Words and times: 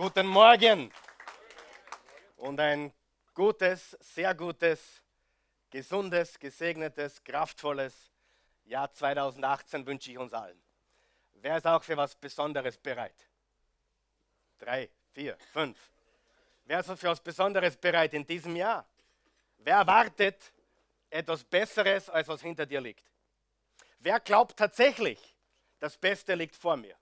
Guten 0.00 0.28
Morgen 0.28 0.90
und 2.38 2.58
ein 2.58 2.90
gutes, 3.34 3.98
sehr 4.00 4.34
gutes, 4.34 5.02
gesundes, 5.68 6.38
gesegnetes, 6.38 7.22
kraftvolles 7.22 8.10
Jahr 8.64 8.90
2018 8.90 9.84
wünsche 9.84 10.10
ich 10.10 10.16
uns 10.16 10.32
allen. 10.32 10.58
Wer 11.34 11.58
ist 11.58 11.66
auch 11.66 11.84
für 11.84 11.98
was 11.98 12.14
Besonderes 12.14 12.78
bereit? 12.78 13.28
Drei, 14.58 14.88
vier, 15.12 15.36
fünf. 15.52 15.78
Wer 16.64 16.80
ist 16.80 16.86
für 16.98 17.08
was 17.08 17.20
Besonderes 17.20 17.76
bereit 17.76 18.14
in 18.14 18.26
diesem 18.26 18.56
Jahr? 18.56 18.86
Wer 19.58 19.76
erwartet 19.76 20.50
etwas 21.10 21.44
Besseres, 21.44 22.08
als 22.08 22.26
was 22.26 22.40
hinter 22.40 22.64
dir 22.64 22.80
liegt? 22.80 23.04
Wer 23.98 24.18
glaubt 24.18 24.56
tatsächlich, 24.56 25.36
das 25.78 25.98
Beste 25.98 26.34
liegt 26.36 26.56
vor 26.56 26.78
mir? 26.78 26.96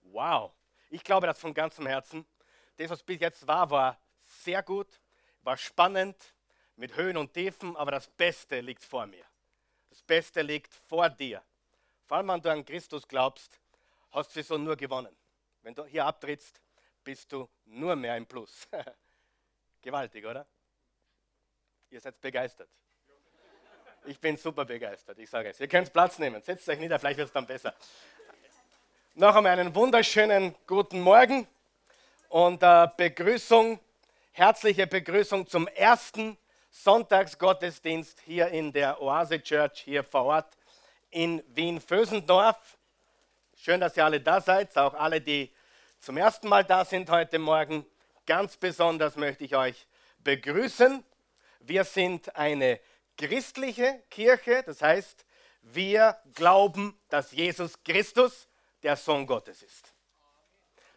Wow. 0.00 0.52
Ich 0.92 1.02
glaube 1.02 1.26
das 1.26 1.38
von 1.38 1.54
ganzem 1.54 1.86
Herzen. 1.86 2.26
Das, 2.76 2.90
was 2.90 3.02
bis 3.02 3.18
jetzt 3.18 3.46
war, 3.46 3.70
war 3.70 3.98
sehr 4.42 4.62
gut, 4.62 5.00
war 5.40 5.56
spannend, 5.56 6.34
mit 6.76 6.96
Höhen 6.96 7.16
und 7.16 7.32
Tiefen, 7.32 7.76
aber 7.76 7.92
das 7.92 8.08
Beste 8.08 8.60
liegt 8.60 8.84
vor 8.84 9.06
mir. 9.06 9.24
Das 9.88 10.02
Beste 10.02 10.42
liegt 10.42 10.74
vor 10.74 11.08
dir. 11.08 11.42
Vor 12.06 12.18
allem, 12.18 12.28
wenn 12.28 12.42
du 12.42 12.50
an 12.50 12.64
Christus 12.64 13.08
glaubst, 13.08 13.58
hast 14.10 14.36
du 14.36 14.42
so 14.42 14.58
nur 14.58 14.76
gewonnen. 14.76 15.16
Wenn 15.62 15.74
du 15.74 15.84
hier 15.86 16.04
abtrittst, 16.04 16.60
bist 17.02 17.32
du 17.32 17.48
nur 17.64 17.96
mehr 17.96 18.16
im 18.18 18.26
Plus. 18.26 18.68
Gewaltig, 19.80 20.26
oder? 20.26 20.46
Ihr 21.88 22.00
seid 22.00 22.20
begeistert. 22.20 22.68
Ich 24.04 24.18
bin 24.20 24.36
super 24.36 24.66
begeistert, 24.66 25.18
ich 25.18 25.30
sage 25.30 25.50
es. 25.50 25.60
Ihr 25.60 25.68
könnt 25.68 25.90
Platz 25.92 26.18
nehmen, 26.18 26.42
setzt 26.42 26.68
euch 26.68 26.78
nieder, 26.78 26.98
vielleicht 26.98 27.18
wird 27.18 27.28
es 27.28 27.32
dann 27.32 27.46
besser. 27.46 27.74
Noch 29.14 29.36
einmal 29.36 29.58
einen 29.58 29.74
wunderschönen 29.74 30.54
guten 30.66 31.02
Morgen 31.02 31.46
und 32.30 32.62
äh, 32.62 32.88
Begrüßung, 32.96 33.78
herzliche 34.30 34.86
Begrüßung 34.86 35.46
zum 35.46 35.68
ersten 35.68 36.38
Sonntagsgottesdienst 36.70 38.20
hier 38.24 38.48
in 38.48 38.72
der 38.72 39.02
Oase 39.02 39.42
Church 39.42 39.82
hier 39.82 40.02
vor 40.02 40.24
Ort 40.24 40.56
in 41.10 41.42
Wien-Vösendorf. 41.48 42.78
Schön, 43.54 43.80
dass 43.80 43.98
ihr 43.98 44.04
alle 44.06 44.18
da 44.18 44.40
seid, 44.40 44.74
auch 44.78 44.94
alle, 44.94 45.20
die 45.20 45.52
zum 46.00 46.16
ersten 46.16 46.48
Mal 46.48 46.64
da 46.64 46.82
sind 46.82 47.10
heute 47.10 47.38
Morgen. 47.38 47.84
Ganz 48.24 48.56
besonders 48.56 49.16
möchte 49.16 49.44
ich 49.44 49.54
euch 49.54 49.86
begrüßen. 50.20 51.04
Wir 51.60 51.84
sind 51.84 52.34
eine 52.34 52.80
christliche 53.18 54.02
Kirche, 54.08 54.62
das 54.64 54.80
heißt, 54.80 55.26
wir 55.60 56.16
glauben, 56.32 56.98
dass 57.10 57.32
Jesus 57.32 57.74
Christus 57.84 58.48
der 58.82 58.96
Sohn 58.96 59.26
Gottes 59.26 59.62
ist. 59.62 59.92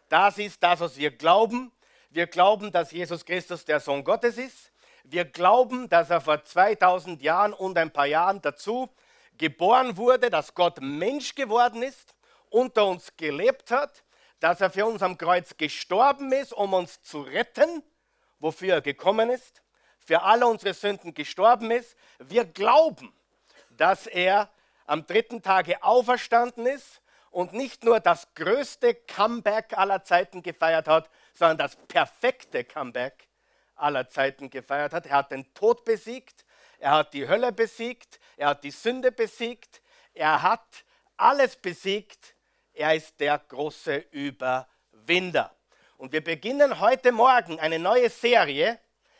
Das 0.08 0.38
ist 0.38 0.62
das, 0.62 0.80
was 0.80 0.96
wir 0.96 1.10
glauben. 1.10 1.72
Wir 2.10 2.26
glauben, 2.26 2.70
dass 2.70 2.92
Jesus 2.92 3.24
Christus 3.24 3.64
der 3.64 3.80
Sohn 3.80 4.04
Gottes 4.04 4.38
ist. 4.38 4.72
Wir 5.04 5.24
glauben, 5.24 5.88
dass 5.88 6.10
er 6.10 6.20
vor 6.20 6.44
2000 6.44 7.22
Jahren 7.22 7.52
und 7.52 7.76
ein 7.78 7.92
paar 7.92 8.06
Jahren 8.06 8.40
dazu 8.42 8.88
geboren 9.38 9.96
wurde, 9.96 10.30
dass 10.30 10.54
Gott 10.54 10.80
Mensch 10.80 11.34
geworden 11.34 11.82
ist, 11.82 12.14
unter 12.50 12.86
uns 12.86 13.16
gelebt 13.16 13.70
hat, 13.70 14.04
dass 14.40 14.60
er 14.60 14.70
für 14.70 14.86
uns 14.86 15.02
am 15.02 15.18
Kreuz 15.18 15.56
gestorben 15.56 16.32
ist, 16.32 16.52
um 16.52 16.74
uns 16.74 17.02
zu 17.02 17.22
retten, 17.22 17.82
wofür 18.38 18.74
er 18.74 18.80
gekommen 18.80 19.30
ist, 19.30 19.62
für 19.98 20.22
alle 20.22 20.46
unsere 20.46 20.74
Sünden 20.74 21.14
gestorben 21.14 21.70
ist. 21.70 21.96
Wir 22.18 22.44
glauben, 22.44 23.12
dass 23.70 24.06
er 24.06 24.50
am 24.86 25.06
dritten 25.06 25.42
Tage 25.42 25.82
auferstanden 25.82 26.66
ist 26.66 27.00
und 27.36 27.52
nicht 27.52 27.84
nur 27.84 28.00
das 28.00 28.32
größte 28.34 28.94
Comeback 28.94 29.76
aller 29.76 30.02
Zeiten 30.02 30.42
gefeiert 30.42 30.88
hat, 30.88 31.10
sondern 31.34 31.58
das 31.58 31.76
perfekte 31.76 32.64
Comeback 32.64 33.28
aller 33.74 34.08
Zeiten 34.08 34.48
gefeiert 34.48 34.94
hat. 34.94 35.04
Er 35.04 35.16
hat 35.16 35.32
den 35.32 35.52
Tod 35.52 35.84
besiegt, 35.84 36.46
er 36.78 36.92
hat 36.92 37.12
die 37.12 37.28
Hölle 37.28 37.52
besiegt, 37.52 38.20
er 38.38 38.48
hat 38.48 38.64
die 38.64 38.70
Sünde 38.70 39.12
besiegt, 39.12 39.82
er 40.14 40.40
hat 40.40 40.64
alles 41.18 41.56
besiegt. 41.56 42.34
Er 42.72 42.94
ist 42.94 43.20
der 43.20 43.38
große 43.38 44.06
Überwinder. 44.12 45.54
Und 45.98 46.12
wir 46.12 46.24
beginnen 46.24 46.80
heute 46.80 47.12
Morgen 47.12 47.60
eine 47.60 47.78
neue 47.78 48.08
Serie 48.08 48.78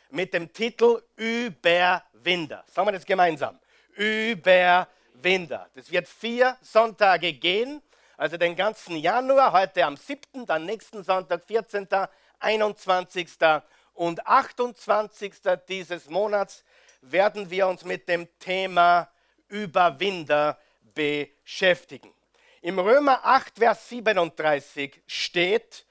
mit 0.09 0.33
dem 0.33 0.55
Titel 0.55 1.03
Überwinder. 1.17 2.65
Sagen 2.67 2.89
wir 2.89 2.93
das 2.93 3.05
gemeinsam. 3.05 3.61
Überwinder. 3.95 5.69
Das 5.75 5.91
wird 5.91 6.09
vier 6.09 6.57
Sonntage 6.63 7.35
gehen 7.35 7.83
also 8.17 8.37
den 8.37 8.57
ganzen 8.57 8.97
Januar, 8.97 9.53
heute 9.53 9.85
am 9.85 9.97
7., 9.97 10.47
dann 10.47 10.65
nächsten 10.65 11.03
Sonntag, 11.03 11.45
14., 11.47 11.89
21. 12.39 13.29
und 13.95 14.27
28. 14.27 15.33
dieses 15.69 16.09
Monats 16.09 16.65
werden 17.01 17.51
wir 17.51 17.67
uns 17.67 17.85
mit 17.85 18.09
dem 18.09 18.29
Thema 18.39 19.09
Überwinder 19.49 20.59
beschäftigen. 20.95 22.13
Im 22.63 22.79
Römer 22.79 23.21
8, 23.25 23.59
Vers 23.59 23.89
37 23.89 25.03
steht, 25.07 25.87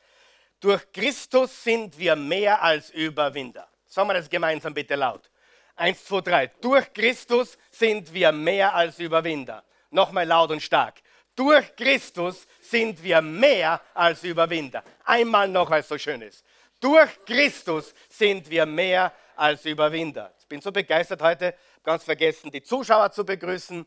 durch 0.59 0.91
Christus 0.91 1.63
sind 1.63 1.97
wir 1.97 2.15
mehr 2.15 2.61
als 2.61 2.89
Überwinder. 2.89 3.67
Sagen 3.85 4.09
wir 4.09 4.15
das 4.15 4.29
gemeinsam 4.29 4.73
bitte 4.73 4.95
laut. 4.95 5.29
Eins, 5.75 6.03
zwei, 6.05 6.21
drei. 6.21 6.47
Durch 6.61 6.91
Christus 6.93 7.57
sind 7.69 8.13
wir 8.13 8.31
mehr 8.31 8.73
als 8.73 8.99
Überwinder. 8.99 9.63
Nochmal 9.91 10.25
laut 10.25 10.51
und 10.51 10.61
stark. 10.61 10.95
Durch 11.35 11.75
Christus 11.75 12.47
sind 12.61 13.03
wir 13.03 13.21
mehr 13.21 13.81
als 13.93 14.23
Überwinder. 14.23 14.83
Einmal 15.03 15.47
noch, 15.49 15.69
weil 15.69 15.81
es 15.81 15.87
so 15.87 15.97
schön 15.97 16.21
ist. 16.21 16.45
Durch 16.79 17.09
Christus 17.25 17.93
sind 18.09 18.49
wir 18.49 18.65
mehr 18.65 19.11
als 19.35 19.65
Überwinder. 19.65 20.33
Ich 20.39 20.47
bin 20.47 20.61
so 20.61 20.71
begeistert 20.71 21.21
heute, 21.21 21.55
ganz 21.83 22.03
vergessen, 22.03 22.51
die 22.51 22.63
Zuschauer 22.63 23.11
zu 23.11 23.25
begrüßen. 23.25 23.85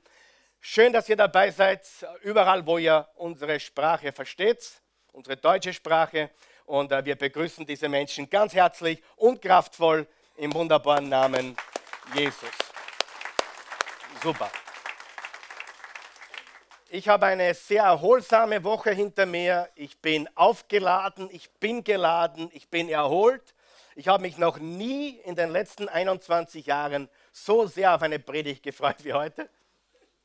Schön, 0.61 0.93
dass 0.93 1.09
ihr 1.09 1.17
dabei 1.17 1.51
seid, 1.51 1.87
überall, 2.23 2.67
wo 2.67 2.79
ihr 2.79 3.09
unsere 3.17 3.59
Sprache 3.61 4.13
versteht, 4.13 4.83
unsere 5.13 5.37
deutsche 5.37 5.73
Sprache. 5.73 6.31
Und 6.67 6.93
äh, 6.93 7.05
wir 7.05 7.17
begrüßen 7.17 7.65
diese 7.65 7.89
Menschen 7.89 8.29
ganz 8.29 8.53
herzlich 8.55 9.03
und 9.17 9.41
kraftvoll 9.41 10.07
im 10.37 10.53
wunderbaren 10.53 11.09
Namen 11.09 11.57
Jesus. 12.15 12.51
Super. 14.23 14.51
Ich 16.91 17.07
habe 17.07 17.27
eine 17.27 17.53
sehr 17.53 17.83
erholsame 17.83 18.65
Woche 18.65 18.93
hinter 18.93 19.27
mir. 19.27 19.69
Ich 19.75 19.99
bin 19.99 20.27
aufgeladen, 20.35 21.29
ich 21.31 21.51
bin 21.51 21.85
geladen, 21.85 22.51
ich 22.55 22.71
bin 22.71 22.89
erholt. 22.89 23.55
Ich 23.95 24.09
habe 24.09 24.23
mich 24.23 24.39
noch 24.39 24.59
nie 24.59 25.19
in 25.25 25.35
den 25.35 25.51
letzten 25.51 25.91
21 25.91 26.65
Jahren 26.65 27.11
so 27.31 27.67
sehr 27.67 27.95
auf 27.95 28.01
eine 28.01 28.19
Predigt 28.19 28.63
gefreut 28.63 29.05
wie 29.05 29.13
heute. 29.13 29.51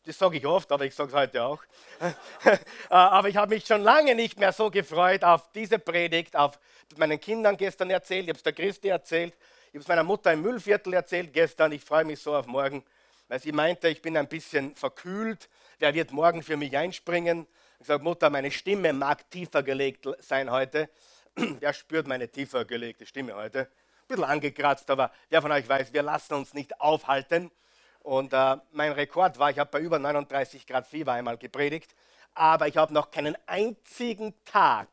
Das 0.05 0.17
sage 0.17 0.37
ich 0.37 0.45
oft, 0.45 0.71
aber 0.71 0.85
ich 0.85 0.95
sage 0.95 1.09
es 1.09 1.15
heute 1.15 1.43
auch. 1.43 1.61
Äh, 2.45 2.57
aber 2.89 3.27
ich 3.27 3.35
habe 3.35 3.55
mich 3.55 3.65
schon 3.65 3.81
lange 3.81 4.15
nicht 4.15 4.39
mehr 4.39 4.53
so 4.53 4.69
gefreut 4.69 5.23
auf 5.23 5.51
diese 5.51 5.79
Predigt, 5.79 6.35
auf 6.35 6.59
meinen 6.95 7.19
Kindern 7.19 7.57
gestern 7.57 7.89
erzählt, 7.89 8.23
ich 8.23 8.29
habe 8.29 8.37
es 8.37 8.43
der 8.43 8.53
Christi 8.53 8.87
erzählt, 8.89 9.33
ich 9.67 9.73
habe 9.73 9.79
es 9.79 9.87
meiner 9.87 10.03
Mutter 10.03 10.31
im 10.31 10.41
Müllviertel 10.41 10.93
erzählt 10.93 11.33
gestern. 11.33 11.71
Ich 11.71 11.83
freue 11.83 12.05
mich 12.05 12.19
so 12.21 12.35
auf 12.35 12.45
morgen, 12.45 12.85
weil 13.27 13.39
sie 13.39 13.51
meinte, 13.51 13.89
ich 13.89 14.01
bin 14.01 14.15
ein 14.15 14.27
bisschen 14.27 14.75
verkühlt 14.75 15.49
wer 15.83 15.93
wird 15.93 16.13
morgen 16.13 16.41
für 16.43 16.55
mich 16.55 16.77
einspringen? 16.77 17.45
Ich 17.77 17.87
sage, 17.87 18.01
Mutter, 18.01 18.29
meine 18.29 18.51
Stimme 18.51 18.93
mag 18.93 19.29
tiefer 19.29 19.63
gelegt 19.63 20.07
sein 20.19 20.49
heute. 20.49 20.89
Wer 21.35 21.73
spürt 21.73 22.07
meine 22.07 22.29
tiefer 22.29 22.63
gelegte 22.63 23.05
Stimme 23.05 23.35
heute? 23.35 23.63
Ein 23.63 24.07
bisschen 24.07 24.23
angekratzt, 24.23 24.89
aber 24.89 25.11
wer 25.29 25.41
von 25.41 25.51
euch 25.51 25.67
weiß, 25.67 25.91
wir 25.91 26.03
lassen 26.03 26.35
uns 26.35 26.53
nicht 26.53 26.79
aufhalten. 26.79 27.51
Und 27.99 28.31
äh, 28.31 28.55
mein 28.71 28.93
Rekord 28.93 29.39
war, 29.39 29.51
ich 29.51 29.59
habe 29.59 29.71
bei 29.71 29.81
über 29.81 29.99
39 29.99 30.65
Grad 30.65 30.87
Fieber 30.87 31.11
einmal 31.11 31.37
gepredigt, 31.37 31.93
aber 32.33 32.69
ich 32.69 32.77
habe 32.77 32.93
noch 32.93 33.11
keinen 33.11 33.35
einzigen 33.45 34.33
Tag, 34.45 34.87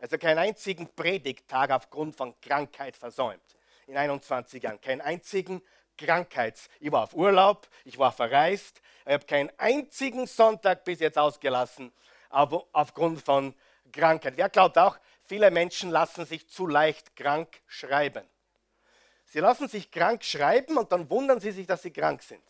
also 0.00 0.18
keinen 0.18 0.36
einzigen 0.36 0.86
Predigttag 0.94 1.70
aufgrund 1.70 2.14
von 2.14 2.38
Krankheit 2.42 2.94
versäumt. 2.94 3.56
In 3.86 3.96
21 3.96 4.62
Jahren. 4.62 4.82
Keinen 4.82 5.00
einzigen 5.00 5.62
Krankheits. 6.00 6.68
Ich 6.80 6.90
war 6.90 7.04
auf 7.04 7.14
Urlaub, 7.14 7.68
ich 7.84 7.98
war 7.98 8.10
verreist, 8.10 8.80
ich 9.04 9.12
habe 9.12 9.26
keinen 9.26 9.50
einzigen 9.58 10.26
Sonntag 10.26 10.84
bis 10.84 11.00
jetzt 11.00 11.18
ausgelassen, 11.18 11.92
aber 12.30 12.64
aufgrund 12.72 13.22
von 13.22 13.54
Krankheit. 13.92 14.36
Wer 14.36 14.48
glaubt 14.48 14.78
auch, 14.78 14.98
viele 15.22 15.50
Menschen 15.50 15.90
lassen 15.90 16.24
sich 16.24 16.48
zu 16.48 16.66
leicht 16.66 17.14
krank 17.16 17.60
schreiben. 17.66 18.26
Sie 19.26 19.40
lassen 19.40 19.68
sich 19.68 19.90
krank 19.90 20.24
schreiben 20.24 20.76
und 20.76 20.90
dann 20.90 21.08
wundern 21.10 21.38
sie 21.38 21.52
sich, 21.52 21.66
dass 21.66 21.82
sie 21.82 21.92
krank 21.92 22.22
sind. 22.22 22.42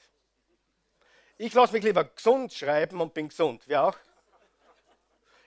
Ich 1.37 1.53
lasse 1.53 1.73
mich 1.73 1.83
lieber 1.83 2.05
gesund 2.05 2.53
schreiben 2.53 3.01
und 3.01 3.15
bin 3.15 3.29
gesund. 3.29 3.65
Wer 3.67 3.85
auch? 3.85 3.97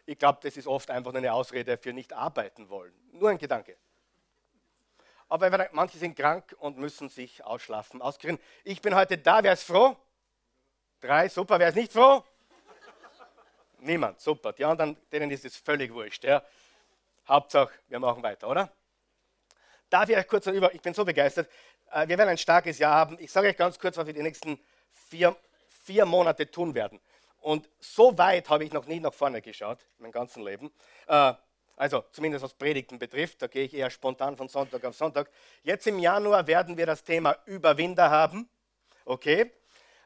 Ich 0.05 0.17
glaube, 0.17 0.39
das 0.43 0.57
ist 0.57 0.67
oft 0.67 0.89
einfach 0.91 1.13
eine 1.13 1.31
Ausrede 1.31 1.77
für 1.77 1.93
nicht 1.93 2.11
arbeiten 2.11 2.67
wollen. 2.69 2.93
Nur 3.13 3.29
ein 3.29 3.37
Gedanke. 3.37 3.77
Aber 5.33 5.67
manche 5.71 5.97
sind 5.97 6.15
krank 6.15 6.55
und 6.59 6.77
müssen 6.77 7.09
sich 7.09 7.43
ausschlafen, 7.43 8.03
auskurieren. 8.03 8.39
Ich 8.63 8.83
bin 8.83 8.93
heute 8.93 9.17
da, 9.17 9.41
wer 9.41 9.53
ist 9.53 9.63
froh? 9.63 9.97
Drei, 11.01 11.27
super. 11.27 11.57
Wer 11.57 11.69
ist 11.69 11.75
nicht 11.75 11.91
froh? 11.91 12.23
Niemand, 13.79 14.21
super. 14.21 14.53
Die 14.53 14.63
anderen, 14.63 14.95
denen 15.11 15.31
ist 15.31 15.43
es 15.43 15.57
völlig 15.57 15.91
wurscht. 15.91 16.23
Ja. 16.23 16.43
Hauptsache, 17.27 17.73
wir 17.87 17.97
machen 17.97 18.21
weiter, 18.21 18.47
oder? 18.47 18.71
Darf 19.89 20.07
ich 20.07 20.15
euch 20.15 20.27
kurz 20.27 20.45
über, 20.45 20.71
ich 20.71 20.81
bin 20.83 20.93
so 20.93 21.03
begeistert, 21.03 21.49
äh, 21.91 22.07
wir 22.07 22.15
werden 22.15 22.29
ein 22.29 22.37
starkes 22.37 22.77
Jahr 22.77 22.93
haben. 22.93 23.17
Ich 23.19 23.31
sage 23.31 23.47
euch 23.47 23.57
ganz 23.57 23.79
kurz, 23.79 23.97
was 23.97 24.05
wir 24.05 24.13
die 24.13 24.21
nächsten 24.21 24.63
vier, 25.09 25.35
vier 25.83 26.05
Monate 26.05 26.51
tun 26.51 26.75
werden. 26.75 27.01
Und 27.39 27.67
so 27.79 28.15
weit 28.19 28.51
habe 28.51 28.65
ich 28.65 28.71
noch 28.71 28.85
nie 28.85 28.99
nach 28.99 29.15
vorne 29.15 29.41
geschaut, 29.41 29.79
mein 29.97 30.11
ganzes 30.11 30.43
Leben. 30.43 30.71
Also 31.75 32.03
zumindest 32.11 32.43
was 32.43 32.53
Predigten 32.53 32.99
betrifft, 32.99 33.41
da 33.41 33.47
gehe 33.47 33.63
ich 33.65 33.73
eher 33.73 33.89
spontan 33.89 34.37
von 34.37 34.47
Sonntag 34.47 34.83
auf 34.85 34.95
Sonntag. 34.95 35.29
Jetzt 35.63 35.87
im 35.87 35.99
Januar 35.99 36.45
werden 36.45 36.77
wir 36.77 36.85
das 36.85 37.03
Thema 37.03 37.35
Überwinder 37.45 38.09
haben. 38.09 38.47
Okay? 39.05 39.51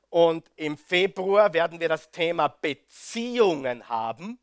Und 0.10 0.50
im 0.56 0.78
Februar 0.78 1.54
werden 1.54 1.80
wir 1.80 1.90
das 1.90 2.10
Thema 2.12 2.48
Beziehungen 2.48 3.90
haben. 3.90 4.40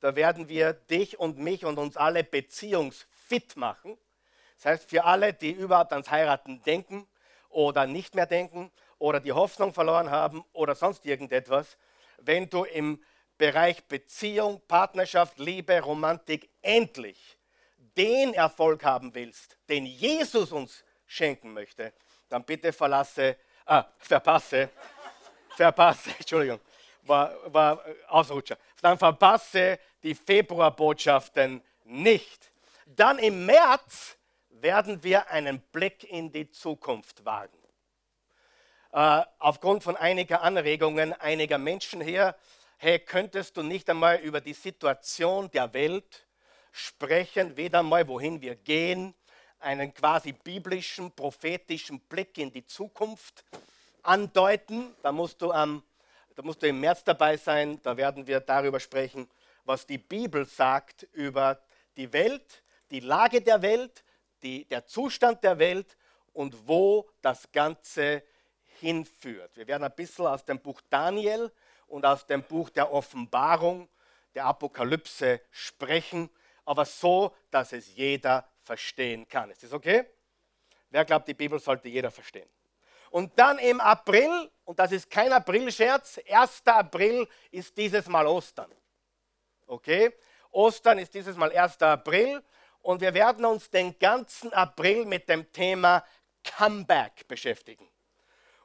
Da 0.00 0.14
werden 0.16 0.48
wir 0.48 0.74
dich 0.74 1.18
und 1.18 1.38
mich 1.38 1.64
und 1.64 1.78
uns 1.78 1.96
alle 1.96 2.24
beziehungsfit 2.24 3.56
machen. 3.56 3.96
Das 4.56 4.66
heißt, 4.66 4.90
für 4.90 5.04
alle, 5.04 5.32
die 5.32 5.52
überhaupt 5.52 5.92
ans 5.92 6.10
Heiraten 6.10 6.62
denken 6.62 7.06
oder 7.48 7.86
nicht 7.86 8.14
mehr 8.14 8.26
denken 8.26 8.70
oder 8.98 9.20
die 9.20 9.32
Hoffnung 9.32 9.72
verloren 9.72 10.10
haben 10.10 10.44
oder 10.52 10.74
sonst 10.74 11.06
irgendetwas, 11.06 11.78
wenn 12.18 12.50
du 12.50 12.64
im 12.64 13.02
Bereich 13.40 13.82
Beziehung, 13.84 14.60
Partnerschaft, 14.68 15.38
Liebe, 15.38 15.80
Romantik 15.80 16.50
endlich 16.60 17.38
den 17.96 18.34
Erfolg 18.34 18.84
haben 18.84 19.14
willst, 19.14 19.56
den 19.66 19.86
Jesus 19.86 20.52
uns 20.52 20.84
schenken 21.06 21.54
möchte, 21.54 21.94
dann 22.28 22.44
bitte 22.44 22.70
verlasse 22.70 23.38
ah, 23.64 23.86
verpasse, 23.96 24.68
verpasse, 25.56 26.10
Entschuldigung, 26.18 26.60
war, 27.04 27.34
war 27.50 27.82
Ausrutscher. 28.08 28.58
Dann 28.82 28.98
verpasse 28.98 29.78
die 30.02 30.14
Februarbotschaften 30.14 31.62
nicht. 31.84 32.52
Dann 32.84 33.18
im 33.18 33.46
März 33.46 34.18
werden 34.50 35.02
wir 35.02 35.30
einen 35.30 35.60
Blick 35.72 36.04
in 36.04 36.30
die 36.30 36.50
Zukunft 36.50 37.24
wagen. 37.24 37.56
Äh, 38.92 39.22
aufgrund 39.38 39.82
von 39.82 39.96
einiger 39.96 40.42
Anregungen 40.42 41.14
einiger 41.14 41.56
Menschen 41.56 42.02
hier, 42.02 42.36
hey, 42.82 42.98
könntest 42.98 43.58
du 43.58 43.62
nicht 43.62 43.90
einmal 43.90 44.20
über 44.20 44.40
die 44.40 44.54
Situation 44.54 45.50
der 45.50 45.74
Welt 45.74 46.26
sprechen, 46.72 47.54
weder 47.54 47.82
mal, 47.82 48.08
wohin 48.08 48.40
wir 48.40 48.56
gehen, 48.56 49.14
einen 49.58 49.92
quasi 49.92 50.32
biblischen, 50.32 51.12
prophetischen 51.12 52.00
Blick 52.00 52.38
in 52.38 52.50
die 52.50 52.64
Zukunft 52.64 53.44
andeuten. 54.02 54.94
Da 55.02 55.12
musst 55.12 55.42
du, 55.42 55.52
am, 55.52 55.82
da 56.34 56.40
musst 56.40 56.62
du 56.62 56.68
im 56.68 56.80
März 56.80 57.04
dabei 57.04 57.36
sein. 57.36 57.78
Da 57.82 57.94
werden 57.98 58.26
wir 58.26 58.40
darüber 58.40 58.80
sprechen, 58.80 59.28
was 59.66 59.86
die 59.86 59.98
Bibel 59.98 60.46
sagt 60.46 61.02
über 61.12 61.60
die 61.98 62.10
Welt, 62.14 62.62
die 62.90 63.00
Lage 63.00 63.42
der 63.42 63.60
Welt, 63.60 64.02
die, 64.42 64.64
der 64.64 64.86
Zustand 64.86 65.44
der 65.44 65.58
Welt 65.58 65.98
und 66.32 66.66
wo 66.66 67.10
das 67.20 67.52
Ganze 67.52 68.22
hinführt. 68.78 69.54
Wir 69.54 69.66
werden 69.66 69.84
ein 69.84 69.94
bisschen 69.94 70.24
aus 70.24 70.46
dem 70.46 70.58
Buch 70.58 70.80
Daniel 70.88 71.52
und 71.90 72.06
aus 72.06 72.26
dem 72.26 72.42
Buch 72.42 72.70
der 72.70 72.92
Offenbarung, 72.92 73.88
der 74.34 74.46
Apokalypse 74.46 75.40
sprechen, 75.50 76.30
aber 76.64 76.84
so, 76.84 77.34
dass 77.50 77.72
es 77.72 77.94
jeder 77.94 78.48
verstehen 78.62 79.26
kann. 79.28 79.50
Ist 79.50 79.64
das 79.64 79.72
okay? 79.72 80.06
Wer 80.90 81.04
glaubt, 81.04 81.26
die 81.28 81.34
Bibel 81.34 81.58
sollte 81.58 81.88
jeder 81.88 82.10
verstehen? 82.10 82.48
Und 83.10 83.36
dann 83.38 83.58
im 83.58 83.80
April, 83.80 84.50
und 84.64 84.78
das 84.78 84.92
ist 84.92 85.10
kein 85.10 85.32
Aprilscherz, 85.32 86.20
1. 86.28 86.62
April 86.66 87.26
ist 87.50 87.76
dieses 87.76 88.06
Mal 88.06 88.26
Ostern. 88.26 88.72
Okay? 89.66 90.12
Ostern 90.52 90.98
ist 90.98 91.12
dieses 91.12 91.36
Mal 91.36 91.50
1. 91.50 91.82
April 91.82 92.40
und 92.82 93.00
wir 93.00 93.12
werden 93.12 93.44
uns 93.44 93.68
den 93.68 93.98
ganzen 93.98 94.52
April 94.52 95.04
mit 95.06 95.28
dem 95.28 95.50
Thema 95.52 96.04
Comeback 96.44 97.26
beschäftigen. 97.26 97.88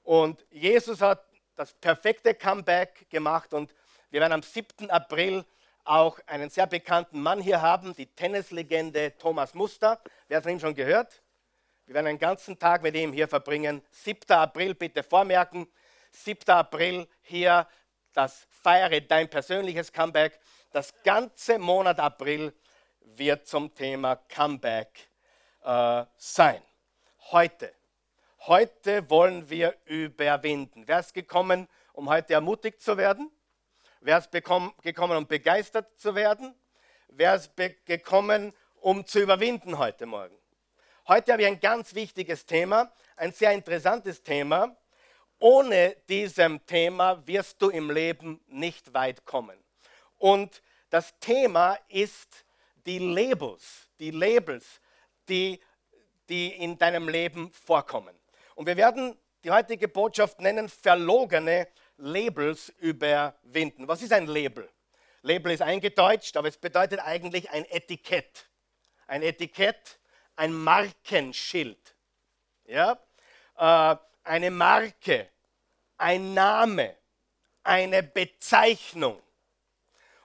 Und 0.03 0.45
Jesus 0.51 1.01
hat 1.01 1.24
das 1.55 1.73
perfekte 1.73 2.33
Comeback 2.33 3.09
gemacht 3.09 3.53
und 3.53 3.73
wir 4.09 4.21
werden 4.21 4.33
am 4.33 4.43
7. 4.43 4.89
April 4.89 5.45
auch 5.83 6.19
einen 6.25 6.49
sehr 6.49 6.67
bekannten 6.67 7.21
Mann 7.21 7.39
hier 7.39 7.61
haben, 7.61 7.95
die 7.95 8.07
Tennislegende 8.07 9.17
Thomas 9.17 9.53
Muster. 9.53 10.01
Wer 10.27 10.37
hat 10.37 10.43
von 10.43 10.53
ihm 10.53 10.59
schon 10.59 10.75
gehört? 10.75 11.21
Wir 11.85 11.95
werden 11.95 12.07
einen 12.07 12.19
ganzen 12.19 12.57
Tag 12.57 12.81
mit 12.81 12.95
ihm 12.95 13.13
hier 13.13 13.27
verbringen. 13.27 13.81
7. 13.91 14.31
April, 14.31 14.73
bitte 14.73 15.03
vormerken. 15.03 15.67
7. 16.11 16.49
April 16.49 17.07
hier, 17.21 17.67
das 18.13 18.47
feiere 18.49 19.01
dein 19.01 19.29
persönliches 19.29 19.91
Comeback. 19.91 20.39
Das 20.71 20.93
ganze 21.03 21.59
Monat 21.59 21.99
April 21.99 22.53
wird 23.01 23.47
zum 23.47 23.73
Thema 23.73 24.15
Comeback 24.15 25.09
äh, 25.63 26.05
sein. 26.17 26.61
Heute, 27.31 27.73
heute 28.47 29.09
wollen 29.09 29.49
wir 29.49 29.75
überwinden. 29.85 30.83
Wer 30.85 30.99
ist 30.99 31.13
gekommen, 31.13 31.67
um 31.93 32.09
heute 32.09 32.33
ermutigt 32.33 32.81
zu 32.81 32.97
werden? 32.97 33.31
Wer 34.01 34.19
ist 34.19 34.31
gekommen, 34.31 35.17
um 35.17 35.27
begeistert 35.27 35.99
zu 35.99 36.13
werden? 36.13 36.53
Wer 37.07 37.35
ist 37.35 37.51
gekommen, 37.85 38.53
um 38.81 39.05
zu 39.05 39.19
überwinden 39.19 39.77
heute 39.77 40.05
Morgen? 40.05 40.37
Heute 41.07 41.31
habe 41.31 41.43
ich 41.43 41.47
ein 41.47 41.59
ganz 41.59 41.95
wichtiges 41.95 42.45
Thema, 42.45 42.91
ein 43.15 43.31
sehr 43.31 43.51
interessantes 43.51 44.21
Thema. 44.21 44.75
Ohne 45.39 45.95
diesem 46.07 46.65
Thema 46.65 47.25
wirst 47.27 47.61
du 47.61 47.69
im 47.69 47.89
Leben 47.89 48.41
nicht 48.47 48.93
weit 48.93 49.25
kommen. 49.25 49.57
Und 50.17 50.61
das 50.89 51.17
Thema 51.19 51.77
ist 51.89 52.45
die 52.85 52.99
Labels, 52.99 53.89
die 53.99 54.11
Labels, 54.11 54.81
die, 55.27 55.59
die 56.29 56.49
in 56.55 56.77
deinem 56.77 57.09
Leben 57.09 57.51
vorkommen. 57.51 58.15
Und 58.55 58.65
wir 58.65 58.77
werden 58.77 59.17
die 59.43 59.51
heutige 59.51 59.87
Botschaft 59.87 60.39
nennen 60.39 60.67
verlogene 60.69 61.67
Labels 61.97 62.69
überwinden. 62.79 63.87
Was 63.87 64.01
ist 64.01 64.11
ein 64.11 64.25
Label? 64.25 64.69
Label 65.21 65.51
ist 65.51 65.61
eingedeutscht, 65.61 66.35
aber 66.37 66.47
es 66.47 66.57
bedeutet 66.57 66.99
eigentlich 66.99 67.49
ein 67.51 67.65
Etikett. 67.65 68.49
Ein 69.07 69.21
Etikett, 69.21 69.99
ein 70.35 70.53
Markenschild. 70.53 71.95
Ja? 72.65 72.99
Äh, 73.57 73.95
eine 74.23 74.51
Marke, 74.51 75.29
ein 75.97 76.33
Name, 76.33 76.95
eine 77.63 78.03
Bezeichnung. 78.03 79.21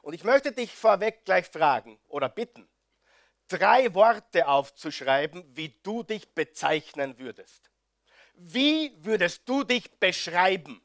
Und 0.02 0.14
ich 0.14 0.24
möchte 0.24 0.52
dich 0.52 0.74
vorweg 0.74 1.24
gleich 1.24 1.46
fragen 1.46 1.98
oder 2.08 2.28
bitten, 2.28 2.68
drei 3.48 3.92
Worte 3.94 4.48
aufzuschreiben, 4.48 5.44
wie 5.56 5.78
du 5.82 6.02
dich 6.02 6.34
bezeichnen 6.34 7.18
würdest. 7.18 7.70
Wie 8.42 8.96
würdest 9.04 9.42
du 9.46 9.64
dich 9.64 9.90
beschreiben? 9.98 10.80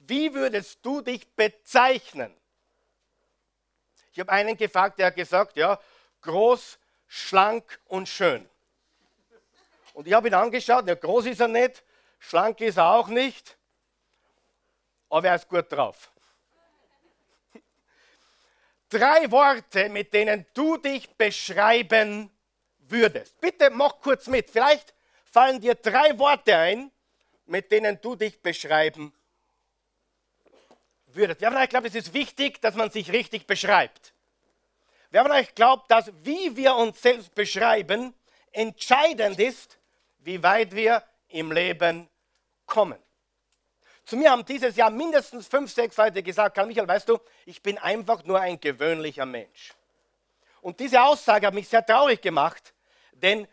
Wie 0.00 0.34
würdest 0.34 0.84
du 0.84 1.00
dich 1.00 1.28
bezeichnen? 1.36 2.34
Ich 4.12 4.18
habe 4.18 4.32
einen 4.32 4.56
gefragt, 4.56 4.98
der 4.98 5.06
hat 5.06 5.14
gesagt, 5.14 5.56
ja, 5.56 5.78
groß, 6.20 6.80
schlank 7.06 7.80
und 7.86 8.08
schön. 8.08 8.48
Und 9.92 10.08
ich 10.08 10.12
habe 10.12 10.26
ihn 10.26 10.34
angeschaut, 10.34 10.88
ja, 10.88 10.96
groß 10.96 11.26
ist 11.26 11.40
er 11.40 11.46
nicht, 11.46 11.84
schlank 12.18 12.60
ist 12.60 12.76
er 12.78 12.90
auch 12.90 13.06
nicht, 13.06 13.56
aber 15.10 15.28
er 15.28 15.36
ist 15.36 15.48
gut 15.48 15.70
drauf. 15.70 16.10
Drei 18.88 19.30
Worte, 19.30 19.88
mit 19.90 20.12
denen 20.12 20.44
du 20.54 20.76
dich 20.76 21.08
beschreiben 21.16 22.36
würdest. 22.78 23.40
Bitte 23.40 23.70
mach 23.70 24.00
kurz 24.00 24.26
mit. 24.26 24.50
Vielleicht 24.50 24.92
fallen 25.30 25.60
dir 25.60 25.74
drei 25.74 26.18
Worte 26.18 26.56
ein, 26.56 26.90
mit 27.46 27.70
denen 27.72 28.00
du 28.00 28.14
dich 28.16 28.40
beschreiben 28.40 29.12
würdet. 31.06 31.40
Wer 31.40 31.50
von 31.50 31.60
euch 31.60 31.68
glaubt, 31.68 31.86
es 31.86 31.94
ist 31.94 32.14
wichtig, 32.14 32.60
dass 32.60 32.74
man 32.74 32.90
sich 32.90 33.12
richtig 33.12 33.46
beschreibt? 33.46 34.12
Wer 35.10 35.22
von 35.22 35.32
euch 35.32 35.54
glaubt, 35.54 35.90
dass 35.90 36.12
wie 36.22 36.56
wir 36.56 36.76
uns 36.76 37.00
selbst 37.00 37.34
beschreiben, 37.34 38.14
entscheidend 38.52 39.38
ist, 39.40 39.78
wie 40.18 40.42
weit 40.42 40.74
wir 40.74 41.02
im 41.28 41.50
Leben 41.50 42.08
kommen? 42.66 42.98
Zu 44.04 44.16
mir 44.16 44.30
haben 44.30 44.44
dieses 44.44 44.76
Jahr 44.76 44.90
mindestens 44.90 45.46
fünf, 45.46 45.72
sechs 45.72 45.96
Leute 45.96 46.22
gesagt, 46.22 46.56
Karl 46.56 46.66
Michael, 46.66 46.88
weißt 46.88 47.08
du, 47.08 47.18
ich 47.46 47.62
bin 47.62 47.78
einfach 47.78 48.24
nur 48.24 48.40
ein 48.40 48.58
gewöhnlicher 48.60 49.26
Mensch. 49.26 49.72
Und 50.60 50.80
diese 50.80 51.02
Aussage 51.02 51.46
hat 51.46 51.54
mich 51.54 51.68
sehr 51.68 51.84
traurig 51.84 52.20
gemacht, 52.20 52.74
denn 53.12 53.46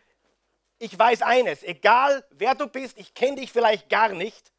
ich 0.78 0.96
weiß 0.98 1.22
eines, 1.22 1.62
egal 1.62 2.24
wer 2.30 2.54
du 2.54 2.66
bist, 2.66 2.98
ich 2.98 3.14
kenne 3.14 3.36
dich 3.36 3.52
vielleicht 3.52 3.88
gar 3.88 4.10
nicht, 4.10 4.52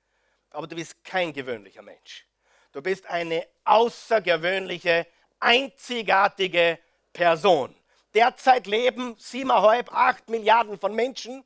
aber 0.50 0.68
du 0.68 0.76
bist 0.76 1.04
kein 1.04 1.34
gewöhnlicher 1.34 1.82
Mensch. 1.82 2.26
Du 2.72 2.82
bist 2.82 3.08
eine 3.08 3.48
außergewöhnliche, 3.64 5.08
einzigartige 5.40 6.80
Person. 7.14 7.76
Derzeit 8.14 8.68
leben 8.68 9.16
siebeneinhalb, 9.18 9.94
acht 9.94 10.30
Milliarden 10.30 10.80
von 10.80 10.94
Menschen 10.94 11.44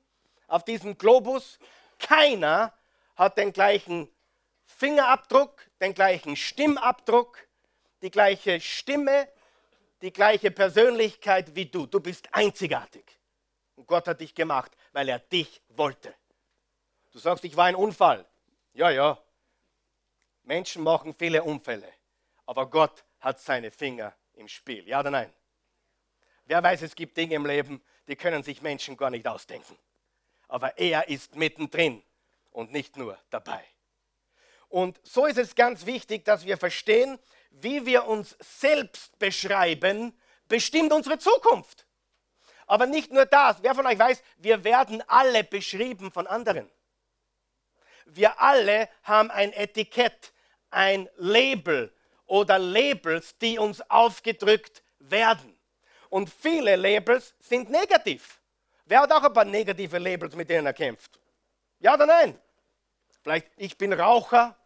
auf 0.48 0.64
diesem 0.64 0.98
Globus. 0.98 1.60
Keiner 2.00 2.74
hat 3.16 3.38
den 3.38 3.54
gleichen 3.54 4.10
Fingerabdruck, 4.66 5.62
den 5.80 5.94
gleichen 5.94 6.36
Stimmabdruck, 6.36 7.38
die 8.02 8.12
gleiche 8.12 8.60
Stimme, 8.60 9.28
die 10.02 10.12
gleiche 10.12 10.52
Persönlichkeit 10.52 11.56
wie 11.56 11.66
du. 11.66 11.86
Du 11.86 12.00
bist 12.00 12.34
einzigartig. 12.34 13.06
Und 13.76 13.88
Gott 13.88 14.08
hat 14.08 14.22
dich 14.22 14.36
gemacht, 14.36 14.72
weil 14.92 15.10
er 15.10 15.20
dich 15.20 15.62
wollte. 15.70 16.14
Du 17.12 17.20
sagst, 17.20 17.44
ich 17.44 17.56
war 17.56 17.66
ein 17.66 17.76
Unfall. 17.76 18.26
Ja, 18.74 18.90
ja. 18.90 19.22
Menschen 20.44 20.84
machen 20.84 21.14
viele 21.14 21.44
Unfälle. 21.44 21.92
Aber 22.46 22.70
Gott 22.70 23.04
hat 23.20 23.40
seine 23.40 23.72
Finger 23.72 24.14
im 24.34 24.48
Spiel. 24.48 24.88
Ja 24.88 25.00
oder 25.00 25.12
nein? 25.12 25.34
Wer 26.46 26.62
weiß, 26.62 26.82
es 26.82 26.96
gibt 26.96 27.16
Dinge 27.16 27.36
im 27.36 27.46
Leben, 27.46 27.82
die 28.08 28.16
können 28.16 28.44
sich 28.44 28.62
Menschen 28.62 28.98
gar 28.98 29.10
nicht 29.10 29.28
ausdenken. 29.28 29.78
Aber 30.48 30.78
er 30.78 31.08
ist 31.08 31.36
mittendrin 31.36 32.04
und 32.52 32.72
nicht 32.72 32.98
nur 32.98 33.18
dabei. 33.30 33.64
Und 34.68 35.00
so 35.04 35.26
ist 35.26 35.38
es 35.38 35.56
ganz 35.56 35.86
wichtig, 35.86 36.26
dass 36.26 36.46
wir 36.46 36.58
verstehen, 36.58 37.20
wie 37.52 37.86
wir 37.86 38.06
uns 38.06 38.36
selbst 38.40 39.18
beschreiben, 39.20 40.18
bestimmt 40.48 40.92
unsere 40.92 41.20
Zukunft. 41.20 41.86
Aber 42.68 42.86
nicht 42.86 43.12
nur 43.12 43.26
das. 43.26 43.62
Wer 43.62 43.76
von 43.76 43.86
euch 43.86 44.00
weiß, 44.00 44.24
wir 44.38 44.64
werden 44.64 45.04
alle 45.08 45.44
beschrieben 45.44 46.12
von 46.12 46.28
anderen. 46.28 46.70
Wir 48.06 48.40
alle 48.42 48.90
haben 49.04 49.32
ein 49.32 49.54
Etikett, 49.54 50.34
ein 50.70 51.10
Label 51.16 51.94
oder 52.26 52.60
Labels, 52.60 53.38
die 53.38 53.58
uns 53.58 53.82
aufgedrückt 53.90 54.84
werden. 55.00 55.58
Und 56.10 56.30
viele 56.30 56.76
Labels 56.76 57.36
sind 57.40 57.70
negativ. 57.70 58.42
Wer 58.86 59.02
hat 59.02 59.12
auch 59.12 59.24
ein 59.24 59.34
paar 59.34 59.46
negative 59.46 59.98
Labels, 59.98 60.36
mit 60.36 60.50
denen 60.50 60.68
er 60.68 60.74
kämpft? 60.74 61.20
Ja 61.80 61.96
oder 61.96 62.06
nein? 62.06 62.40
Vielleicht, 63.22 63.48
ich 63.58 63.78
bin 63.78 63.94
Raucher. 63.94 64.58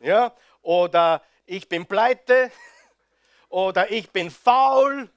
Ja, 0.00 0.34
oder 0.62 1.22
ich 1.46 1.68
bin 1.68 1.86
pleite. 1.86 2.50
Oder 3.48 3.90
ich 3.90 4.10
bin 4.10 4.30
faul. 4.30 5.10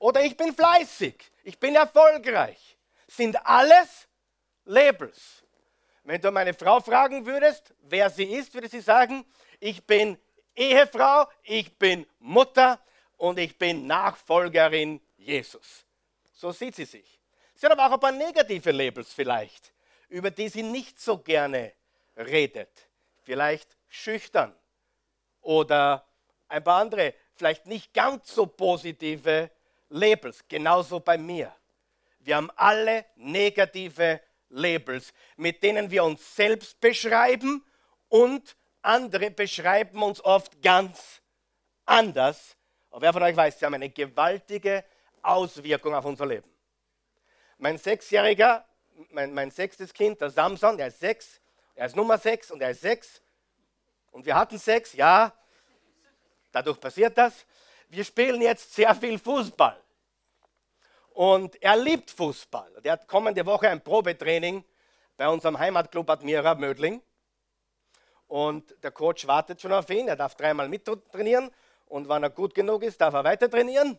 Oder 0.00 0.24
ich 0.24 0.36
bin 0.36 0.52
fleißig. 0.54 1.14
Ich 1.44 1.58
bin 1.60 1.76
erfolgreich. 1.76 2.76
Sind 3.06 3.36
alles 3.46 4.08
Labels. 4.64 5.44
Wenn 6.04 6.20
du 6.20 6.32
meine 6.32 6.54
Frau 6.54 6.80
fragen 6.80 7.24
würdest, 7.26 7.74
wer 7.82 8.08
sie 8.08 8.24
ist, 8.24 8.52
würde 8.54 8.68
sie 8.68 8.80
sagen, 8.80 9.24
ich 9.60 9.84
bin 9.86 10.18
Ehefrau, 10.56 11.28
ich 11.42 11.78
bin 11.78 12.06
Mutter 12.18 12.80
und 13.18 13.38
ich 13.38 13.56
bin 13.58 13.86
Nachfolgerin 13.86 15.00
Jesus. 15.18 15.84
So 16.32 16.50
sieht 16.50 16.74
sie 16.74 16.86
sich. 16.86 17.20
Sie 17.54 17.66
hat 17.66 17.72
aber 17.72 17.86
auch 17.86 17.92
ein 17.92 18.00
paar 18.00 18.12
negative 18.12 18.72
Labels 18.72 19.12
vielleicht, 19.12 19.70
über 20.08 20.30
die 20.30 20.48
sie 20.48 20.62
nicht 20.62 20.98
so 20.98 21.18
gerne 21.18 21.74
redet. 22.16 22.88
Vielleicht 23.22 23.76
schüchtern 23.88 24.56
oder 25.42 26.06
ein 26.48 26.64
paar 26.64 26.80
andere, 26.80 27.12
vielleicht 27.34 27.66
nicht 27.66 27.92
ganz 27.92 28.34
so 28.34 28.46
positive 28.46 29.50
Labels. 29.90 30.42
Genauso 30.48 31.00
bei 31.00 31.18
mir. 31.18 31.54
Wir 32.20 32.36
haben 32.36 32.50
alle 32.56 33.04
negative 33.16 34.20
Labels, 34.48 35.12
mit 35.36 35.62
denen 35.62 35.90
wir 35.90 36.04
uns 36.04 36.34
selbst 36.34 36.80
beschreiben 36.80 37.64
und 38.08 38.56
andere 38.82 39.30
beschreiben 39.30 40.02
uns 40.02 40.22
oft 40.24 40.60
ganz 40.62 41.20
anders. 41.84 42.56
Aber 42.90 43.02
wer 43.02 43.12
von 43.12 43.22
euch 43.22 43.36
weiß, 43.36 43.58
sie 43.58 43.64
haben 43.64 43.74
eine 43.74 43.90
gewaltige 43.90 44.84
Auswirkung 45.22 45.94
auf 45.94 46.04
unser 46.04 46.26
Leben. 46.26 46.48
Mein 47.58 47.78
Sechsjähriger, 47.78 48.66
mein, 49.10 49.32
mein 49.32 49.50
sechstes 49.50 49.92
Kind, 49.92 50.20
der 50.20 50.30
Samson, 50.30 50.76
der 50.76 50.88
ist 50.88 51.00
sechs, 51.00 51.40
er 51.74 51.86
ist 51.86 51.96
Nummer 51.96 52.18
sechs 52.18 52.50
und 52.50 52.60
er 52.60 52.70
ist 52.70 52.80
sechs. 52.80 53.22
Und 54.10 54.26
wir 54.26 54.34
hatten 54.34 54.58
sechs, 54.58 54.92
ja, 54.94 55.32
dadurch 56.52 56.80
passiert 56.80 57.16
das. 57.16 57.46
Wir 57.90 58.04
spielen 58.04 58.40
jetzt 58.40 58.72
sehr 58.72 58.94
viel 58.94 59.18
Fußball. 59.18 59.76
Und 61.12 61.60
er 61.60 61.76
liebt 61.76 62.12
Fußball. 62.12 62.80
Der 62.84 62.92
hat 62.92 63.08
kommende 63.08 63.44
Woche 63.44 63.68
ein 63.68 63.82
Probetraining 63.82 64.64
bei 65.16 65.28
unserem 65.28 65.58
Heimatclub 65.58 66.08
Admira 66.08 66.54
Mödling. 66.54 67.02
Und 68.28 68.76
der 68.84 68.92
Coach 68.92 69.26
wartet 69.26 69.60
schon 69.60 69.72
auf 69.72 69.90
ihn. 69.90 70.06
Er 70.06 70.14
darf 70.14 70.36
dreimal 70.36 70.68
mittrainieren. 70.68 71.50
Und 71.86 72.08
wenn 72.08 72.22
er 72.22 72.30
gut 72.30 72.54
genug 72.54 72.84
ist, 72.84 73.00
darf 73.00 73.12
er 73.12 73.24
weiter 73.24 73.50
trainieren. 73.50 73.98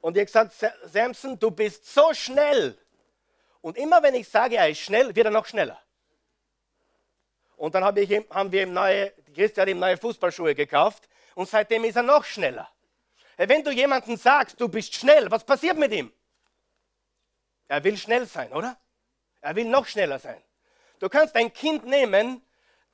Und 0.00 0.16
ich 0.16 0.34
habe 0.34 0.48
gesagt, 0.48 0.74
Samson, 0.84 1.38
du 1.38 1.50
bist 1.50 1.84
so 1.84 2.14
schnell. 2.14 2.78
Und 3.60 3.76
immer 3.76 4.02
wenn 4.02 4.14
ich 4.14 4.26
sage, 4.26 4.56
er 4.56 4.70
ist 4.70 4.80
schnell, 4.80 5.14
wird 5.14 5.26
er 5.26 5.30
noch 5.30 5.44
schneller. 5.44 5.78
Und 7.56 7.74
dann 7.74 7.84
hab 7.84 7.98
ich 7.98 8.10
haben 8.30 8.50
wir 8.50 8.62
ihm 8.62 8.72
neue, 8.72 9.12
Christi 9.34 9.60
hat 9.60 9.68
ihm 9.68 9.78
neue 9.78 9.98
Fußballschuhe 9.98 10.54
gekauft 10.54 11.08
und 11.34 11.46
seitdem 11.48 11.84
ist 11.84 11.96
er 11.96 12.02
noch 12.02 12.24
schneller. 12.24 12.68
Wenn 13.36 13.64
du 13.64 13.70
jemandem 13.70 14.16
sagst, 14.16 14.60
du 14.60 14.68
bist 14.68 14.94
schnell, 14.94 15.30
was 15.30 15.44
passiert 15.44 15.76
mit 15.76 15.92
ihm? 15.92 16.12
Er 17.68 17.82
will 17.82 17.96
schnell 17.96 18.26
sein, 18.26 18.52
oder? 18.52 18.78
Er 19.40 19.56
will 19.56 19.64
noch 19.64 19.86
schneller 19.86 20.18
sein. 20.18 20.42
Du 20.98 21.08
kannst 21.08 21.34
ein 21.34 21.52
Kind 21.52 21.84
nehmen, 21.84 22.44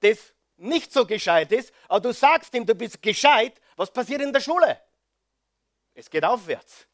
das 0.01 0.33
nicht 0.57 0.93
so 0.93 1.07
gescheit 1.07 1.53
ist, 1.53 1.73
aber 1.89 2.01
du 2.01 2.13
sagst 2.13 2.55
ihm, 2.55 2.65
du 2.65 2.75
bist 2.75 3.03
gescheit, 3.03 3.61
was 3.77 3.93
passiert 3.93 4.23
in 4.23 4.33
der 4.33 4.41
Schule? 4.41 4.81
Es 5.95 6.09
geht 6.09 6.25
aufwärts. 6.25 6.87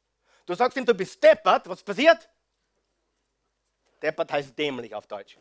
Du 0.46 0.54
sagst 0.54 0.76
ihm, 0.76 0.84
du 0.84 0.94
bist 0.94 1.22
deppert, 1.22 1.68
was 1.68 1.82
passiert? 1.82 2.28
Deppert 4.02 4.32
heißt 4.32 4.58
dämlich 4.58 4.94
auf 4.94 5.06
Deutsch. 5.06 5.38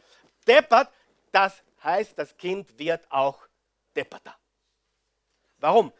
Deppert, 0.47 0.91
das 1.31 1.63
heißt, 1.83 2.17
das 2.17 2.35
Kind 2.37 2.77
wird 2.77 3.09
auch 3.11 3.47
depperter. 3.95 4.37
Warum? 5.57 5.91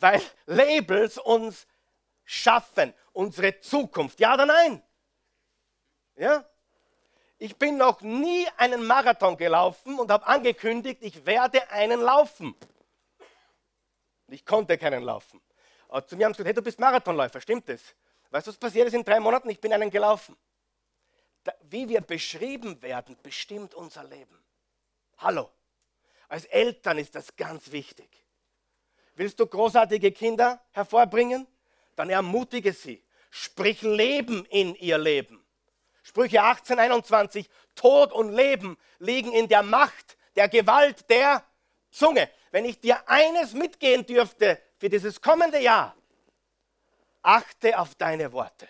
Weil 0.00 0.20
Labels 0.46 1.18
uns 1.18 1.66
schaffen, 2.24 2.94
unsere 3.12 3.60
Zukunft. 3.60 4.20
Ja 4.20 4.34
oder 4.34 4.46
nein? 4.46 4.82
Ja? 6.16 6.44
Ich 7.38 7.56
bin 7.56 7.76
noch 7.76 8.00
nie 8.00 8.46
einen 8.56 8.86
Marathon 8.86 9.36
gelaufen 9.36 9.98
und 9.98 10.10
habe 10.10 10.26
angekündigt, 10.26 10.98
ich 11.02 11.26
werde 11.26 11.68
einen 11.70 12.00
laufen. 12.00 12.54
Ich 14.28 14.46
konnte 14.46 14.78
keinen 14.78 15.02
laufen. 15.02 15.40
Aber 15.88 16.06
zu 16.06 16.16
mir 16.16 16.24
haben 16.24 16.32
sie 16.32 16.38
gesagt, 16.38 16.46
hey, 16.46 16.54
du 16.54 16.62
bist 16.62 16.78
Marathonläufer, 16.78 17.40
stimmt 17.40 17.68
das? 17.68 17.80
Weißt 18.30 18.46
du, 18.46 18.50
was 18.50 18.58
passiert 18.58 18.88
ist 18.88 18.94
in 18.94 19.04
drei 19.04 19.20
Monaten? 19.20 19.50
Ich 19.50 19.60
bin 19.60 19.72
einen 19.72 19.90
gelaufen. 19.90 20.36
Da, 21.44 21.52
wie 21.62 21.88
wir 21.88 22.00
beschrieben 22.00 22.80
werden, 22.82 23.16
bestimmt 23.22 23.74
unser 23.74 24.02
Leben. 24.04 24.42
Hallo. 25.18 25.50
Als 26.28 26.46
Eltern 26.46 26.98
ist 26.98 27.14
das 27.14 27.36
ganz 27.36 27.70
wichtig. 27.70 28.23
Willst 29.14 29.38
du 29.38 29.46
großartige 29.46 30.12
Kinder 30.12 30.60
hervorbringen? 30.72 31.46
Dann 31.96 32.10
ermutige 32.10 32.72
sie. 32.72 33.02
Sprich 33.30 33.82
Leben 33.82 34.44
in 34.46 34.74
ihr 34.76 34.98
Leben. 34.98 35.44
Sprüche 36.02 36.42
18, 36.42 36.78
21. 36.78 37.48
Tod 37.74 38.12
und 38.12 38.32
Leben 38.32 38.76
liegen 38.98 39.32
in 39.32 39.48
der 39.48 39.62
Macht, 39.62 40.16
der 40.36 40.48
Gewalt 40.48 41.08
der 41.08 41.44
Zunge. 41.90 42.28
Wenn 42.50 42.64
ich 42.64 42.80
dir 42.80 43.08
eines 43.08 43.52
mitgehen 43.52 44.04
dürfte 44.04 44.60
für 44.78 44.88
dieses 44.88 45.20
kommende 45.20 45.60
Jahr, 45.60 45.96
achte 47.22 47.78
auf 47.78 47.94
deine 47.94 48.32
Worte. 48.32 48.68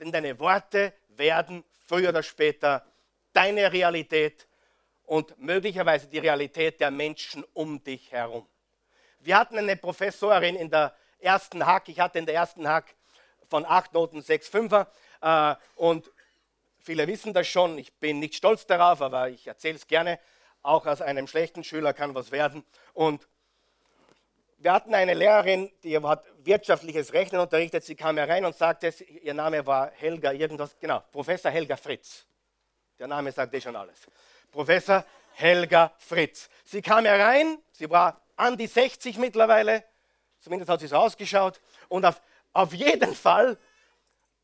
Denn 0.00 0.10
deine 0.10 0.38
Worte 0.38 0.92
werden 1.08 1.64
früher 1.86 2.08
oder 2.08 2.22
später 2.22 2.84
deine 3.32 3.72
Realität 3.72 4.48
und 5.04 5.38
möglicherweise 5.38 6.08
die 6.08 6.18
Realität 6.18 6.80
der 6.80 6.90
Menschen 6.90 7.44
um 7.52 7.82
dich 7.82 8.10
herum. 8.10 8.46
Wir 9.24 9.38
hatten 9.38 9.56
eine 9.56 9.74
Professorin 9.74 10.54
in 10.54 10.68
der 10.68 10.94
ersten 11.18 11.64
Hack, 11.64 11.88
ich 11.88 11.98
hatte 11.98 12.18
in 12.18 12.26
der 12.26 12.34
ersten 12.34 12.68
Hack 12.68 12.94
von 13.48 13.64
acht 13.64 13.94
Noten 13.94 14.20
sechs 14.20 14.48
Fünfer 14.48 14.86
äh, 15.22 15.54
und 15.76 16.10
viele 16.78 17.06
wissen 17.06 17.32
das 17.32 17.48
schon, 17.48 17.78
ich 17.78 17.94
bin 17.94 18.18
nicht 18.18 18.34
stolz 18.34 18.66
darauf, 18.66 19.00
aber 19.00 19.30
ich 19.30 19.46
erzähle 19.46 19.76
es 19.76 19.86
gerne, 19.86 20.20
auch 20.62 20.84
aus 20.84 21.00
einem 21.00 21.26
schlechten 21.26 21.64
Schüler 21.64 21.94
kann 21.94 22.14
was 22.14 22.32
werden 22.32 22.66
und 22.92 23.26
wir 24.58 24.74
hatten 24.74 24.94
eine 24.94 25.14
Lehrerin, 25.14 25.72
die 25.82 25.98
hat 25.98 26.24
wirtschaftliches 26.38 27.12
Rechnen 27.12 27.40
unterrichtet. 27.40 27.84
Sie 27.84 27.96
kam 27.96 28.16
herein 28.16 28.46
und 28.46 28.56
sagte, 28.56 28.88
ihr 28.88 29.34
Name 29.34 29.66
war 29.66 29.90
Helga, 29.90 30.32
irgendwas, 30.32 30.78
genau, 30.78 31.02
Professor 31.12 31.50
Helga 31.50 31.76
Fritz. 31.76 32.26
Der 32.98 33.06
Name 33.06 33.30
sagt 33.32 33.52
eh 33.52 33.60
schon 33.60 33.76
alles. 33.76 34.06
Professor 34.50 35.04
Helga 35.32 35.92
Fritz. 35.98 36.48
Sie 36.64 36.80
kam 36.80 37.04
herein, 37.04 37.58
sie 37.72 37.90
war 37.90 38.23
an 38.36 38.56
die 38.56 38.66
60 38.66 39.18
mittlerweile, 39.18 39.84
zumindest 40.40 40.70
hat 40.70 40.80
sie 40.80 40.86
so 40.86 40.96
ausgeschaut. 40.96 41.60
Und 41.88 42.04
auf, 42.04 42.20
auf 42.52 42.72
jeden 42.72 43.14
Fall 43.14 43.58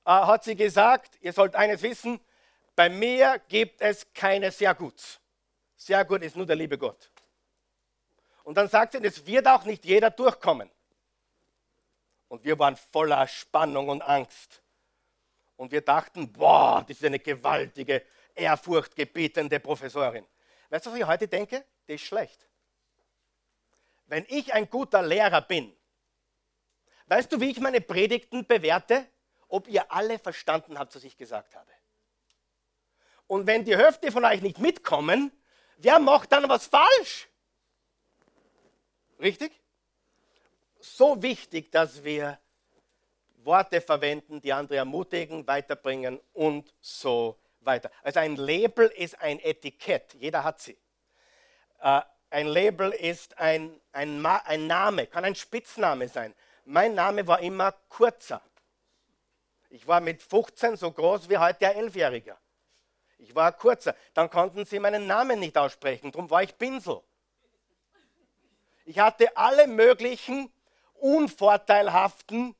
äh, 0.04 0.10
hat 0.10 0.44
sie 0.44 0.56
gesagt, 0.56 1.18
ihr 1.20 1.32
sollt 1.32 1.54
eines 1.54 1.82
wissen, 1.82 2.20
bei 2.76 2.88
mir 2.88 3.40
gibt 3.48 3.80
es 3.80 4.06
keine 4.14 4.50
sehr 4.50 4.74
gut. 4.74 5.20
Sehr 5.76 6.04
gut 6.04 6.22
ist 6.22 6.36
nur 6.36 6.46
der 6.46 6.56
liebe 6.56 6.78
Gott. 6.78 7.10
Und 8.44 8.56
dann 8.56 8.68
sagt 8.68 8.92
sie, 8.92 8.98
es 8.98 9.26
wird 9.26 9.46
auch 9.46 9.64
nicht 9.64 9.84
jeder 9.84 10.10
durchkommen. 10.10 10.70
Und 12.28 12.44
wir 12.44 12.58
waren 12.58 12.76
voller 12.76 13.26
Spannung 13.26 13.88
und 13.88 14.02
Angst. 14.02 14.62
Und 15.56 15.72
wir 15.72 15.80
dachten, 15.80 16.32
boah, 16.32 16.84
das 16.86 16.96
ist 16.96 17.04
eine 17.04 17.18
gewaltige, 17.18 18.02
ehrfurchtgebietende 18.34 19.60
Professorin. 19.60 20.24
Weißt 20.70 20.86
du, 20.86 20.90
was 20.90 20.98
ich 20.98 21.06
heute 21.06 21.28
denke? 21.28 21.64
Das 21.86 21.96
ist 21.96 22.02
schlecht. 22.02 22.49
Wenn 24.10 24.26
ich 24.28 24.52
ein 24.52 24.68
guter 24.68 25.02
Lehrer 25.02 25.40
bin, 25.40 25.74
Weißt 27.10 27.32
du, 27.32 27.40
wie 27.40 27.50
ich 27.50 27.58
meine 27.58 27.80
Predigten 27.80 28.46
bewerte? 28.46 29.04
Ob 29.48 29.66
ihr 29.66 29.90
alle 29.90 30.20
verstanden 30.20 30.78
habt, 30.78 30.94
was 30.94 31.02
ich 31.02 31.16
gesagt 31.16 31.56
habe. 31.56 31.72
Und 33.26 33.48
wenn 33.48 33.64
die 33.64 33.76
Hälfte 33.76 34.12
von 34.12 34.24
euch 34.24 34.40
nicht 34.42 34.60
mitkommen, 34.60 35.32
wer 35.78 35.98
macht 35.98 36.30
dann 36.30 36.48
was 36.48 36.68
falsch? 36.68 37.28
Richtig? 39.18 39.60
So 40.78 41.20
wichtig, 41.20 41.72
dass 41.72 42.04
wir 42.04 42.38
Worte 43.38 43.80
verwenden, 43.80 44.40
die 44.40 44.52
andere 44.52 44.76
ermutigen, 44.76 45.44
weiterbringen 45.48 46.20
und 46.32 46.72
so 46.80 47.40
weiter. 47.58 47.90
Also 48.04 48.20
ein 48.20 48.36
Label 48.36 48.86
ist 48.86 49.20
ein 49.20 49.40
Etikett, 49.40 50.14
jeder 50.14 50.44
hat 50.44 50.60
sie. 50.60 50.78
Ein 52.30 52.46
Label 52.46 52.92
ist 52.92 53.36
ein, 53.38 53.80
ein, 53.92 54.24
ein 54.24 54.66
Name, 54.68 55.06
kann 55.06 55.24
ein 55.24 55.34
Spitzname 55.34 56.08
sein. 56.08 56.32
Mein 56.64 56.94
Name 56.94 57.26
war 57.26 57.40
immer 57.40 57.72
kurzer. 57.88 58.40
Ich 59.68 59.86
war 59.86 60.00
mit 60.00 60.22
15 60.22 60.76
so 60.76 60.92
groß 60.92 61.28
wie 61.28 61.38
heute 61.38 61.66
ein 61.68 61.76
Elfjähriger. 61.76 62.38
Ich 63.18 63.34
war 63.34 63.52
kurzer. 63.52 63.96
Dann 64.14 64.30
konnten 64.30 64.64
sie 64.64 64.78
meinen 64.78 65.06
Namen 65.06 65.40
nicht 65.40 65.58
aussprechen, 65.58 66.12
darum 66.12 66.30
war 66.30 66.42
ich 66.42 66.56
Pinsel. 66.56 67.00
Ich 68.84 68.98
hatte 68.98 69.36
alle 69.36 69.66
möglichen 69.66 70.52
unvorteilhaften 70.94 72.54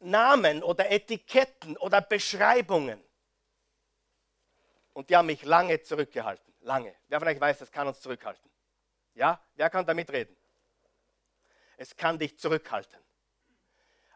Namen 0.00 0.62
oder 0.62 0.90
Etiketten 0.90 1.76
oder 1.76 2.00
Beschreibungen. 2.00 3.02
Und 4.92 5.10
die 5.10 5.16
haben 5.16 5.26
mich 5.26 5.42
lange 5.44 5.80
zurückgehalten. 5.82 6.52
Lange. 6.68 6.94
Wer 7.06 7.18
von 7.18 7.28
euch 7.28 7.40
weiß, 7.40 7.60
das 7.60 7.72
kann 7.72 7.88
uns 7.88 7.98
zurückhalten? 7.98 8.50
Ja? 9.14 9.42
Wer 9.54 9.70
kann 9.70 9.86
damit 9.86 10.10
reden? 10.10 10.36
Es 11.78 11.96
kann 11.96 12.18
dich 12.18 12.38
zurückhalten. 12.38 13.00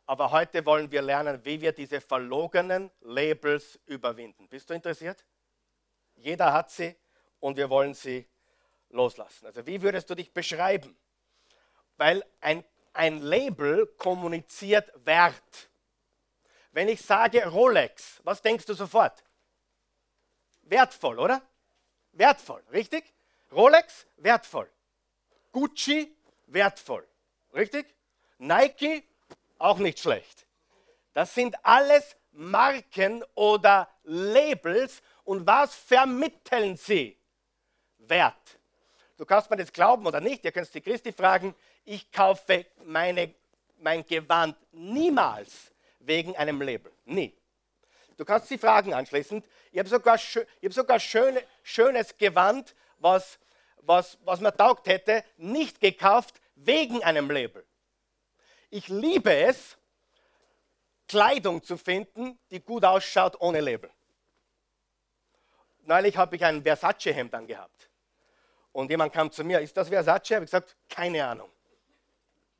Aber 0.04 0.30
heute 0.30 0.66
wollen 0.66 0.90
wir 0.90 1.00
lernen, 1.00 1.42
wie 1.46 1.62
wir 1.62 1.72
diese 1.72 2.02
verlogenen 2.02 2.90
Labels 3.00 3.80
überwinden. 3.86 4.50
Bist 4.50 4.68
du 4.68 4.74
interessiert? 4.74 5.24
Jeder 6.14 6.52
hat 6.52 6.70
sie 6.70 6.94
und 7.40 7.56
wir 7.56 7.70
wollen 7.70 7.94
sie 7.94 8.28
loslassen. 8.90 9.46
Also 9.46 9.66
wie 9.66 9.80
würdest 9.80 10.10
du 10.10 10.14
dich 10.14 10.34
beschreiben? 10.34 10.94
Weil 11.96 12.22
ein, 12.42 12.62
ein 12.92 13.22
Label 13.22 13.86
kommuniziert 13.96 14.92
Wert. 15.06 15.70
Wenn 16.72 16.90
ich 16.90 17.00
sage 17.00 17.48
Rolex, 17.48 18.20
was 18.24 18.42
denkst 18.42 18.66
du 18.66 18.74
sofort? 18.74 19.24
Wertvoll, 20.64 21.18
oder? 21.18 21.40
Wertvoll, 22.12 22.62
richtig? 22.72 23.04
Rolex, 23.50 24.06
wertvoll. 24.16 24.68
Gucci, 25.50 26.14
wertvoll. 26.46 27.06
Richtig? 27.54 27.86
Nike, 28.38 29.04
auch 29.58 29.78
nicht 29.78 29.98
schlecht. 29.98 30.46
Das 31.12 31.34
sind 31.34 31.54
alles 31.64 32.16
Marken 32.32 33.22
oder 33.34 33.88
Labels. 34.04 35.02
Und 35.24 35.46
was 35.46 35.74
vermitteln 35.74 36.76
sie? 36.76 37.16
Wert. 37.98 38.58
Du 39.16 39.24
kannst 39.26 39.50
mir 39.50 39.56
das 39.56 39.72
glauben 39.72 40.06
oder 40.06 40.20
nicht. 40.20 40.44
Ihr 40.44 40.52
könnt 40.52 40.72
die 40.74 40.80
Christi 40.80 41.12
fragen. 41.12 41.54
Ich 41.84 42.10
kaufe 42.10 42.66
meine, 42.84 43.34
mein 43.78 44.04
Gewand 44.04 44.56
niemals 44.72 45.70
wegen 46.00 46.36
einem 46.36 46.60
Label. 46.60 46.92
Nie. 47.04 47.32
Du 48.16 48.24
kannst 48.24 48.48
sie 48.48 48.58
fragen 48.58 48.94
anschließend. 48.94 49.46
Ich 49.70 49.78
habe 49.78 49.88
sogar, 49.88 50.16
ich 50.16 50.36
hab 50.64 50.72
sogar 50.72 51.00
schöne, 51.00 51.42
schönes 51.62 52.16
Gewand, 52.16 52.74
was, 52.98 53.38
was, 53.78 54.18
was 54.24 54.40
mir 54.40 54.54
taugt 54.56 54.86
hätte, 54.86 55.24
nicht 55.36 55.80
gekauft 55.80 56.40
wegen 56.54 57.02
einem 57.02 57.30
Label. 57.30 57.64
Ich 58.70 58.88
liebe 58.88 59.34
es, 59.34 59.76
Kleidung 61.08 61.62
zu 61.62 61.76
finden, 61.76 62.38
die 62.50 62.60
gut 62.60 62.84
ausschaut 62.84 63.40
ohne 63.40 63.60
Label. 63.60 63.90
Neulich 65.84 66.16
habe 66.16 66.36
ich 66.36 66.44
ein 66.44 66.62
Versace-Hemd 66.62 67.34
angehabt. 67.34 67.90
Und 68.72 68.90
jemand 68.90 69.12
kam 69.12 69.30
zu 69.30 69.44
mir, 69.44 69.60
ist 69.60 69.76
das 69.76 69.88
Versace? 69.88 70.30
Ich 70.30 70.32
habe 70.36 70.44
gesagt, 70.46 70.76
keine 70.88 71.26
Ahnung. 71.26 71.50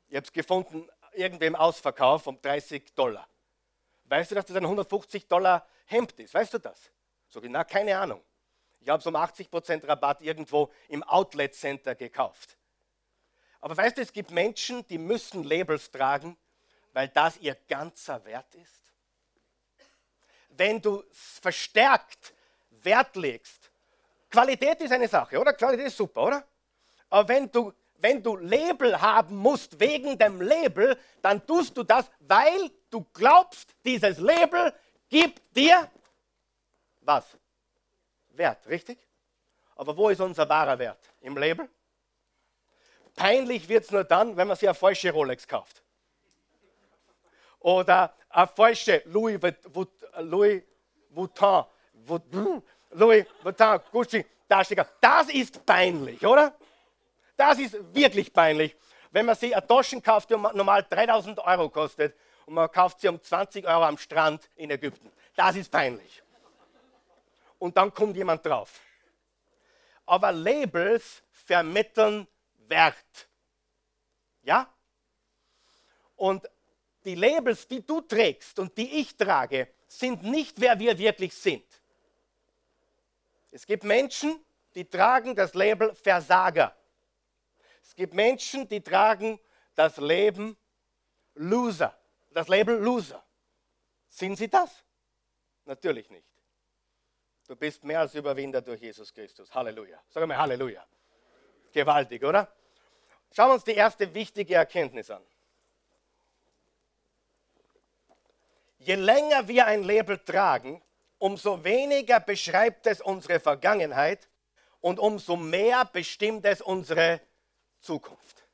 Ich 0.07 0.15
habe 0.15 0.25
es 0.25 0.31
gefunden, 0.31 0.87
irgendwem 1.13 1.55
Ausverkauf 1.55 2.27
um 2.27 2.39
30 2.39 2.93
Dollar. 2.93 3.27
Weißt 4.13 4.29
du, 4.29 4.35
dass 4.35 4.45
das 4.45 4.55
ein 4.55 4.63
150 4.63 5.27
Dollar 5.27 5.67
Hemd 5.85 6.11
ist? 6.19 6.35
Weißt 6.35 6.53
du 6.53 6.59
das? 6.59 6.91
So, 7.29 7.41
na, 7.41 7.63
keine 7.63 7.97
Ahnung. 7.97 8.21
Ich 8.79 8.87
habe 8.87 8.99
es 8.99 9.07
um 9.07 9.15
80% 9.15 9.87
Rabatt 9.87 10.21
irgendwo 10.21 10.71
im 10.87 11.01
Outlet 11.01 11.55
Center 11.55 11.95
gekauft. 11.95 12.55
Aber 13.59 13.75
weißt 13.75 13.97
du, 13.97 14.03
es 14.03 14.13
gibt 14.13 14.29
Menschen, 14.29 14.85
die 14.85 14.99
müssen 14.99 15.43
Labels 15.43 15.89
tragen, 15.89 16.37
weil 16.91 17.07
das 17.07 17.37
ihr 17.37 17.57
ganzer 17.67 18.23
Wert 18.25 18.53
ist. 18.53 18.83
Wenn 20.49 20.79
du 20.79 21.03
verstärkt 21.11 22.35
Wert 22.69 23.15
legst, 23.15 23.71
Qualität 24.29 24.79
ist 24.81 24.91
eine 24.91 25.07
Sache, 25.07 25.39
oder? 25.39 25.53
Qualität 25.53 25.87
ist 25.87 25.97
super, 25.97 26.21
oder? 26.21 26.47
Aber 27.09 27.27
wenn 27.29 27.51
du, 27.51 27.73
wenn 27.97 28.21
du 28.21 28.35
Label 28.35 29.01
haben 29.01 29.37
musst 29.37 29.79
wegen 29.79 30.19
dem 30.19 30.39
Label, 30.39 30.99
dann 31.23 31.43
tust 31.47 31.75
du 31.75 31.81
das, 31.81 32.11
weil 32.19 32.69
du 32.93 33.05
glaubst, 33.13 33.75
dieses 33.83 34.19
Label 34.19 34.73
gibt 35.09 35.41
dir 35.55 35.89
was? 37.01 37.25
Wert, 38.29 38.67
richtig? 38.67 38.99
Aber 39.75 39.95
wo 39.97 40.09
ist 40.09 40.21
unser 40.21 40.47
wahrer 40.47 40.77
Wert? 40.79 40.99
Im 41.21 41.37
Label? 41.37 41.69
Peinlich 43.15 43.67
wird 43.67 43.83
es 43.83 43.91
nur 43.91 44.03
dann, 44.03 44.37
wenn 44.37 44.47
man 44.47 44.57
sich 44.57 44.67
eine 44.67 44.75
falsche 44.75 45.11
Rolex 45.11 45.47
kauft. 45.47 45.83
Oder 47.59 48.13
eine 48.29 48.47
falsche 48.47 49.01
Louis, 49.05 49.39
Louis 50.19 50.63
Vuitton, 51.09 51.65
Louis 52.91 53.25
Vuitton, 53.41 53.79
Gucci 53.91 54.25
Tasche. 54.49 54.75
Das 54.99 55.29
ist 55.29 55.65
peinlich, 55.65 56.25
oder? 56.25 56.53
Das 57.37 57.59
ist 57.59 57.75
wirklich 57.93 58.31
peinlich. 58.31 58.75
Wenn 59.11 59.25
man 59.25 59.35
sich 59.35 59.55
eine 59.55 59.65
Taschen 59.65 60.01
kauft, 60.01 60.29
die 60.29 60.35
normal 60.35 60.85
3000 60.89 61.39
Euro 61.39 61.69
kostet 61.69 62.15
und 62.45 62.53
man 62.53 62.71
kauft 62.71 63.01
sie 63.01 63.07
um 63.07 63.21
20 63.21 63.65
Euro 63.65 63.83
am 63.83 63.97
Strand 63.97 64.49
in 64.55 64.69
Ägypten. 64.69 65.11
Das 65.35 65.55
ist 65.55 65.71
peinlich. 65.71 66.21
Und 67.59 67.77
dann 67.77 67.93
kommt 67.93 68.15
jemand 68.15 68.45
drauf. 68.45 68.79
Aber 70.05 70.31
Labels 70.31 71.23
vermitteln 71.31 72.27
Wert. 72.67 73.27
Ja? 74.43 74.67
Und 76.15 76.49
die 77.05 77.15
Labels, 77.15 77.67
die 77.67 77.85
du 77.85 78.01
trägst 78.01 78.59
und 78.59 78.77
die 78.77 78.99
ich 78.99 79.15
trage, 79.15 79.69
sind 79.87 80.23
nicht, 80.23 80.59
wer 80.59 80.77
wir 80.79 80.97
wirklich 80.97 81.33
sind. 81.33 81.65
Es 83.51 83.65
gibt 83.65 83.83
Menschen, 83.83 84.43
die 84.73 84.85
tragen 84.85 85.35
das 85.35 85.53
Label 85.53 85.93
Versager. 85.93 86.75
Es 87.83 87.95
gibt 87.95 88.13
Menschen, 88.13 88.67
die 88.67 88.81
tragen 88.81 89.39
das 89.75 89.97
Leben 89.97 90.57
Loser. 91.35 91.95
Das 92.33 92.47
Label 92.47 92.77
Loser. 92.77 93.23
Sind 94.09 94.37
sie 94.37 94.49
das? 94.49 94.83
Natürlich 95.65 96.09
nicht. 96.09 96.27
Du 97.47 97.55
bist 97.55 97.83
mehr 97.83 97.99
als 97.99 98.15
Überwinder 98.15 98.61
durch 98.61 98.81
Jesus 98.81 99.13
Christus. 99.13 99.53
Halleluja. 99.53 100.01
Sag 100.09 100.25
mal 100.27 100.37
Halleluja. 100.37 100.85
Gewaltig, 101.71 102.23
oder? 102.23 102.51
Schauen 103.31 103.49
wir 103.49 103.53
uns 103.55 103.63
die 103.63 103.73
erste 103.73 104.13
wichtige 104.13 104.55
Erkenntnis 104.55 105.09
an. 105.09 105.23
Je 108.77 108.95
länger 108.95 109.47
wir 109.47 109.65
ein 109.65 109.83
Label 109.83 110.19
tragen, 110.19 110.81
umso 111.17 111.63
weniger 111.63 112.19
beschreibt 112.19 112.85
es 112.85 113.01
unsere 113.01 113.39
Vergangenheit 113.39 114.29
und 114.81 114.99
umso 114.99 115.37
mehr 115.37 115.85
bestimmt 115.85 116.45
es 116.45 116.61
unsere 116.61 117.21
Zukunft. 117.79 118.45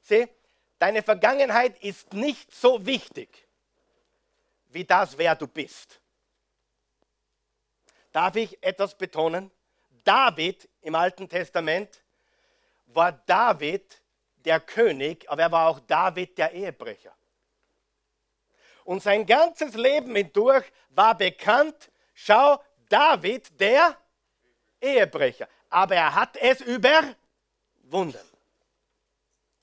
Sieh, 0.00 0.28
deine 0.78 1.02
Vergangenheit 1.02 1.78
ist 1.82 2.12
nicht 2.12 2.54
so 2.54 2.84
wichtig 2.86 3.48
wie 4.70 4.84
das, 4.84 5.16
wer 5.16 5.34
du 5.34 5.46
bist. 5.46 6.00
Darf 8.12 8.36
ich 8.36 8.62
etwas 8.62 8.96
betonen? 8.96 9.50
David 10.04 10.68
im 10.82 10.94
Alten 10.94 11.28
Testament 11.28 12.02
war 12.86 13.12
David 13.12 14.02
der 14.36 14.60
König, 14.60 15.28
aber 15.28 15.42
er 15.42 15.52
war 15.52 15.68
auch 15.68 15.80
David 15.80 16.38
der 16.38 16.52
Ehebrecher. 16.52 17.14
Und 18.84 19.02
sein 19.02 19.26
ganzes 19.26 19.74
Leben 19.74 20.14
hindurch 20.16 20.64
war 20.90 21.16
bekannt, 21.16 21.90
schau, 22.14 22.62
David 22.88 23.60
der 23.60 23.96
Ehebrecher. 24.80 25.48
Aber 25.68 25.94
er 25.94 26.14
hat 26.14 26.36
es 26.38 26.62
überwunden. 26.62 27.14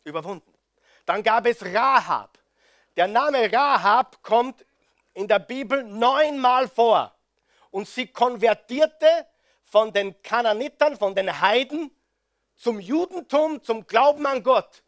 Überwunden. 0.03 0.54
Dann 1.05 1.23
gab 1.23 1.45
es 1.45 1.63
Rahab. 1.63 2.37
Der 2.95 3.07
Name 3.07 3.51
Rahab 3.51 4.21
kommt 4.23 4.65
in 5.13 5.27
der 5.27 5.39
Bibel 5.39 5.83
neunmal 5.83 6.67
vor. 6.67 7.13
Und 7.71 7.87
sie 7.87 8.07
konvertierte 8.07 9.27
von 9.63 9.91
den 9.91 10.21
Kananitern, 10.21 10.97
von 10.97 11.13
den 11.13 11.41
Heiden 11.41 11.91
zum 12.55 12.79
Judentum, 12.79 13.61
zum 13.61 13.85
Glauben 13.85 14.25
an 14.25 14.41
Gott. 14.41 14.83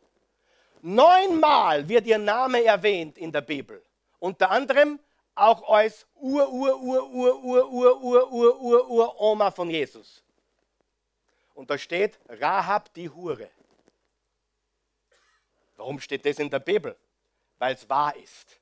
Neunmal 0.82 1.88
wird 1.89 2.06
ihr 2.08 2.17
Name 2.17 2.63
erwähnt 2.63 3.17
in 3.17 3.32
der 3.32 3.41
Bibel. 3.41 3.84
Unter 4.19 4.49
anderem 4.49 4.99
auch 5.36 5.69
als 5.69 6.08
Ur, 6.15 6.51
Ur, 6.51 6.82
Ur, 6.82 7.10
Ur, 7.12 7.43
Ur, 7.43 7.69
Ur, 7.69 8.01
Ur, 8.01 8.32
Ur, 8.32 8.62
Ur, 8.62 8.89
Ur, 8.89 9.21
Oma 9.21 9.51
von 9.51 9.69
Jesus. 9.69 10.23
Und 11.53 11.69
da 11.69 11.77
steht 11.77 12.19
Rahab 12.30 12.93
die 12.93 13.10
Hure. 13.10 13.49
Warum 15.77 15.99
steht 15.99 16.25
das 16.25 16.39
in 16.39 16.49
der 16.49 16.59
Bibel? 16.59 16.97
Weil 17.57 17.75
es 17.75 17.89
wahr 17.89 18.15
ist. 18.15 18.59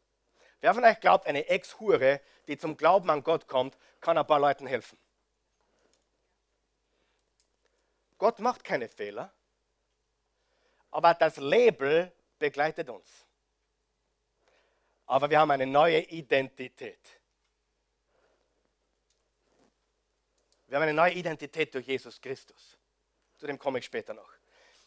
Wer 0.61 0.73
von 0.73 0.83
euch 0.83 0.99
glaubt, 0.99 1.25
eine 1.25 1.47
Ex-Hure, 1.47 2.21
die 2.47 2.57
zum 2.57 2.77
Glauben 2.77 3.09
an 3.09 3.23
Gott 3.23 3.47
kommt, 3.47 3.77
kann 3.99 4.17
ein 4.17 4.27
paar 4.27 4.39
Leuten 4.39 4.67
helfen? 4.67 4.97
Gott 8.17 8.39
macht 8.39 8.63
keine 8.63 8.87
Fehler, 8.87 9.33
aber 10.91 11.13
das 11.13 11.37
Label 11.37 12.11
begleitet 12.39 12.89
uns. 12.89 13.25
Aber 15.05 15.29
wir 15.29 15.39
haben 15.39 15.51
eine 15.51 15.67
neue 15.67 15.99
Identität. 15.99 17.21
Wir 20.67 20.77
haben 20.77 20.83
eine 20.83 20.93
neue 20.93 21.13
Identität 21.13 21.73
durch 21.75 21.85
Jesus 21.85 22.19
Christus. 22.19 22.77
Zu 23.37 23.45
dem 23.45 23.59
komme 23.59 23.79
ich 23.79 23.85
später 23.85 24.13
noch. 24.13 24.34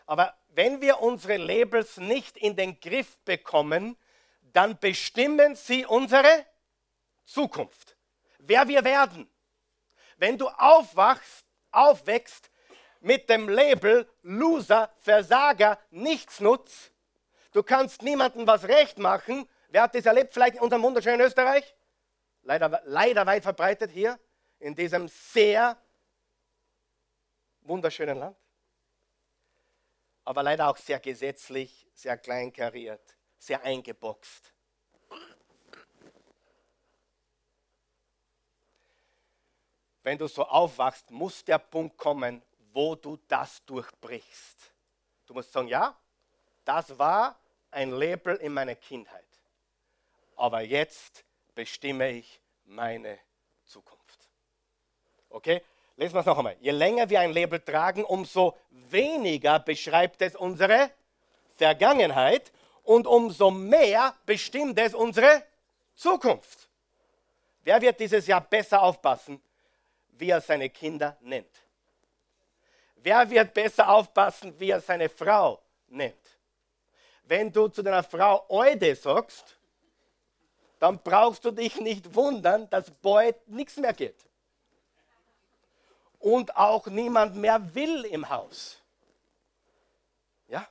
Aber 0.09 0.35
wenn 0.55 0.81
wir 0.81 1.03
unsere 1.03 1.37
Labels 1.37 1.99
nicht 1.99 2.39
in 2.39 2.57
den 2.57 2.81
Griff 2.81 3.19
bekommen, 3.27 3.95
dann 4.41 4.79
bestimmen 4.79 5.55
sie 5.55 5.85
unsere 5.85 6.47
Zukunft. 7.27 7.95
Wer 8.39 8.67
wir 8.69 8.83
werden. 8.85 9.31
Wenn 10.17 10.39
du 10.39 10.49
aufwachst, 10.49 11.45
aufwächst 11.73 12.51
mit 13.01 13.29
dem 13.29 13.51
Label 13.51 14.11
Loser, 14.23 14.91
Versager, 14.97 15.79
Nichtsnutz, 15.91 16.91
du 17.53 17.63
kannst 17.63 18.01
niemandem 18.03 18.47
was 18.47 18.65
recht 18.65 18.97
machen. 18.97 19.47
Wer 19.69 19.83
hat 19.83 19.95
das 19.95 20.07
erlebt? 20.07 20.33
Vielleicht 20.33 20.55
in 20.55 20.63
unserem 20.63 20.85
wunderschönen 20.85 21.21
Österreich? 21.21 21.77
Leider, 22.45 22.81
leider 22.87 23.27
weit 23.27 23.43
verbreitet 23.43 23.91
hier, 23.91 24.19
in 24.59 24.75
diesem 24.75 25.07
sehr 25.07 25.77
wunderschönen 27.61 28.19
Land 28.19 28.39
aber 30.29 30.43
leider 30.43 30.69
auch 30.69 30.77
sehr 30.77 31.01
gesetzlich, 31.01 31.87
sehr 31.95 32.19
kleinkariert, 32.19 33.17
sehr 33.39 33.63
eingeboxt. 33.63 34.53
Wenn 40.03 40.19
du 40.19 40.27
so 40.27 40.45
aufwachst, 40.45 41.11
muss 41.11 41.43
der 41.47 41.57
Punkt 41.57 41.97
kommen, 41.97 42.43
wo 42.75 42.95
du 42.95 43.17
das 43.27 43.65
durchbrichst. 43.65 44.75
Du 45.25 45.33
musst 45.33 45.51
sagen, 45.51 45.69
ja, 45.69 45.99
das 46.63 46.99
war 46.99 47.41
ein 47.71 47.93
Label 47.93 48.37
in 48.37 48.53
meiner 48.53 48.75
Kindheit, 48.75 49.41
aber 50.37 50.61
jetzt 50.61 51.25
bestimme 51.55 52.11
ich 52.11 52.39
meine 52.67 53.19
Zukunft. 53.65 54.29
Okay? 55.31 55.63
Lesen 55.99 56.15
wir 56.15 56.21
es 56.21 56.27
noch 56.27 56.39
einmal. 56.39 56.57
Je 56.61 56.71
länger 56.71 57.11
wir 57.11 57.19
ein 57.19 57.33
Label 57.33 57.59
tragen, 57.59 58.05
umso 58.05 58.57
weniger 58.71 59.59
beschreibt 59.59 60.23
es 60.23 60.37
unsere 60.37 60.93
Vergangenheit 61.57 62.53
und 62.85 63.05
umso 63.09 63.51
mehr 63.51 64.15
bestimmt 64.25 64.79
es 64.79 64.95
unsere 64.95 65.43
Zukunft. 65.97 66.69
Wer 67.65 67.83
wird 67.83 67.99
dieses 67.99 68.29
Jahr 68.29 68.41
besser 68.41 68.81
aufpassen, 68.81 69.43
wie 70.11 70.31
er 70.31 70.41
seine 70.41 70.71
Kinder 70.71 71.17
nennt? 71.21 71.51
Wer 72.95 73.29
wird 73.29 73.53
besser 73.53 73.89
aufpassen, 73.89 74.55
wie 74.57 74.71
er 74.71 74.81
seine 74.81 75.09
Frau 75.09 75.61
nennt? 75.89 76.15
Wenn 77.25 77.51
du 77.51 77.67
zu 77.67 77.83
deiner 77.83 78.05
Frau 78.05 78.47
Eude 78.49 78.95
sagst, 78.95 79.59
dann 80.79 81.03
brauchst 81.03 81.45
du 81.45 81.51
dich 81.51 81.81
nicht 81.81 82.15
wundern, 82.15 82.71
dass 82.71 82.89
bald 82.89 83.49
nichts 83.49 83.77
mehr 83.79 83.93
geht 83.93 84.28
und 86.19 86.57
auch 86.57 86.87
niemand 86.87 87.37
mehr 87.37 87.75
will 87.75 88.05
im 88.05 88.29
Haus. 88.29 88.81
Ja? 90.49 90.69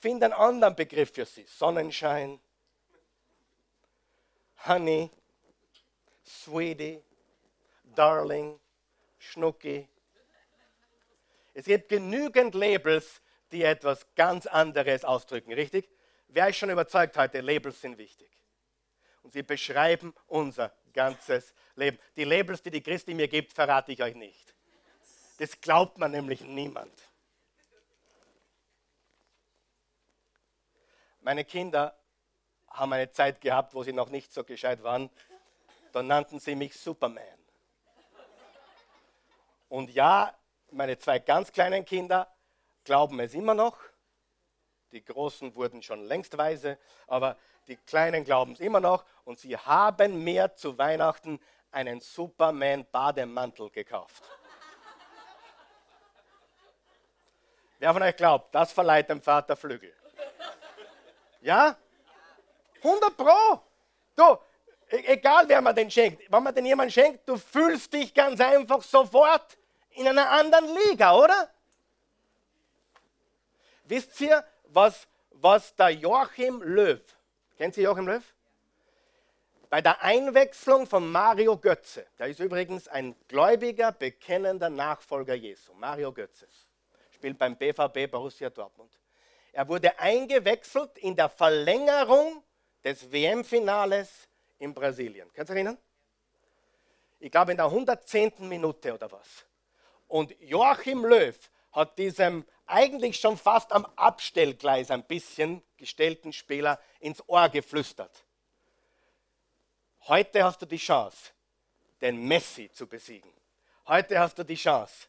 Find 0.00 0.22
einen 0.22 0.32
anderen 0.32 0.76
Begriff 0.76 1.12
für 1.12 1.24
sie. 1.24 1.44
Sonnenschein, 1.44 2.40
Honey, 4.66 5.10
Sweetie, 6.24 7.02
Darling, 7.94 8.58
Schnucki. 9.18 9.88
Es 11.54 11.66
gibt 11.66 11.88
genügend 11.88 12.54
Labels, 12.54 13.20
die 13.50 13.62
etwas 13.62 14.06
ganz 14.14 14.46
anderes 14.46 15.04
ausdrücken, 15.04 15.52
richtig? 15.52 15.88
Wer 16.28 16.48
ist 16.48 16.56
schon 16.56 16.70
überzeugt 16.70 17.16
heute, 17.18 17.40
Labels 17.40 17.80
sind 17.80 17.98
wichtig. 17.98 18.30
Und 19.22 19.32
sie 19.34 19.42
beschreiben 19.42 20.14
unser 20.26 20.72
ganzes 20.92 21.52
Leben. 21.76 21.98
Die 22.16 22.24
Labels, 22.24 22.62
die 22.62 22.70
die 22.70 22.82
Christi 22.82 23.14
mir 23.14 23.28
gibt, 23.28 23.52
verrate 23.52 23.92
ich 23.92 24.02
euch 24.02 24.14
nicht. 24.14 24.54
Das 25.38 25.60
glaubt 25.60 25.98
man 25.98 26.10
nämlich 26.10 26.42
niemand. 26.42 26.92
Meine 31.20 31.44
Kinder 31.44 31.96
haben 32.68 32.92
eine 32.92 33.10
Zeit 33.10 33.40
gehabt, 33.40 33.74
wo 33.74 33.82
sie 33.82 33.92
noch 33.92 34.08
nicht 34.08 34.32
so 34.32 34.44
gescheit 34.44 34.82
waren. 34.82 35.10
Da 35.92 36.02
nannten 36.02 36.40
sie 36.40 36.54
mich 36.54 36.74
Superman. 36.78 37.24
Und 39.68 39.90
ja, 39.90 40.36
meine 40.70 40.98
zwei 40.98 41.18
ganz 41.18 41.52
kleinen 41.52 41.84
Kinder 41.84 42.34
glauben 42.84 43.20
es 43.20 43.34
immer 43.34 43.54
noch. 43.54 43.78
Die 44.90 45.04
Großen 45.04 45.54
wurden 45.54 45.82
schon 45.82 46.02
längst 46.04 46.36
weise, 46.36 46.78
aber 47.06 47.38
die 47.68 47.76
Kleinen 47.76 48.24
glauben 48.24 48.52
es 48.52 48.60
immer 48.60 48.80
noch. 48.80 49.04
Und 49.24 49.38
sie 49.38 49.56
haben 49.56 50.22
mir 50.24 50.54
zu 50.56 50.76
Weihnachten 50.76 51.40
einen 51.72 52.00
Superman-Bademantel 52.00 53.70
gekauft. 53.70 54.22
Wer 57.78 57.92
von 57.92 58.02
euch 58.02 58.16
glaubt, 58.16 58.54
das 58.54 58.70
verleiht 58.72 59.08
dem 59.08 59.20
Vater 59.20 59.56
Flügel? 59.56 59.92
Ja? 61.40 61.76
100 62.82 63.16
Pro. 63.16 63.60
Du, 64.14 64.38
e-, 64.90 65.04
egal 65.06 65.48
wer 65.48 65.60
man 65.60 65.74
den 65.74 65.90
schenkt, 65.90 66.30
wenn 66.30 66.42
man 66.42 66.54
den 66.54 66.66
jemand 66.66 66.92
schenkt, 66.92 67.28
du 67.28 67.36
fühlst 67.36 67.92
dich 67.92 68.12
ganz 68.14 68.40
einfach 68.40 68.82
sofort 68.82 69.58
in 69.90 70.06
einer 70.06 70.30
anderen 70.30 70.74
Liga, 70.74 71.14
oder? 71.16 71.50
Wisst 73.84 74.20
ihr, 74.20 74.44
was, 74.64 75.06
was 75.30 75.74
der 75.74 75.90
Joachim 75.90 76.62
Löw, 76.62 77.00
kennt 77.56 77.76
ihr 77.76 77.84
Joachim 77.84 78.06
Löw? 78.06 78.22
Bei 79.72 79.80
der 79.80 80.02
Einwechslung 80.02 80.86
von 80.86 81.10
Mario 81.10 81.56
Götze, 81.56 82.06
der 82.18 82.26
ist 82.26 82.40
übrigens 82.40 82.88
ein 82.88 83.16
gläubiger, 83.26 83.90
bekennender 83.90 84.68
Nachfolger 84.68 85.32
Jesu, 85.32 85.72
Mario 85.72 86.12
Götze, 86.12 86.46
spielt 87.10 87.38
beim 87.38 87.56
BVB 87.56 88.10
Borussia 88.10 88.50
Dortmund. 88.50 89.00
Er 89.50 89.66
wurde 89.66 89.98
eingewechselt 89.98 90.98
in 90.98 91.16
der 91.16 91.30
Verlängerung 91.30 92.44
des 92.84 93.10
WM-Finales 93.10 94.28
in 94.58 94.74
Brasilien. 94.74 95.30
Kannst 95.32 95.48
du 95.48 95.54
erinnern? 95.54 95.78
Ich 97.18 97.30
glaube 97.30 97.52
in 97.52 97.56
der 97.56 97.64
110. 97.64 98.46
Minute 98.46 98.92
oder 98.92 99.10
was. 99.10 99.46
Und 100.06 100.38
Joachim 100.38 101.02
Löw 101.06 101.50
hat 101.72 101.96
diesem 101.96 102.44
eigentlich 102.66 103.18
schon 103.18 103.38
fast 103.38 103.72
am 103.72 103.86
Abstellgleis 103.96 104.90
ein 104.90 105.04
bisschen 105.04 105.62
gestellten 105.78 106.34
Spieler 106.34 106.78
ins 107.00 107.26
Ohr 107.26 107.48
geflüstert. 107.48 108.26
Heute 110.08 110.42
hast 110.42 110.60
du 110.60 110.66
die 110.66 110.78
Chance, 110.78 111.30
den 112.00 112.26
Messi 112.26 112.68
zu 112.72 112.88
besiegen. 112.88 113.32
Heute 113.86 114.18
hast 114.18 114.36
du 114.36 114.44
die 114.44 114.56
Chance, 114.56 115.06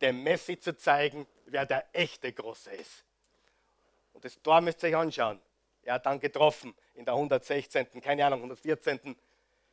dem 0.00 0.22
Messi 0.22 0.58
zu 0.58 0.76
zeigen, 0.76 1.26
wer 1.46 1.66
der 1.66 1.84
echte 1.92 2.32
Große 2.32 2.70
ist. 2.70 3.04
Und 4.12 4.24
das 4.24 4.40
Tor 4.40 4.60
müsst 4.60 4.84
ihr 4.84 4.90
euch 4.90 4.96
anschauen. 4.96 5.42
Er 5.82 5.94
hat 5.94 6.06
dann 6.06 6.20
getroffen 6.20 6.76
in 6.94 7.04
der 7.04 7.14
116., 7.14 8.00
keine 8.00 8.24
Ahnung, 8.24 8.38
114. 8.40 9.16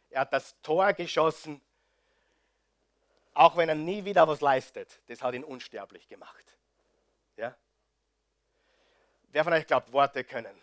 Er 0.10 0.22
hat 0.22 0.34
das 0.34 0.60
Tor 0.64 0.92
geschossen, 0.94 1.62
auch 3.36 3.56
wenn 3.56 3.70
er 3.70 3.76
nie 3.76 4.04
wieder 4.04 4.28
was 4.28 4.42
leistet. 4.42 5.02
Das 5.06 5.22
hat 5.22 5.36
ihn 5.36 5.44
unsterblich 5.44 6.08
gemacht. 6.08 6.58
Ja? 7.38 7.56
Wer 9.30 9.44
von 9.44 9.54
euch 9.54 9.68
glaubt, 9.68 9.92
Worte 9.92 10.24
können, 10.24 10.60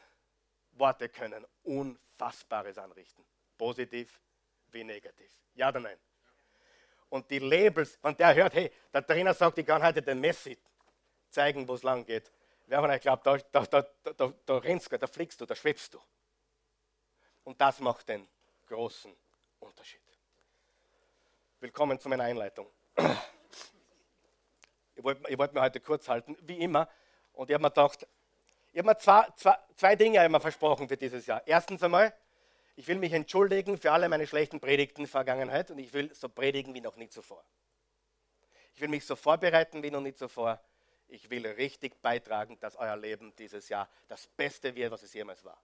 Worte 0.73 1.09
können 1.09 1.47
Unfassbares 1.63 2.77
anrichten 2.77 3.25
positiv 3.61 4.19
wie 4.69 4.83
negativ. 4.83 5.31
Ja 5.55 5.69
oder 5.69 5.81
nein? 5.81 5.99
Und 7.11 7.31
die 7.31 7.41
Labels, 7.41 7.99
wenn 8.01 8.17
der 8.17 8.35
hört, 8.35 8.55
hey, 8.55 8.73
der 8.91 9.07
Trainer 9.07 9.35
sagt, 9.35 9.59
ich 9.59 9.67
kann 9.67 9.83
heute 9.83 10.01
den 10.01 10.19
Messi 10.19 10.57
zeigen, 11.29 11.69
wo 11.69 11.75
es 11.75 11.83
lang 11.83 12.07
geht. 12.07 12.33
Wer 12.67 12.81
von 12.81 12.91
euch 12.91 13.03
glaubt, 13.03 13.27
da, 13.27 13.37
da, 13.37 13.67
da, 13.67 13.85
da, 14.17 14.33
da 14.47 14.57
rennst 14.59 14.91
du, 14.91 14.97
da 14.97 15.07
fliegst 15.07 15.39
du, 15.41 15.45
da 15.45 15.55
schwebst 15.55 15.93
du. 15.93 16.01
Und 17.45 17.61
das 17.61 17.81
macht 17.81 18.09
den 18.09 18.27
großen 18.67 19.15
Unterschied. 19.59 20.01
Willkommen 21.59 22.01
zu 22.01 22.09
meiner 22.09 22.25
Einleitung. 22.25 22.67
Ich 24.95 25.05
wollte 25.05 25.39
wollt 25.39 25.53
mir 25.53 25.61
heute 25.61 25.81
kurz 25.81 26.09
halten, 26.09 26.35
wie 26.43 26.61
immer. 26.61 26.89
Und 27.35 27.51
ich 27.51 27.55
habe 27.55 27.63
mir 27.63 27.71
gedacht, 27.71 28.07
Ich 28.73 28.79
habe 28.79 28.89
mir 28.89 28.97
zwei, 28.97 29.27
zwei, 29.37 29.59
zwei 29.75 29.97
Dinge 29.97 30.25
immer 30.25 30.41
versprochen 30.41 30.89
für 30.89 30.97
dieses 30.97 31.27
Jahr. 31.27 31.43
Erstens 31.45 31.83
einmal, 31.83 32.15
ich 32.77 32.89
will 32.89 32.99
mich 32.99 33.13
entschuldigen 33.13 33.79
für 33.79 33.93
alle 33.93 34.09
meine 34.09 34.27
schlechten 34.27 34.61
Predigten 34.61 35.03
in 35.03 35.05
der 35.05 35.11
Vergangenheit 35.11 35.71
und 35.71 35.79
ich 35.79 35.93
will 35.93 36.15
so 36.15 36.29
predigen 36.29 36.75
wie 36.75 36.81
noch 36.81 36.97
nie 36.97 37.09
zuvor. 37.09 37.45
Ich 38.75 38.81
will 38.81 38.89
mich 38.89 39.05
so 39.05 39.17
vorbereiten 39.17 39.83
wie 39.83 39.91
noch 39.91 40.01
nie 40.01 40.15
zuvor. 40.15 40.61
Ich 41.09 41.29
will 41.29 41.47
richtig 41.47 42.01
beitragen, 42.01 42.59
dass 42.61 42.77
euer 42.77 42.97
Leben 42.97 43.35
dieses 43.37 43.69
Jahr 43.69 43.89
das 44.09 44.27
Beste 44.29 44.75
wird, 44.75 44.91
was 44.93 45.03
es 45.03 45.13
jemals 45.13 45.45
war. 45.45 45.61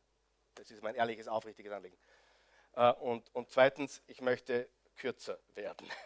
Das 0.54 0.70
ist 0.70 0.82
mein 0.82 0.94
ehrliches, 0.94 1.28
aufrichtiges 1.28 1.72
Anliegen. 1.72 1.96
Äh, 2.72 2.92
und, 2.94 3.34
und 3.34 3.48
zweitens, 3.50 4.02
ich 4.06 4.20
möchte 4.20 4.68
kürzer 4.96 5.38
werden. 5.54 5.88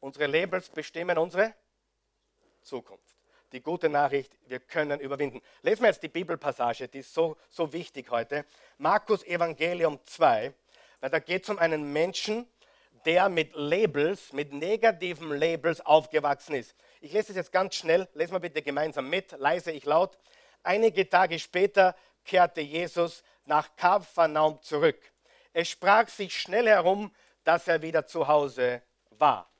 unsere 0.00 0.26
Labels 0.26 0.68
bestimmen 0.68 1.16
unsere 1.18 1.54
Zukunft. 2.62 3.07
Die 3.52 3.62
gute 3.62 3.88
Nachricht, 3.88 4.36
wir 4.46 4.60
können 4.60 5.00
überwinden. 5.00 5.40
Lesen 5.62 5.82
wir 5.82 5.88
jetzt 5.88 6.02
die 6.02 6.08
Bibelpassage, 6.08 6.86
die 6.86 6.98
ist 6.98 7.14
so, 7.14 7.36
so 7.48 7.72
wichtig 7.72 8.10
heute. 8.10 8.44
Markus 8.76 9.24
Evangelium 9.24 9.98
2, 10.04 10.52
weil 11.00 11.10
da 11.10 11.18
geht 11.18 11.44
es 11.44 11.48
um 11.48 11.58
einen 11.58 11.90
Menschen, 11.90 12.46
der 13.06 13.30
mit 13.30 13.54
Labels, 13.54 14.34
mit 14.34 14.52
negativen 14.52 15.30
Labels 15.30 15.80
aufgewachsen 15.80 16.56
ist. 16.56 16.74
Ich 17.00 17.12
lese 17.12 17.32
es 17.32 17.36
jetzt 17.36 17.52
ganz 17.52 17.76
schnell, 17.76 18.06
lesen 18.12 18.34
wir 18.34 18.40
bitte 18.40 18.60
gemeinsam 18.60 19.08
mit, 19.08 19.32
leise 19.38 19.72
ich 19.72 19.86
laut. 19.86 20.18
Einige 20.62 21.08
Tage 21.08 21.38
später 21.38 21.96
kehrte 22.26 22.60
Jesus 22.60 23.22
nach 23.46 23.74
Kapharnaum 23.76 24.60
zurück. 24.60 24.98
Es 25.54 25.68
sprach 25.68 26.08
sich 26.08 26.38
schnell 26.38 26.68
herum, 26.68 27.10
dass 27.44 27.66
er 27.66 27.80
wieder 27.80 28.06
zu 28.06 28.28
Hause 28.28 28.82
war. 29.12 29.50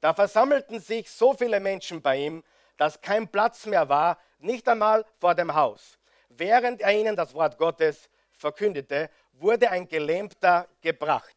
Da 0.00 0.14
versammelten 0.14 0.78
sich 0.78 1.10
so 1.10 1.34
viele 1.34 1.58
Menschen 1.58 2.02
bei 2.02 2.18
ihm, 2.18 2.44
dass 2.76 3.00
kein 3.00 3.28
Platz 3.28 3.66
mehr 3.66 3.88
war, 3.88 4.18
nicht 4.38 4.68
einmal 4.68 5.04
vor 5.18 5.34
dem 5.34 5.54
Haus. 5.54 5.98
Während 6.28 6.80
er 6.80 6.92
ihnen 6.92 7.16
das 7.16 7.34
Wort 7.34 7.58
Gottes 7.58 8.08
verkündete, 8.32 9.10
wurde 9.32 9.70
ein 9.70 9.88
Gelähmter 9.88 10.68
gebracht. 10.80 11.36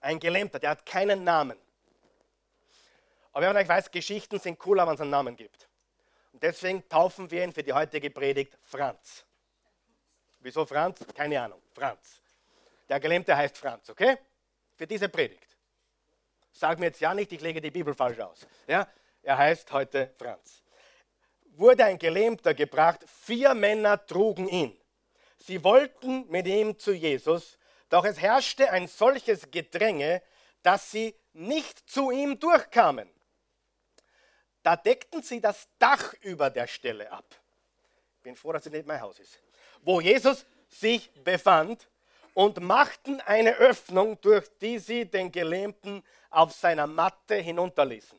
Ein 0.00 0.18
Gelähmter, 0.18 0.58
der 0.58 0.70
hat 0.70 0.86
keinen 0.86 1.24
Namen. 1.24 1.58
Aber 3.32 3.46
wenn 3.46 3.52
man 3.52 3.62
euch 3.62 3.68
weiß, 3.68 3.90
Geschichten 3.90 4.38
sind 4.38 4.58
cooler, 4.58 4.86
wenn 4.86 4.94
es 4.94 5.00
einen 5.00 5.10
Namen 5.10 5.36
gibt. 5.36 5.68
Und 6.32 6.42
deswegen 6.42 6.88
taufen 6.88 7.30
wir 7.30 7.44
ihn 7.44 7.52
für 7.52 7.62
die 7.62 7.72
heutige 7.72 8.10
Predigt 8.10 8.58
Franz. 8.62 9.24
Wieso 10.40 10.64
Franz? 10.64 11.04
Keine 11.14 11.40
Ahnung. 11.40 11.62
Franz. 11.72 12.20
Der 12.88 13.00
Gelähmte 13.00 13.36
heißt 13.36 13.58
Franz, 13.58 13.90
okay? 13.90 14.16
Für 14.76 14.86
diese 14.86 15.08
Predigt. 15.08 15.56
Sag 16.52 16.78
mir 16.78 16.86
jetzt 16.86 17.00
ja 17.00 17.12
nicht, 17.12 17.30
ich 17.32 17.40
lege 17.40 17.60
die 17.60 17.70
Bibel 17.70 17.94
falsch 17.94 18.18
aus. 18.20 18.46
Ja? 18.66 18.88
Er 19.28 19.36
heißt 19.36 19.70
heute 19.72 20.10
Franz. 20.16 20.62
Wurde 21.48 21.84
ein 21.84 21.98
Gelähmter 21.98 22.54
gebracht, 22.54 23.04
vier 23.06 23.52
Männer 23.52 24.06
trugen 24.06 24.48
ihn. 24.48 24.74
Sie 25.36 25.62
wollten 25.62 26.26
mit 26.30 26.46
ihm 26.46 26.78
zu 26.78 26.94
Jesus, 26.94 27.58
doch 27.90 28.06
es 28.06 28.18
herrschte 28.18 28.70
ein 28.70 28.88
solches 28.88 29.50
Gedränge, 29.50 30.22
dass 30.62 30.90
sie 30.90 31.14
nicht 31.34 31.90
zu 31.90 32.10
ihm 32.10 32.40
durchkamen. 32.40 33.06
Da 34.62 34.76
deckten 34.76 35.20
sie 35.20 35.42
das 35.42 35.68
Dach 35.78 36.14
über 36.22 36.48
der 36.48 36.66
Stelle 36.66 37.12
ab. 37.12 37.26
Ich 38.16 38.22
bin 38.22 38.34
froh, 38.34 38.54
dass 38.54 38.64
es 38.64 38.72
nicht 38.72 38.86
mein 38.86 39.02
Haus 39.02 39.18
ist. 39.18 39.38
Wo 39.82 40.00
Jesus 40.00 40.46
sich 40.70 41.12
befand 41.22 41.90
und 42.32 42.60
machten 42.60 43.20
eine 43.20 43.56
Öffnung, 43.56 44.18
durch 44.22 44.48
die 44.62 44.78
sie 44.78 45.04
den 45.04 45.30
Gelähmten 45.30 46.02
auf 46.30 46.52
seiner 46.52 46.86
Matte 46.86 47.34
hinunterließen. 47.34 48.18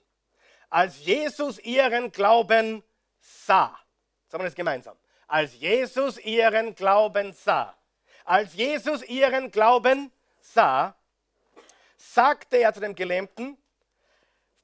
Als 0.70 1.04
Jesus 1.04 1.60
ihren 1.60 2.12
Glauben 2.12 2.84
sah, 3.20 3.78
sagen 4.28 4.44
wir 4.44 4.48
das 4.48 4.56
gemeinsam, 4.56 4.98
als 5.28 5.56
Jesus 5.56 6.20
ihren 6.20 6.76
Glauben 6.76 7.34
sah, 7.34 7.76
als 8.26 8.54
Jesus 8.54 9.04
ihren 9.04 9.52
Glauben 9.52 10.12
sah, 10.40 10.96
sagte 11.98 12.58
er 12.58 12.74
zu 12.74 12.80
dem 12.80 12.96
Gelähmten, 12.96 13.58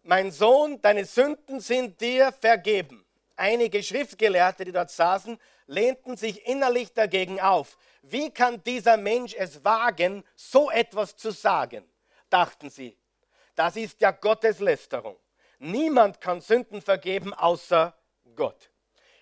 mein 0.03 0.31
Sohn, 0.31 0.79
deine 0.81 1.05
Sünden 1.05 1.59
sind 1.59 1.99
dir 1.99 2.31
vergeben. 2.31 3.03
Einige 3.35 3.81
Schriftgelehrte, 3.81 4.63
die 4.63 4.71
dort 4.71 4.91
saßen, 4.91 5.39
lehnten 5.65 6.15
sich 6.15 6.45
innerlich 6.45 6.93
dagegen 6.93 7.41
auf. 7.41 7.77
Wie 8.03 8.29
kann 8.29 8.63
dieser 8.63 8.97
Mensch 8.97 9.33
es 9.33 9.65
wagen, 9.65 10.23
so 10.35 10.69
etwas 10.69 11.17
zu 11.17 11.31
sagen? 11.31 11.83
dachten 12.29 12.69
sie. 12.69 12.97
Das 13.55 13.75
ist 13.75 14.01
ja 14.01 14.11
Gotteslästerung. 14.11 15.17
Niemand 15.59 16.21
kann 16.21 16.41
Sünden 16.41 16.81
vergeben 16.81 17.33
außer 17.33 17.93
Gott. 18.35 18.69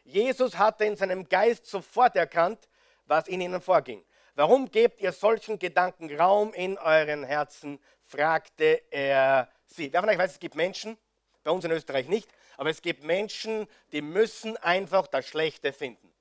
Jesus 0.03 0.57
hatte 0.57 0.85
in 0.85 0.95
seinem 0.95 1.27
Geist 1.27 1.65
sofort 1.65 2.15
erkannt, 2.15 2.67
was 3.05 3.27
in 3.27 3.41
ihnen 3.41 3.61
vorging. 3.61 4.03
Warum 4.35 4.69
gebt 4.69 4.99
ihr 5.01 5.11
solchen 5.11 5.59
Gedanken 5.59 6.13
Raum 6.15 6.53
in 6.53 6.77
euren 6.77 7.23
Herzen? 7.23 7.79
fragte 8.05 8.83
er 8.91 9.49
sie. 9.65 9.91
Wer 9.91 10.01
von 10.01 10.09
euch 10.09 10.17
weiß, 10.17 10.33
es 10.33 10.39
gibt 10.39 10.55
Menschen, 10.55 10.97
bei 11.43 11.51
uns 11.51 11.65
in 11.65 11.71
Österreich 11.71 12.07
nicht, 12.07 12.29
aber 12.57 12.69
es 12.69 12.81
gibt 12.81 13.03
Menschen, 13.03 13.67
die 13.91 14.01
müssen 14.01 14.57
einfach 14.57 15.07
das 15.07 15.27
Schlechte 15.27 15.73
finden. 15.73 16.13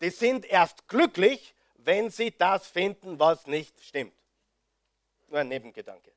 Die 0.00 0.10
sind 0.10 0.44
erst 0.44 0.88
glücklich, 0.88 1.54
wenn 1.76 2.10
sie 2.10 2.36
das 2.36 2.66
finden, 2.66 3.18
was 3.18 3.46
nicht 3.46 3.80
stimmt. 3.82 4.14
Nur 5.28 5.40
ein 5.40 5.48
Nebengedanke. 5.48 6.12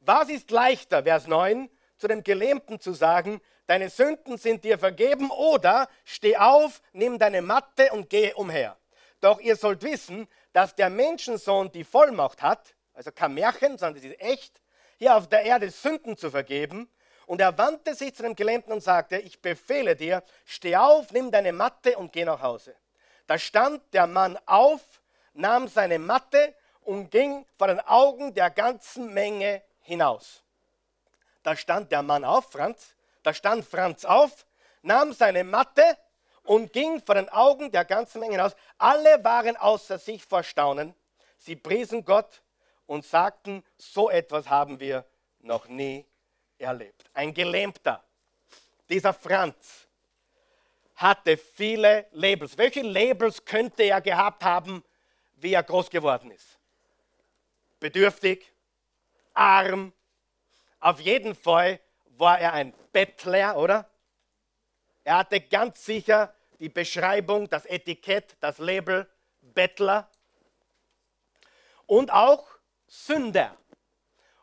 Was 0.00 0.30
ist 0.30 0.50
leichter, 0.50 1.02
Vers 1.02 1.26
9, 1.26 1.68
zu 1.98 2.08
dem 2.08 2.24
Gelähmten 2.24 2.80
zu 2.80 2.94
sagen, 2.94 3.40
deine 3.66 3.90
Sünden 3.90 4.38
sind 4.38 4.64
dir 4.64 4.78
vergeben 4.78 5.30
oder 5.30 5.88
steh 6.04 6.38
auf, 6.38 6.80
nimm 6.92 7.18
deine 7.18 7.42
Matte 7.42 7.90
und 7.92 8.08
gehe 8.08 8.34
umher. 8.34 8.78
Doch 9.20 9.38
ihr 9.40 9.56
sollt 9.56 9.82
wissen, 9.82 10.26
dass 10.54 10.74
der 10.74 10.88
Menschensohn 10.88 11.70
die 11.70 11.84
Vollmacht 11.84 12.40
hat, 12.40 12.74
also 12.94 13.12
kein 13.12 13.34
Märchen, 13.34 13.76
sondern 13.76 14.02
das 14.02 14.04
ist 14.04 14.20
echt, 14.20 14.62
hier 14.96 15.16
auf 15.16 15.28
der 15.28 15.42
Erde 15.42 15.70
Sünden 15.70 16.16
zu 16.16 16.30
vergeben. 16.30 16.90
Und 17.26 17.40
er 17.40 17.56
wandte 17.58 17.94
sich 17.94 18.14
zu 18.14 18.22
dem 18.22 18.34
Gelähmten 18.34 18.72
und 18.72 18.82
sagte, 18.82 19.18
ich 19.18 19.40
befehle 19.40 19.94
dir, 19.94 20.24
steh 20.46 20.76
auf, 20.76 21.12
nimm 21.12 21.30
deine 21.30 21.52
Matte 21.52 21.96
und 21.96 22.12
geh 22.12 22.24
nach 22.24 22.40
Hause. 22.40 22.74
Da 23.26 23.38
stand 23.38 23.82
der 23.92 24.06
Mann 24.06 24.38
auf, 24.46 24.80
nahm 25.34 25.68
seine 25.68 25.98
Matte 25.98 26.54
und 26.80 27.10
ging 27.10 27.46
vor 27.56 27.68
den 27.68 27.80
Augen 27.80 28.34
der 28.34 28.50
ganzen 28.50 29.14
Menge 29.14 29.62
hinaus. 29.90 30.42
Da 31.42 31.56
stand 31.56 31.90
der 31.90 32.02
Mann 32.02 32.24
auf, 32.24 32.50
Franz, 32.52 32.94
da 33.22 33.34
stand 33.34 33.64
Franz 33.64 34.04
auf, 34.04 34.46
nahm 34.82 35.12
seine 35.12 35.44
Matte 35.44 35.82
und 36.44 36.72
ging 36.72 37.02
vor 37.02 37.16
den 37.16 37.28
Augen 37.28 37.70
der 37.70 37.84
ganzen 37.84 38.20
Menge 38.20 38.32
hinaus. 38.32 38.54
Alle 38.78 39.22
waren 39.24 39.56
außer 39.56 39.98
sich 39.98 40.24
vor 40.24 40.42
Staunen. 40.42 40.94
Sie 41.38 41.56
priesen 41.56 42.04
Gott 42.04 42.42
und 42.86 43.04
sagten, 43.04 43.64
so 43.76 44.10
etwas 44.10 44.48
haben 44.48 44.78
wir 44.80 45.04
noch 45.40 45.66
nie 45.68 46.06
erlebt. 46.58 47.10
Ein 47.12 47.34
Gelähmter, 47.34 48.02
dieser 48.88 49.12
Franz, 49.12 49.88
hatte 50.94 51.36
viele 51.36 52.06
Labels. 52.12 52.58
Welche 52.58 52.82
Labels 52.82 53.44
könnte 53.44 53.84
er 53.84 54.00
gehabt 54.00 54.44
haben, 54.44 54.84
wie 55.36 55.54
er 55.54 55.62
groß 55.62 55.88
geworden 55.88 56.30
ist? 56.30 56.58
Bedürftig, 57.78 58.52
arm. 59.40 59.92
Auf 60.78 61.00
jeden 61.00 61.34
Fall 61.34 61.80
war 62.18 62.38
er 62.38 62.52
ein 62.52 62.74
Bettler, 62.92 63.56
oder? 63.56 63.90
Er 65.02 65.18
hatte 65.18 65.40
ganz 65.40 65.84
sicher 65.84 66.34
die 66.58 66.68
Beschreibung, 66.68 67.48
das 67.48 67.64
Etikett, 67.64 68.36
das 68.40 68.58
Label 68.58 69.08
Bettler. 69.40 70.10
Und 71.86 72.12
auch 72.12 72.46
Sünder. 72.86 73.56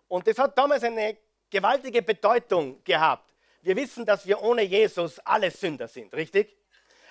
Und 0.08 0.26
das 0.28 0.40
hat 0.40 0.58
damals 0.58 0.84
eine 0.84 1.18
gewaltige 1.50 2.02
Bedeutung 2.02 2.84
gehabt. 2.84 3.34
Wir 3.62 3.76
wissen, 3.76 4.06
dass 4.06 4.26
wir 4.26 4.42
ohne 4.42 4.64
Jesus 4.64 5.20
alle 5.20 5.52
Sünder 5.52 5.88
sind, 5.88 6.14
richtig? 6.14 6.58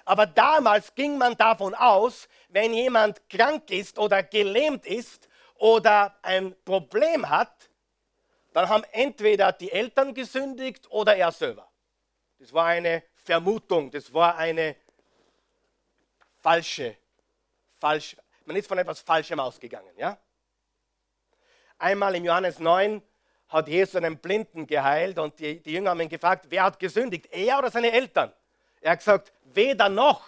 Aber 0.05 0.27
damals 0.27 0.95
ging 0.95 1.19
man 1.19 1.37
davon 1.37 1.75
aus, 1.75 2.29
wenn 2.49 2.73
jemand 2.75 3.29
krank 3.29 3.71
ist 3.71 3.99
oder 3.99 4.23
gelähmt 4.23 4.87
ist 4.87 5.29
oder 5.59 6.17
ein 6.23 6.55
Problem 6.65 7.29
hat, 7.29 7.66
dann 8.57 8.71
haben 8.71 8.85
entweder 8.93 9.53
die 9.53 9.71
Eltern 9.71 10.15
gesündigt 10.15 10.91
oder 10.91 11.15
er 11.15 11.31
selber. 11.31 11.71
Das 12.39 12.55
war 12.55 12.65
eine 12.65 13.03
Vermutung, 13.13 13.91
das 13.91 14.15
war 14.15 14.39
eine 14.39 14.77
falsche, 16.39 16.97
falsch, 17.75 18.17
man 18.47 18.57
ist 18.57 18.67
von 18.67 18.79
etwas 18.79 19.01
Falschem 19.01 19.41
ausgegangen, 19.41 19.93
ja? 19.99 20.19
Einmal 21.77 22.15
im 22.15 22.25
Johannes 22.25 22.59
9 22.59 23.03
hat 23.49 23.69
Jesus 23.69 23.97
einen 23.97 24.17
Blinden 24.17 24.67
geheilt 24.67 25.19
und 25.19 25.39
die, 25.39 25.63
die 25.63 25.73
Jünger 25.73 25.91
haben 25.91 26.01
ihn 26.01 26.09
gefragt, 26.09 26.47
wer 26.49 26.63
hat 26.63 26.79
gesündigt, 26.79 27.27
er 27.31 27.59
oder 27.59 27.71
seine 27.71 27.93
Eltern? 27.93 28.33
Er 28.81 28.93
hat 28.93 29.01
gesagt, 29.01 29.35
weder 29.45 29.91
noch. 29.91 30.27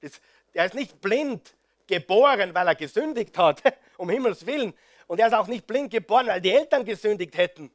Das, 0.00 0.22
er 0.54 0.64
ist 0.64 0.74
nicht 0.74 1.02
blind 1.02 1.54
geboren, 1.86 2.54
weil 2.54 2.66
er 2.66 2.74
gesündigt 2.74 3.36
hat, 3.36 3.62
um 3.98 4.08
Himmels 4.08 4.46
Willen. 4.46 4.72
Und 5.06 5.20
er 5.20 5.26
ist 5.26 5.34
auch 5.34 5.46
nicht 5.46 5.66
blind 5.66 5.90
geboren, 5.90 6.26
weil 6.26 6.40
die 6.40 6.52
Eltern 6.52 6.84
gesündigt 6.84 7.36
hätten. 7.36 7.70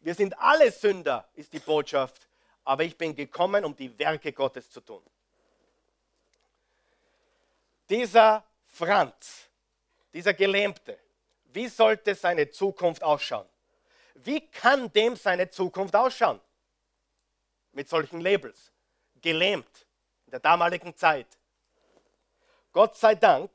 Wir 0.00 0.14
sind 0.14 0.38
alle 0.38 0.72
Sünder, 0.72 1.28
ist 1.34 1.52
die 1.52 1.58
Botschaft, 1.58 2.26
aber 2.64 2.84
ich 2.84 2.96
bin 2.96 3.14
gekommen, 3.14 3.64
um 3.64 3.76
die 3.76 3.96
Werke 3.98 4.32
Gottes 4.32 4.70
zu 4.70 4.80
tun. 4.80 5.02
Dieser 7.88 8.44
Franz, 8.66 9.48
dieser 10.12 10.32
Gelähmte, 10.32 10.98
wie 11.52 11.68
sollte 11.68 12.14
seine 12.14 12.50
Zukunft 12.50 13.02
ausschauen? 13.02 13.46
Wie 14.14 14.40
kann 14.46 14.92
dem 14.92 15.16
seine 15.16 15.50
Zukunft 15.50 15.96
ausschauen? 15.96 16.40
Mit 17.72 17.88
solchen 17.88 18.20
Labels. 18.20 18.70
Gelähmt 19.20 19.86
in 20.26 20.30
der 20.30 20.40
damaligen 20.40 20.96
Zeit. 20.96 21.26
Gott 22.72 22.96
sei 22.96 23.14
Dank 23.14 23.50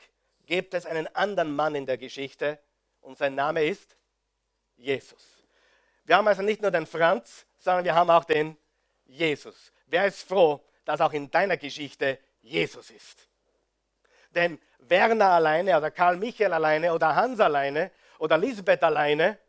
gibt 0.46 0.74
es 0.74 0.86
einen 0.86 1.08
anderen 1.16 1.56
Mann 1.56 1.76
in 1.76 1.86
der 1.86 1.98
Geschichte 1.98 2.60
und 3.02 3.18
sein 3.18 3.36
Name 3.36 3.64
ist 3.64 3.98
Jesus. 4.76 5.44
Wir 6.04 6.18
haben 6.18 6.28
also 6.28 6.42
nicht 6.42 6.62
nur 6.62 6.72
den 6.72 6.86
Franz, 6.86 7.46
sondern 7.58 7.86
wir 7.86 7.96
haben 7.96 8.10
auch 8.10 8.26
den 8.26 8.58
Jesus. 9.06 9.72
Wer 9.88 10.06
ist 10.06 10.28
froh, 10.28 10.64
dass 10.84 11.02
auch 11.02 11.14
in 11.14 11.30
deiner 11.32 11.58
Geschichte 11.58 12.20
Jesus 12.42 12.90
ist? 12.92 13.28
Denn 14.32 14.60
Werner 14.80 15.32
alleine 15.32 15.78
oder 15.78 15.92
Karl 15.92 16.18
Michael 16.18 16.54
alleine 16.54 16.94
oder 16.94 17.16
Hans 17.16 17.40
alleine 17.40 17.92
oder 18.20 18.38
Lisbeth 18.38 18.84
alleine 18.84 19.40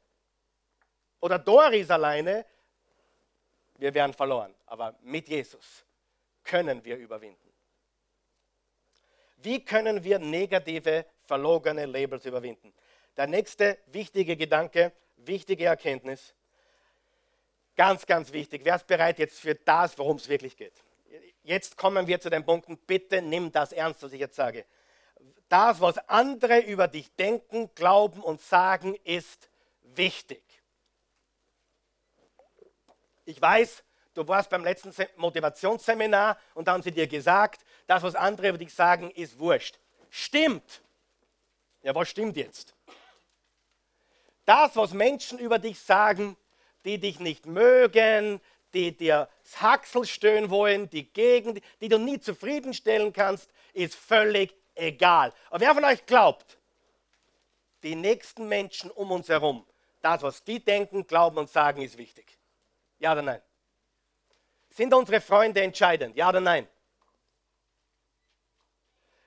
oder 1.21 1.39
Doris 1.39 1.91
alleine, 1.91 2.47
wir 3.77 3.93
wären 3.93 4.15
verloren. 4.15 4.55
Aber 4.67 4.95
mit 5.03 5.29
Jesus 5.29 5.85
können 6.45 6.85
wir 6.85 6.97
überwinden. 6.97 7.46
Wie 9.37 9.65
können 9.65 10.03
wir 10.05 10.19
negative, 10.19 11.07
verlogene 11.25 11.87
Labels 11.87 12.25
überwinden? 12.25 12.73
Der 13.17 13.27
nächste 13.27 13.79
wichtige 13.87 14.37
Gedanke, 14.37 14.93
wichtige 15.17 15.67
Erkenntnis, 15.67 16.35
ganz, 17.77 18.07
ganz 18.07 18.33
wichtig. 18.33 18.63
Wer 18.65 18.77
ist 18.77 18.87
bereit 18.87 19.19
jetzt 19.19 19.41
für 19.41 19.55
das, 19.55 19.97
worum 19.99 20.17
es 20.17 20.29
wirklich 20.29 20.57
geht? 20.57 20.83
Jetzt 21.43 21.77
kommen 21.77 22.07
wir 22.07 22.21
zu 22.21 22.29
den 22.29 22.45
Punkten. 22.45 22.77
Bitte 22.77 23.23
nimm 23.23 23.53
das 23.53 23.73
ernst, 23.73 24.03
was 24.03 24.13
ich 24.13 24.21
jetzt 24.21 24.35
sage. 24.37 24.65
Das, 25.49 25.81
was 25.81 25.97
andere 26.09 26.59
über 26.59 26.89
dich 26.89 27.15
denken, 27.15 27.71
glauben 27.75 28.21
und 28.21 28.41
sagen, 28.41 28.97
ist 29.05 29.49
wichtig. 29.83 30.43
Ich 33.25 33.41
weiß, 33.41 33.85
du 34.17 34.27
warst 34.27 34.51
beim 34.51 34.65
letzten 34.65 34.93
Motivationsseminar 35.17 36.39
und 36.55 36.67
da 36.67 36.73
haben 36.73 36.83
sie 36.83 36.91
dir 36.91 37.07
gesagt, 37.07 37.63
das, 37.87 38.03
was 38.03 38.15
andere 38.15 38.49
über 38.49 38.59
dich 38.59 38.73
sagen, 38.73 39.11
ist 39.11 39.39
wurscht. 39.39 39.79
Stimmt. 40.11 40.83
Ja, 41.83 41.95
was 41.95 42.09
stimmt 42.09 42.37
jetzt? 42.37 42.75
Das, 44.45 44.75
was 44.77 44.93
Menschen 44.93 45.39
über 45.39 45.59
dich 45.59 45.79
sagen, 45.79 46.37
die 46.85 46.99
dich 46.99 47.21
nicht 47.21 47.47
mögen, 47.47 48.41
die 48.73 48.97
dir 48.97 49.29
das 49.43 49.61
Haxel 49.61 50.05
stöhnen 50.07 50.51
wollen, 50.51 50.89
die 50.91 51.13
gegen, 51.13 51.61
die 51.81 51.89
du 51.89 51.99
nie 51.99 52.21
zufriedenstellen 52.21 53.13
kannst, 53.13 53.51
ist 53.73 53.95
völlig 53.95 54.55
egal. 54.75 55.33
Aber 55.51 55.61
wer 55.61 55.75
von 55.75 55.85
euch 55.85 56.05
glaubt, 56.07 56.59
die 57.83 57.95
nächsten 57.95 58.49
Menschen 58.49 58.91
um 58.91 59.11
uns 59.11 59.29
herum, 59.29 59.67
das, 60.01 60.23
was 60.23 60.45
die 60.45 60.65
denken, 60.65 61.07
glauben 61.07 61.39
und 61.39 61.51
sagen, 61.51 61.83
ist 61.83 61.99
wichtig? 61.99 62.39
Ja 62.99 63.13
oder 63.13 63.23
nein? 63.23 63.43
Sind 64.77 64.93
unsere 64.93 65.23
Freunde 65.23 65.63
entscheidend? 65.63 66.15
Ja 66.17 66.29
oder 66.29 66.43
nein? 66.43 66.69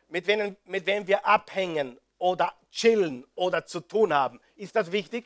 Mit 0.07 0.27
wem, 0.27 0.55
mit 0.65 0.85
wem 0.85 1.07
wir 1.07 1.25
abhängen 1.25 1.99
oder 2.19 2.53
chillen 2.69 3.25
oder 3.33 3.65
zu 3.65 3.79
tun 3.79 4.13
haben, 4.13 4.39
ist 4.55 4.75
das 4.75 4.91
wichtig? 4.91 5.25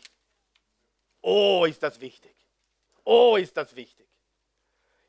Oh, 1.20 1.66
ist 1.66 1.84
das 1.84 2.00
wichtig. 2.00 2.34
Oh, 3.04 3.36
ist 3.36 3.58
das 3.58 3.76
wichtig. 3.76 4.08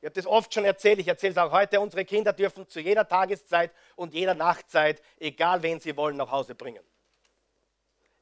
Ich 0.00 0.06
habe 0.06 0.14
das 0.14 0.26
oft 0.26 0.52
schon 0.52 0.64
erzählt, 0.64 0.98
ich 0.98 1.06
erzähle 1.06 1.30
es 1.30 1.38
auch 1.38 1.52
heute, 1.52 1.78
unsere 1.78 2.04
Kinder 2.04 2.32
dürfen 2.32 2.68
zu 2.68 2.80
jeder 2.80 3.06
Tageszeit 3.06 3.72
und 3.94 4.14
jeder 4.14 4.34
Nachtzeit, 4.34 5.00
egal 5.20 5.62
wen 5.62 5.78
sie 5.78 5.96
wollen, 5.96 6.16
nach 6.16 6.32
Hause 6.32 6.56
bringen. 6.56 6.82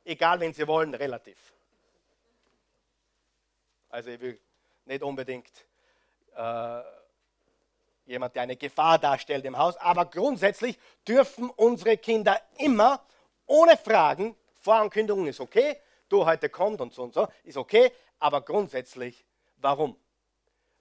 Egal 0.05 0.41
wen 0.41 0.53
sie 0.53 0.67
wollen, 0.67 0.93
relativ. 0.93 1.55
Also 3.89 4.11
ich 4.11 4.21
will 4.21 4.39
nicht 4.85 5.03
unbedingt 5.03 5.51
äh, 6.37 6.83
jemand, 8.07 8.35
der 8.35 8.43
eine 8.43 8.57
Gefahr 8.57 8.99
darstellt 8.99 9.45
im 9.45 9.57
Haus, 9.57 9.77
aber 9.77 10.07
grundsätzlich 10.07 10.79
dürfen 11.07 11.51
unsere 11.51 11.97
Kinder 11.97 12.41
immer 12.59 13.01
ohne 13.47 13.77
Fragen, 13.77 14.37
Vorankündigung 14.61 15.27
ist 15.27 15.41
okay, 15.41 15.77
du 16.09 16.25
heute 16.25 16.49
kommt 16.49 16.81
und 16.81 16.93
so 16.93 17.03
und 17.03 17.15
so, 17.15 17.29
ist 17.45 17.57
okay, 17.57 17.91
aber 18.19 18.41
grundsätzlich, 18.43 19.25
warum? 19.57 19.97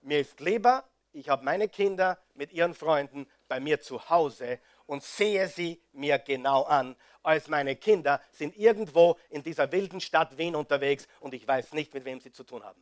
Mir 0.01 0.19
ist 0.19 0.39
lieber, 0.39 0.83
ich 1.13 1.29
habe 1.29 1.43
meine 1.43 1.67
Kinder 1.67 2.17
mit 2.33 2.53
ihren 2.53 2.73
Freunden 2.73 3.27
bei 3.47 3.59
mir 3.59 3.81
zu 3.81 4.09
Hause 4.09 4.59
und 4.85 5.03
sehe 5.03 5.47
sie 5.47 5.81
mir 5.91 6.19
genau 6.19 6.63
an, 6.63 6.95
als 7.23 7.47
meine 7.47 7.75
Kinder 7.75 8.21
sind 8.31 8.55
irgendwo 8.57 9.17
in 9.29 9.43
dieser 9.43 9.71
wilden 9.71 10.01
Stadt 10.01 10.37
Wien 10.37 10.55
unterwegs 10.55 11.07
und 11.19 11.33
ich 11.33 11.47
weiß 11.47 11.73
nicht, 11.73 11.93
mit 11.93 12.05
wem 12.05 12.19
sie 12.19 12.31
zu 12.31 12.43
tun 12.43 12.63
haben. 12.63 12.81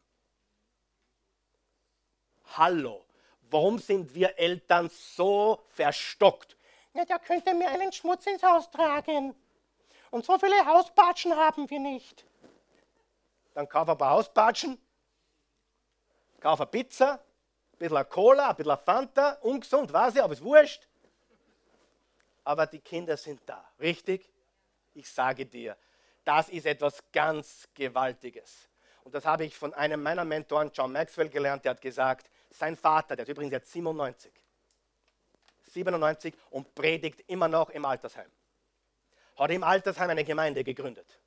Hallo, 2.57 3.05
warum 3.49 3.79
sind 3.79 4.13
wir 4.13 4.37
Eltern 4.37 4.89
so 4.89 5.61
verstockt? 5.69 6.57
Ja, 6.93 7.05
der 7.05 7.19
könnte 7.19 7.53
mir 7.53 7.69
einen 7.69 7.91
Schmutz 7.91 8.25
ins 8.25 8.43
Haus 8.43 8.69
tragen. 8.71 9.35
Und 10.11 10.25
so 10.25 10.37
viele 10.39 10.65
Hausbatschen 10.65 11.35
haben 11.35 11.69
wir 11.69 11.79
nicht. 11.79 12.25
Dann 13.53 13.69
kauf 13.69 13.87
ein 13.87 13.97
paar 13.97 14.11
Hausbatschen, 14.11 14.79
kauf 16.39 16.59
eine 16.59 16.69
Pizza, 16.69 17.23
bisschen 17.77 18.09
Cola, 18.09 18.49
ein 18.49 18.55
bisschen 18.55 18.77
Fanta, 18.77 19.37
ungesund, 19.41 19.91
weiß 19.91 20.15
ich, 20.15 20.23
aber 20.23 20.33
ist 20.33 20.43
wurscht. 20.43 20.87
Aber 22.43 22.65
die 22.65 22.79
Kinder 22.79 23.17
sind 23.17 23.41
da, 23.45 23.63
richtig? 23.79 24.29
Ich 24.93 25.11
sage 25.11 25.45
dir, 25.45 25.77
das 26.23 26.49
ist 26.49 26.65
etwas 26.65 27.03
ganz 27.11 27.67
Gewaltiges. 27.73 28.69
Und 29.03 29.15
das 29.15 29.25
habe 29.25 29.45
ich 29.45 29.55
von 29.55 29.73
einem 29.73 30.03
meiner 30.03 30.25
Mentoren, 30.25 30.71
John 30.73 30.91
Maxwell, 30.91 31.29
gelernt. 31.29 31.65
Der 31.65 31.71
hat 31.71 31.81
gesagt, 31.81 32.29
sein 32.49 32.75
Vater, 32.75 33.15
der 33.15 33.23
ist 33.23 33.29
übrigens 33.29 33.53
jetzt 33.53 33.71
97, 33.71 34.31
97 35.63 36.33
und 36.49 36.73
predigt 36.73 37.21
immer 37.27 37.47
noch 37.47 37.69
im 37.69 37.85
Altersheim. 37.85 38.31
Hat 39.37 39.51
im 39.51 39.63
Altersheim 39.63 40.09
eine 40.09 40.23
Gemeinde 40.23 40.63
gegründet. 40.63 41.19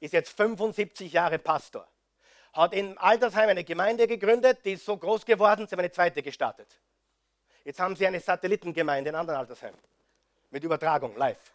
Ist 0.00 0.12
jetzt 0.12 0.36
75 0.36 1.12
Jahre 1.12 1.38
Pastor 1.38 1.88
hat 2.56 2.72
im 2.72 2.96
Altersheim 2.98 3.50
eine 3.50 3.64
Gemeinde 3.64 4.06
gegründet, 4.06 4.64
die 4.64 4.72
ist 4.72 4.84
so 4.84 4.96
groß 4.96 5.26
geworden, 5.26 5.66
sie 5.66 5.72
haben 5.72 5.80
eine 5.80 5.92
zweite 5.92 6.22
gestartet. 6.22 6.80
Jetzt 7.64 7.78
haben 7.78 7.94
sie 7.94 8.06
eine 8.06 8.18
Satellitengemeinde 8.18 9.10
in 9.10 9.16
anderen 9.16 9.38
Altersheimen. 9.38 9.78
Mit 10.50 10.64
Übertragung, 10.64 11.16
live. 11.16 11.52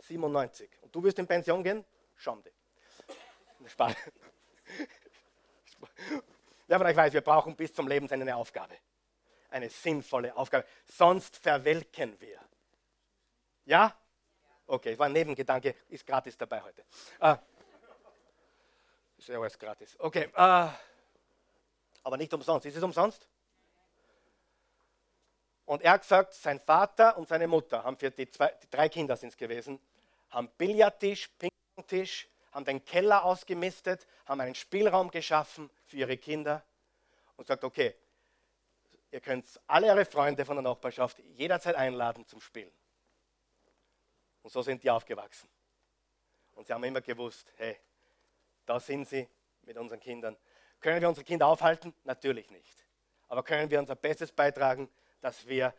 97. 0.00 0.68
Und 0.80 0.94
du 0.94 1.02
wirst 1.04 1.18
in 1.18 1.26
Pension 1.26 1.62
gehen? 1.62 1.84
Schande. 2.16 2.50
Spaß. 3.66 3.94
Wer 6.70 6.78
von 6.78 6.86
euch 6.86 6.94
weiß, 6.94 7.12
wir 7.12 7.20
brauchen 7.20 7.56
bis 7.56 7.74
zum 7.74 7.88
Lebensende 7.88 8.22
eine 8.22 8.36
Aufgabe. 8.36 8.76
Eine 9.48 9.68
sinnvolle 9.68 10.36
Aufgabe. 10.36 10.64
Sonst 10.84 11.36
verwelken 11.36 12.14
wir. 12.20 12.38
Ja? 13.64 13.92
Okay, 14.68 14.96
war 14.96 15.06
ein 15.06 15.12
Nebengedanke, 15.12 15.74
ist 15.88 16.06
gratis 16.06 16.38
dabei 16.38 16.62
heute. 16.62 16.84
Äh, 17.18 17.34
ist 19.18 19.26
ja 19.26 19.40
alles 19.40 19.58
gratis. 19.58 19.96
Okay, 19.98 20.30
äh, 20.32 20.68
aber 22.04 22.16
nicht 22.16 22.32
umsonst. 22.32 22.66
Ist 22.66 22.76
es 22.76 22.82
umsonst? 22.84 23.28
Und 25.64 25.82
er 25.82 25.90
hat 25.90 26.02
gesagt, 26.02 26.34
sein 26.34 26.60
Vater 26.60 27.18
und 27.18 27.26
seine 27.26 27.48
Mutter 27.48 27.82
haben 27.82 27.96
für 27.96 28.12
die, 28.12 28.30
zwei, 28.30 28.46
die 28.62 28.70
drei 28.70 28.88
Kinder 28.88 29.16
sind 29.16 29.30
es 29.30 29.36
gewesen, 29.36 29.80
haben 30.28 30.48
Billardtisch, 30.56 31.30
Pingpongtisch, 31.36 32.28
haben 32.52 32.64
den 32.64 32.84
Keller 32.84 33.24
ausgemistet, 33.24 34.06
haben 34.26 34.40
einen 34.40 34.54
Spielraum 34.54 35.10
geschaffen 35.10 35.70
für 35.84 35.96
ihre 35.96 36.16
Kinder 36.16 36.64
und 37.36 37.46
sagt, 37.46 37.64
okay, 37.64 37.94
ihr 39.10 39.20
könnt 39.20 39.46
alle 39.66 39.88
eure 39.88 40.04
Freunde 40.04 40.44
von 40.44 40.56
der 40.56 40.62
Nachbarschaft 40.62 41.18
jederzeit 41.36 41.76
einladen 41.76 42.26
zum 42.26 42.40
Spielen. 42.40 42.72
Und 44.42 44.50
so 44.50 44.62
sind 44.62 44.82
die 44.82 44.90
aufgewachsen. 44.90 45.48
Und 46.52 46.66
sie 46.66 46.72
haben 46.72 46.84
immer 46.84 47.00
gewusst, 47.00 47.52
hey, 47.56 47.78
da 48.66 48.80
sind 48.80 49.08
sie 49.08 49.28
mit 49.62 49.76
unseren 49.76 50.00
Kindern. 50.00 50.36
Können 50.80 51.00
wir 51.00 51.08
unsere 51.08 51.24
Kinder 51.24 51.46
aufhalten? 51.46 51.94
Natürlich 52.04 52.50
nicht. 52.50 52.86
Aber 53.28 53.42
können 53.42 53.70
wir 53.70 53.78
unser 53.78 53.96
Bestes 53.96 54.32
beitragen, 54.32 54.90
dass 55.20 55.46
wir 55.46 55.74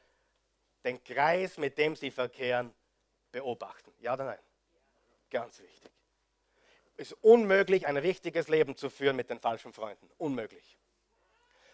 den 0.84 1.04
Kreis, 1.04 1.58
mit 1.58 1.78
dem 1.78 1.96
sie 1.96 2.12
verkehren, 2.12 2.74
beobachten? 3.32 3.93
Ja 4.00 4.14
oder 4.14 4.26
nein? 4.26 4.39
Ganz 5.30 5.60
wichtig. 5.60 5.91
Ist 6.98 7.14
unmöglich, 7.22 7.88
ein 7.88 7.98
richtiges 7.98 8.48
Leben 8.48 8.76
zu 8.76 8.89
führen 8.89 9.16
mit 9.16 9.30
den 9.30 9.39
falschen 9.39 9.74
Freunden. 9.74 10.10
Unmöglich. 10.18 10.78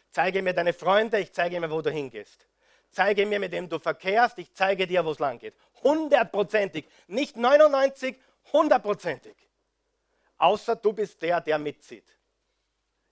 Zeige 0.09 0.41
mir 0.41 0.53
deine 0.53 0.73
Freunde, 0.73 1.19
ich 1.19 1.33
zeige 1.33 1.59
mir, 1.59 1.69
wo 1.69 1.81
du 1.81 1.89
hingehst. 1.89 2.47
Zeige 2.89 3.25
mir, 3.25 3.39
mit 3.39 3.51
wem 3.51 3.67
du 3.67 3.79
verkehrst, 3.79 4.37
ich 4.39 4.53
zeige 4.53 4.87
dir, 4.87 5.03
wo 5.03 5.11
es 5.11 5.19
lang 5.19 5.39
geht. 5.39 5.55
Hundertprozentig. 5.83 6.87
Nicht 7.07 7.35
99, 7.35 8.17
hundertprozentig 8.53 9.47
außer 10.37 10.75
du 10.75 10.93
bist 10.93 11.21
der, 11.21 11.41
der 11.41 11.57
mitzieht. 11.57 12.15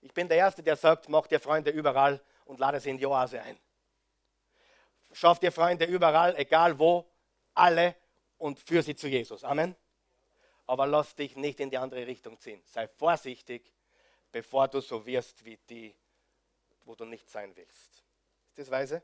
Ich 0.02 0.14
bin 0.14 0.28
der 0.28 0.38
Erste, 0.38 0.62
der 0.62 0.76
sagt, 0.76 1.10
mach 1.10 1.28
dir 1.28 1.40
Freunde 1.40 1.72
überall 1.72 2.22
und 2.46 2.60
lade 2.60 2.80
sie 2.80 2.92
in 2.92 2.98
die 2.98 3.06
Oase 3.06 3.42
ein. 3.42 3.58
Schaff 5.12 5.40
dir 5.40 5.52
Freunde 5.52 5.86
überall, 5.86 6.36
egal 6.38 6.78
wo, 6.78 7.10
alle 7.54 7.96
und 8.38 8.60
führe 8.60 8.84
sie 8.84 8.96
zu 8.96 9.08
Jesus. 9.08 9.44
Amen. 9.44 9.76
Aber 10.68 10.88
lass 10.88 11.16
dich 11.16 11.36
nicht 11.36 11.60
in 11.60 11.70
die 11.70 11.78
andere 11.78 12.08
Richtung 12.08 12.40
ziehen. 12.40 12.62
Sei 12.66 12.88
vorsichtig, 12.88 13.72
bevor 14.32 14.68
du 14.68 14.82
so 14.82 15.06
wirst 15.06 15.46
wie 15.46 15.58
die, 15.70 15.96
wo 16.84 16.96
du 16.96 17.06
nicht 17.06 17.30
sein 17.30 17.56
willst. 17.56 18.04
Ist 18.50 18.58
das 18.58 18.72
weise? 18.72 19.04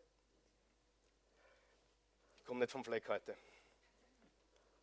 Ich 2.39 2.45
komme 2.45 2.61
nicht 2.61 2.71
vom 2.71 2.83
Fleck 2.83 3.07
heute. 3.09 3.37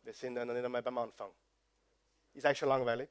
Wir 0.03 0.13
sind 0.13 0.35
ja 0.35 0.45
noch 0.45 0.53
nicht 0.53 0.65
einmal 0.65 0.81
beim 0.81 0.97
Anfang. 0.97 1.31
Ist 2.33 2.45
euch 2.45 2.57
schon 2.57 2.69
langweilig? 2.69 3.09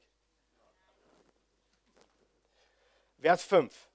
Vers 3.19 3.43
5. 3.43 3.89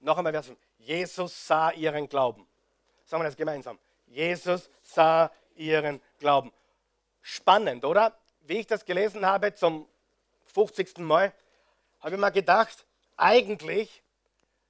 Noch 0.00 0.18
einmal 0.18 0.32
Vers 0.32 0.46
5. 0.46 0.58
Jesus 0.78 1.46
sah 1.46 1.70
ihren 1.70 2.08
Glauben. 2.08 2.46
Sagen 3.04 3.22
wir 3.22 3.28
das 3.28 3.36
gemeinsam. 3.36 3.78
Jesus 4.06 4.70
sah 4.82 5.30
ihren 5.54 6.00
Glauben. 6.18 6.52
Spannend, 7.28 7.84
oder? 7.84 8.16
Wie 8.42 8.58
ich 8.58 8.68
das 8.68 8.84
gelesen 8.84 9.26
habe 9.26 9.52
zum 9.52 9.88
50. 10.54 10.98
Mal, 10.98 11.32
habe 11.98 12.14
ich 12.14 12.20
mir 12.20 12.30
gedacht, 12.30 12.86
eigentlich, 13.16 14.04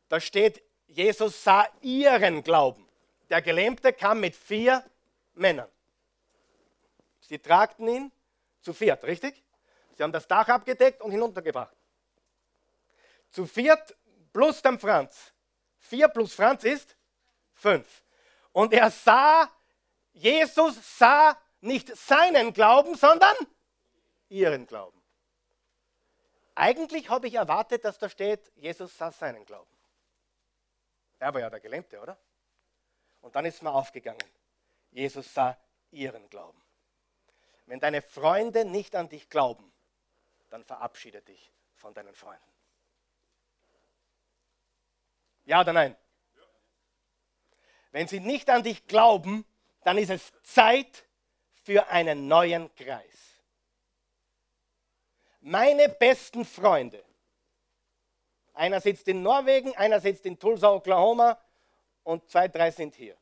da 0.09 0.19
steht, 0.19 0.63
Jesus 0.87 1.45
sah 1.45 1.69
ihren 1.83 2.43
Glauben. 2.43 2.89
Der 3.29 3.43
Gelähmte 3.43 3.93
kam 3.93 4.21
mit 4.21 4.35
vier 4.35 4.83
Männern. 5.35 5.69
Sie 7.21 7.39
tragten 7.39 7.89
ihn 7.89 8.13
zu 8.63 8.73
viert, 8.73 9.05
richtig? 9.05 9.45
Sie 9.95 10.03
haben 10.03 10.13
das 10.13 10.27
Dach 10.27 10.49
abgedeckt 10.49 11.03
und 11.03 11.11
hinuntergebracht. 11.11 11.77
Zu 13.33 13.45
viert 13.45 13.95
plus 14.33 14.63
dem 14.63 14.81
Franz. 14.81 15.35
Vier 15.79 16.09
plus 16.09 16.33
Franz 16.33 16.65
ist 16.65 16.97
fünf. 17.53 18.03
Und 18.53 18.73
er 18.73 18.91
sah, 18.91 19.51
Jesus 20.15 20.99
sah 20.99 21.37
nicht 21.61 21.95
seinen 21.97 22.53
Glauben, 22.53 22.95
sondern 22.95 23.35
ihren 24.29 24.67
Glauben. 24.67 25.01
Eigentlich 26.55 27.11
habe 27.11 27.27
ich 27.29 27.35
erwartet, 27.35 27.85
dass 27.85 27.99
da 27.99 28.09
steht, 28.09 28.51
Jesus 28.57 28.97
sah 28.97 29.13
seinen 29.13 29.45
Glauben. 29.45 29.71
Er 31.19 31.33
war 31.33 31.41
ja 31.41 31.51
der 31.51 31.61
Gelähmte, 31.61 32.01
oder? 32.01 32.19
Und 33.21 33.35
dann 33.37 33.45
ist 33.45 33.63
mir 33.63 33.73
aufgegangen, 33.73 34.23
Jesus 34.91 35.33
sah 35.33 35.59
ihren 35.91 36.29
Glauben. 36.31 36.61
Wenn 37.67 37.81
deine 37.81 38.01
Freunde 38.01 38.65
nicht 38.65 38.95
an 38.95 39.09
dich 39.09 39.29
glauben, 39.29 39.73
dann 40.51 40.65
verabschiede 40.65 41.21
dich 41.23 41.53
von 41.75 41.93
deinen 41.93 42.15
Freunden. 42.15 42.53
Ja 45.45 45.61
oder 45.61 45.73
nein? 45.73 45.97
Wenn 47.91 48.09
sie 48.09 48.21
nicht 48.21 48.49
an 48.51 48.63
dich 48.63 48.87
glauben, 48.87 49.45
dann 49.83 49.99
ist 49.99 50.11
es 50.11 50.33
Zeit 50.43 51.06
für 51.67 51.89
einen 51.89 52.29
neuen 52.29 52.73
Kreis. 52.77 53.41
Meine 55.41 55.89
besten 55.89 56.45
Freunde, 56.45 57.05
einer 58.55 58.81
sitzt 58.81 59.09
in 59.09 59.21
Norwegen, 59.21 59.77
einer 59.77 60.01
sitzt 60.01 60.27
in 60.27 60.39
Tulsa, 60.39 60.71
Oklahoma 60.71 61.37
und 62.05 62.31
zwei, 62.31 62.47
drei 62.47 62.71
sind 62.71 62.95
hier. 62.95 63.17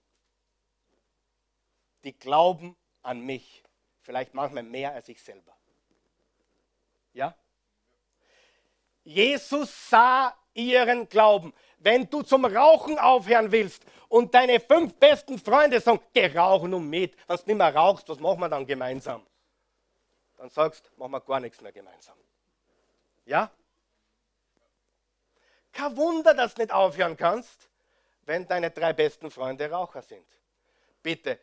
Die 2.05 2.13
glauben 2.13 2.77
an 3.01 3.21
mich, 3.21 3.65
vielleicht 4.03 4.35
manchmal 4.35 4.63
mehr 4.63 4.93
als 4.93 5.09
ich 5.09 5.23
selber. 5.23 5.57
Ja? 7.15 7.35
Jesus 9.05 9.89
sah 9.89 10.37
ihren 10.55 11.09
Glauben. 11.09 11.53
Wenn 11.79 12.09
du 12.09 12.23
zum 12.23 12.45
Rauchen 12.45 12.99
aufhören 12.99 13.53
willst 13.53 13.85
und 14.09 14.35
deine 14.35 14.61
fünf 14.61 14.95
besten 14.95 15.39
Freunde 15.39 15.81
sagen, 15.81 16.01
geh 16.13 16.27
rauchen 16.27 16.73
und 16.73 16.89
mit, 16.89 17.17
wenn 17.29 17.37
du 17.37 17.43
nicht 17.47 17.57
mehr 17.57 17.75
rauchst, 17.75 18.09
was 18.09 18.19
machen 18.19 18.41
wir 18.41 18.49
dann 18.49 18.67
gemeinsam? 18.67 19.25
Dann 20.39 20.49
sagst 20.49 20.87
du, 20.87 21.01
machen 21.01 21.13
wir 21.13 21.21
gar 21.21 21.41
nichts 21.41 21.61
mehr 21.61 21.73
gemeinsam. 21.73 22.17
Ja? 23.27 23.51
Kein 25.73 25.97
Wunder, 25.97 26.35
dass 26.35 26.55
du 26.55 26.63
nicht 26.63 26.73
aufhören 26.73 27.17
kannst, 27.17 27.69
wenn 28.23 28.47
deine 28.47 28.71
drei 28.71 28.93
besten 28.93 29.31
Freunde 29.31 29.71
Raucher 29.71 30.03
sind. 30.03 30.27
Bitte 31.03 31.39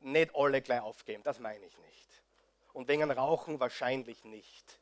nicht 0.00 0.34
alle 0.34 0.60
gleich 0.60 0.80
aufgeben, 0.80 1.22
das 1.22 1.38
meine 1.38 1.64
ich 1.64 1.78
nicht. 1.78 2.22
Und 2.72 2.88
wegen 2.88 3.10
Rauchen 3.10 3.60
wahrscheinlich 3.60 4.24
nicht. 4.24 4.78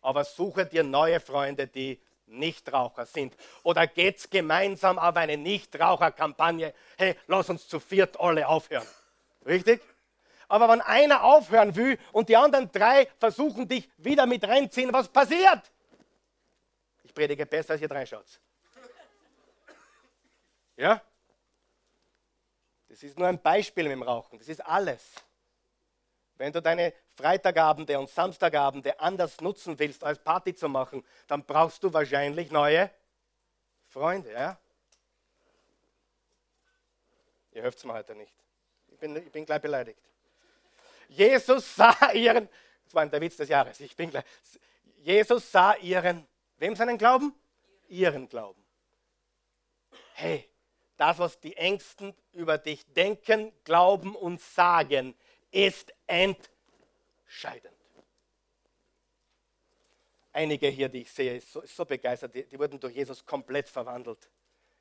Aber 0.00 0.24
suche 0.24 0.66
dir 0.66 0.82
neue 0.82 1.20
Freunde, 1.20 1.66
die 1.66 2.00
Nichtraucher 2.26 3.06
sind. 3.06 3.36
Oder 3.62 3.86
geht's 3.86 4.28
gemeinsam 4.28 4.98
auf 4.98 5.16
eine 5.16 5.36
Nichtraucherkampagne? 5.36 6.74
Hey, 6.98 7.16
lass 7.26 7.48
uns 7.48 7.68
zu 7.68 7.80
viert 7.80 8.18
alle 8.20 8.46
aufhören. 8.48 8.86
Richtig? 9.44 9.80
Aber 10.48 10.68
wenn 10.68 10.80
einer 10.80 11.24
aufhören 11.24 11.74
will 11.74 11.98
und 12.12 12.28
die 12.28 12.36
anderen 12.36 12.70
drei 12.70 13.08
versuchen 13.18 13.66
dich 13.66 13.88
wieder 13.96 14.26
mit 14.26 14.44
reinziehen, 14.44 14.92
was 14.92 15.08
passiert? 15.08 15.70
Ich 17.02 17.14
predige 17.14 17.46
besser, 17.46 17.72
als 17.72 17.82
ihr 17.82 17.88
drei 17.88 18.06
schaut. 18.06 18.40
Ja? 20.76 21.00
Das 22.88 23.02
ist 23.02 23.18
nur 23.18 23.26
ein 23.26 23.40
Beispiel 23.40 23.84
mit 23.84 23.92
dem 23.92 24.02
Rauchen. 24.02 24.38
Das 24.38 24.48
ist 24.48 24.64
alles. 24.64 25.02
Wenn 26.36 26.52
du 26.52 26.62
deine 26.62 26.92
Freitagabende 27.16 27.98
und 27.98 28.10
Samstagabende 28.10 29.00
anders 29.00 29.40
nutzen 29.40 29.78
willst, 29.78 30.04
als 30.04 30.18
Party 30.18 30.54
zu 30.54 30.68
machen, 30.68 31.04
dann 31.26 31.44
brauchst 31.44 31.82
du 31.82 31.92
wahrscheinlich 31.92 32.50
neue 32.50 32.90
Freunde. 33.88 34.32
Ja? 34.32 34.58
Ihr 37.52 37.62
hört 37.62 37.74
es 37.74 37.84
mir 37.84 37.94
heute 37.94 38.14
nicht. 38.14 38.34
Ich 38.88 38.98
bin, 38.98 39.16
ich 39.16 39.32
bin 39.32 39.46
gleich 39.46 39.62
beleidigt. 39.62 39.98
Jesus 41.08 41.74
sah 41.74 42.12
ihren, 42.12 42.48
das 42.84 42.94
war 42.94 43.06
der 43.06 43.20
Witz 43.20 43.36
des 43.36 43.48
Jahres, 43.48 43.80
ich 43.80 43.96
bin 43.96 44.10
gleich. 44.10 44.24
Jesus 44.96 45.50
sah 45.50 45.74
ihren, 45.76 46.26
wem 46.58 46.76
seinen 46.76 46.98
Glauben? 46.98 47.34
Ihren 47.88 48.28
Glauben. 48.28 48.62
Hey, 50.14 50.50
das, 50.96 51.18
was 51.18 51.40
die 51.40 51.56
Ängsten 51.56 52.14
über 52.32 52.58
dich 52.58 52.84
denken, 52.92 53.52
glauben 53.64 54.14
und 54.16 54.40
sagen, 54.40 55.14
ist 55.50 55.94
entscheidend. 57.36 57.76
Einige 60.32 60.68
hier, 60.68 60.88
die 60.88 61.02
ich 61.02 61.12
sehe, 61.12 61.36
ist 61.36 61.52
so, 61.52 61.64
so 61.66 61.84
begeistert, 61.84 62.34
die, 62.34 62.44
die 62.44 62.58
wurden 62.58 62.80
durch 62.80 62.94
Jesus 62.94 63.24
komplett 63.24 63.68
verwandelt. 63.68 64.30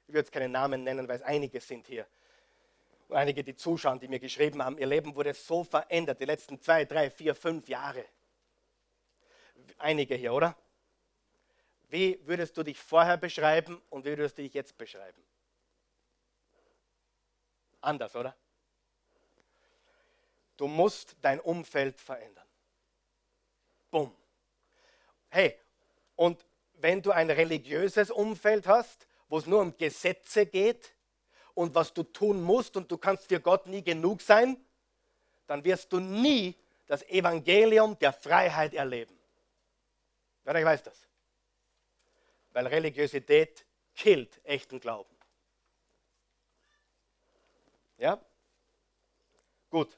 Ich 0.04 0.10
würde 0.10 0.20
jetzt 0.20 0.32
keine 0.32 0.50
Namen 0.50 0.84
nennen, 0.84 1.08
weil 1.08 1.18
es 1.18 1.22
einige 1.22 1.60
sind 1.60 1.88
hier. 1.88 2.08
Und 3.08 3.18
einige, 3.18 3.44
die 3.44 3.56
zuschauen, 3.56 4.00
die 4.00 4.08
mir 4.08 4.20
geschrieben 4.20 4.64
haben, 4.64 4.78
ihr 4.78 4.88
Leben 4.88 5.16
wurde 5.16 5.34
so 5.34 5.64
verändert, 5.64 6.20
die 6.20 6.26
letzten 6.26 6.62
zwei, 6.62 6.86
drei, 6.86 7.10
vier, 7.10 7.36
fünf 7.36 7.68
Jahre. 7.68 8.06
Einige 9.78 10.16
hier, 10.16 10.34
oder? 10.34 10.56
Wie 11.90 12.20
würdest 12.26 12.58
du 12.58 12.64
dich 12.64 12.80
vorher 12.80 13.18
beschreiben 13.18 13.82
und 13.90 14.06
wie 14.06 14.10
würdest 14.10 14.38
du 14.38 14.44
dich 14.44 14.54
jetzt 14.54 14.78
beschreiben? 14.78 15.22
Anders, 17.82 18.16
oder? 18.16 18.36
Du 20.58 20.68
musst 20.68 21.16
dein 21.22 21.40
Umfeld 21.40 22.00
verändern. 22.00 22.45
Bumm. 23.96 24.14
Hey, 25.30 25.58
und 26.18 26.46
wenn 26.74 27.02
du 27.02 27.12
ein 27.12 27.30
religiöses 27.30 28.12
Umfeld 28.12 28.68
hast, 28.68 29.08
wo 29.30 29.38
es 29.38 29.46
nur 29.46 29.62
um 29.62 29.78
Gesetze 29.78 30.46
geht 30.46 30.94
und 31.54 31.74
was 31.74 31.94
du 31.94 32.04
tun 32.04 32.42
musst 32.42 32.76
und 32.76 32.92
du 32.92 32.98
kannst 32.98 33.30
für 33.30 33.40
Gott 33.40 33.68
nie 33.68 33.82
genug 33.82 34.22
sein, 34.22 34.58
dann 35.48 35.64
wirst 35.64 35.94
du 35.94 36.02
nie 36.02 36.60
das 36.88 37.04
Evangelium 37.04 37.98
der 37.98 38.12
Freiheit 38.12 38.74
erleben. 38.74 39.18
Wer 40.44 40.66
weiß 40.66 40.84
das? 40.84 41.08
Weil 42.52 42.68
Religiosität 42.68 43.66
killt 43.94 44.44
echten 44.44 44.82
Glauben. 44.82 45.16
Ja? 47.98 48.20
Gut. 49.70 49.98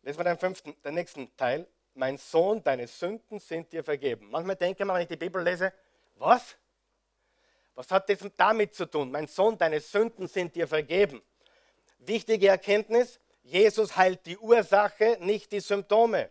Lesen 0.00 0.18
wir 0.18 0.24
den 0.24 0.38
fünften, 0.38 0.74
den 0.80 0.94
nächsten 0.94 1.36
Teil. 1.36 1.68
Mein 1.94 2.18
Sohn, 2.18 2.62
deine 2.62 2.86
Sünden 2.86 3.38
sind 3.38 3.72
dir 3.72 3.84
vergeben. 3.84 4.28
Manchmal 4.30 4.56
denke 4.56 4.84
man, 4.84 4.96
wenn 4.96 5.02
ich 5.02 5.08
die 5.08 5.16
Bibel 5.16 5.42
lese, 5.42 5.72
was? 6.16 6.56
Was 7.74 7.90
hat 7.90 8.08
das 8.08 8.18
damit 8.36 8.74
zu 8.74 8.86
tun? 8.86 9.10
Mein 9.10 9.26
Sohn, 9.26 9.56
deine 9.56 9.80
Sünden 9.80 10.26
sind 10.28 10.54
dir 10.54 10.66
vergeben. 10.66 11.22
Wichtige 11.98 12.48
Erkenntnis, 12.48 13.20
Jesus 13.42 13.96
heilt 13.96 14.26
die 14.26 14.38
Ursache, 14.38 15.18
nicht 15.20 15.52
die 15.52 15.60
Symptome. 15.60 16.30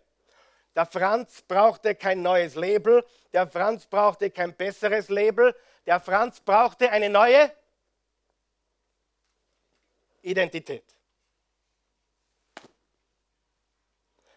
Der 0.76 0.86
Franz 0.86 1.42
brauchte 1.44 1.96
kein 1.96 2.22
neues 2.22 2.56
Label, 2.56 3.06
der 3.32 3.48
Franz 3.48 3.86
brauchte 3.86 4.32
kein 4.32 4.56
besseres 4.56 5.10
Label, 5.10 5.56
der 5.86 6.00
Franz 6.00 6.40
brauchte 6.40 6.90
eine 6.90 7.10
neue 7.10 7.52
Identität. 10.22 10.84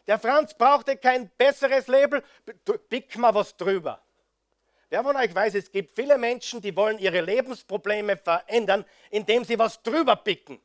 Der 0.06 0.18
Franz 0.18 0.54
brauchte 0.54 0.96
kein 0.96 1.28
besseres 1.30 1.88
Label, 1.88 2.22
pick 2.88 3.16
mal 3.16 3.34
was 3.34 3.56
drüber. 3.56 4.00
Wer 4.88 5.02
von 5.02 5.16
euch 5.16 5.34
weiß, 5.34 5.54
es 5.56 5.72
gibt 5.72 5.96
viele 5.96 6.16
Menschen, 6.16 6.60
die 6.60 6.76
wollen 6.76 6.98
ihre 6.98 7.20
Lebensprobleme 7.20 8.16
verändern, 8.16 8.84
indem 9.10 9.44
sie 9.44 9.58
was 9.58 9.82
drüber 9.82 10.14
picken. 10.14 10.60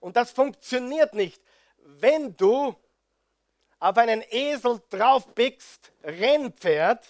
Und 0.00 0.16
das 0.16 0.32
funktioniert 0.32 1.14
nicht. 1.14 1.40
Wenn 1.78 2.36
du 2.36 2.74
auf 3.78 3.96
einen 3.96 4.24
Esel 4.30 4.82
draufpickst, 4.90 5.92
Rennpferd, 6.02 7.06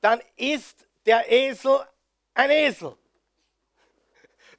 dann 0.00 0.22
ist 0.36 0.86
der 1.04 1.30
Esel 1.30 1.86
ein 2.32 2.50
Esel. 2.50 2.96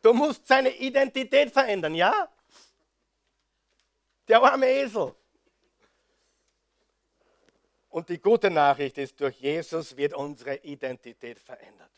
Du 0.01 0.13
musst 0.13 0.47
seine 0.47 0.69
Identität 0.69 1.51
verändern, 1.51 1.95
ja? 1.95 2.29
Der 4.27 4.41
arme 4.41 4.67
Esel. 4.67 5.15
Und 7.89 8.09
die 8.09 8.19
gute 8.19 8.49
Nachricht 8.49 8.97
ist, 8.97 9.19
durch 9.21 9.39
Jesus 9.39 9.95
wird 9.95 10.13
unsere 10.13 10.57
Identität 10.57 11.39
verändert. 11.39 11.91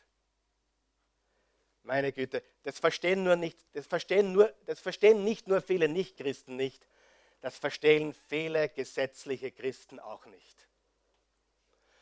Meine 1.83 2.11
Güte, 2.11 2.43
das 2.63 2.77
verstehen, 2.77 3.23
nur 3.23 3.35
nicht, 3.35 3.57
das 3.73 3.87
verstehen, 3.87 4.31
nur, 4.31 4.53
das 4.65 4.79
verstehen 4.79 5.23
nicht 5.23 5.47
nur 5.47 5.61
viele 5.61 5.89
Nichtchristen 5.89 6.55
nicht, 6.55 6.87
das 7.41 7.57
verstehen 7.57 8.13
viele 8.27 8.69
gesetzliche 8.69 9.51
Christen 9.51 9.99
auch 9.99 10.25
nicht. 10.27 10.67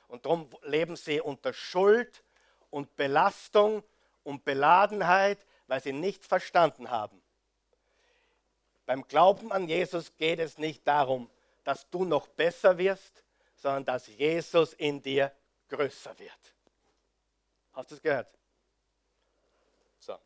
Und 0.08 0.26
darum 0.26 0.50
leben 0.64 0.96
sie 0.96 1.22
unter 1.22 1.54
Schuld 1.54 2.24
und 2.70 2.96
Belastung 2.96 3.84
und 4.24 4.44
Beladenheit, 4.44 5.46
weil 5.68 5.82
sie 5.82 5.94
nichts 5.94 6.28
verstanden 6.28 6.90
haben. 6.90 7.22
Beim 8.88 9.06
Glauben 9.06 9.52
an 9.52 9.68
Jesus 9.68 10.16
geht 10.16 10.40
es 10.40 10.58
nicht 10.58 10.88
darum, 10.88 11.30
dass 11.66 11.90
du 11.90 12.06
noch 12.06 12.26
besser 12.30 12.78
wirst, 12.78 13.22
sondern 13.58 13.84
dass 13.84 14.08
Jesus 14.08 14.72
in 14.72 15.02
dir 15.02 15.34
größer 15.68 16.18
wird. 16.18 16.56
Hast 17.74 17.92
du 17.92 17.96
es 17.96 18.02
gehört? 18.02 18.30
So. 20.00 20.18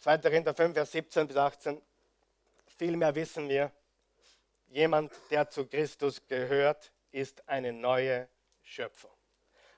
2. 0.00 0.18
Korinther 0.18 0.52
5, 0.52 0.74
Vers 0.74 0.92
17 0.92 1.26
bis 1.26 1.36
18. 1.38 1.80
Vielmehr 2.76 3.14
wissen 3.14 3.48
wir, 3.48 3.72
jemand, 4.66 5.10
der 5.30 5.48
zu 5.48 5.66
Christus 5.66 6.26
gehört, 6.26 6.92
ist 7.12 7.48
eine 7.48 7.72
neue 7.72 8.28
Schöpfung. 8.62 9.10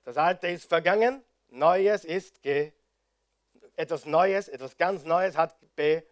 Das 0.02 0.16
Alte 0.16 0.48
ist 0.48 0.68
vergangen, 0.68 1.22
Neues 1.50 2.04
ist 2.04 2.42
ge 2.42 2.72
etwas 3.76 4.06
Neues, 4.06 4.48
etwas 4.48 4.76
ganz 4.76 5.04
Neues 5.04 5.36
hat 5.36 5.56
begonnen. 5.76 6.09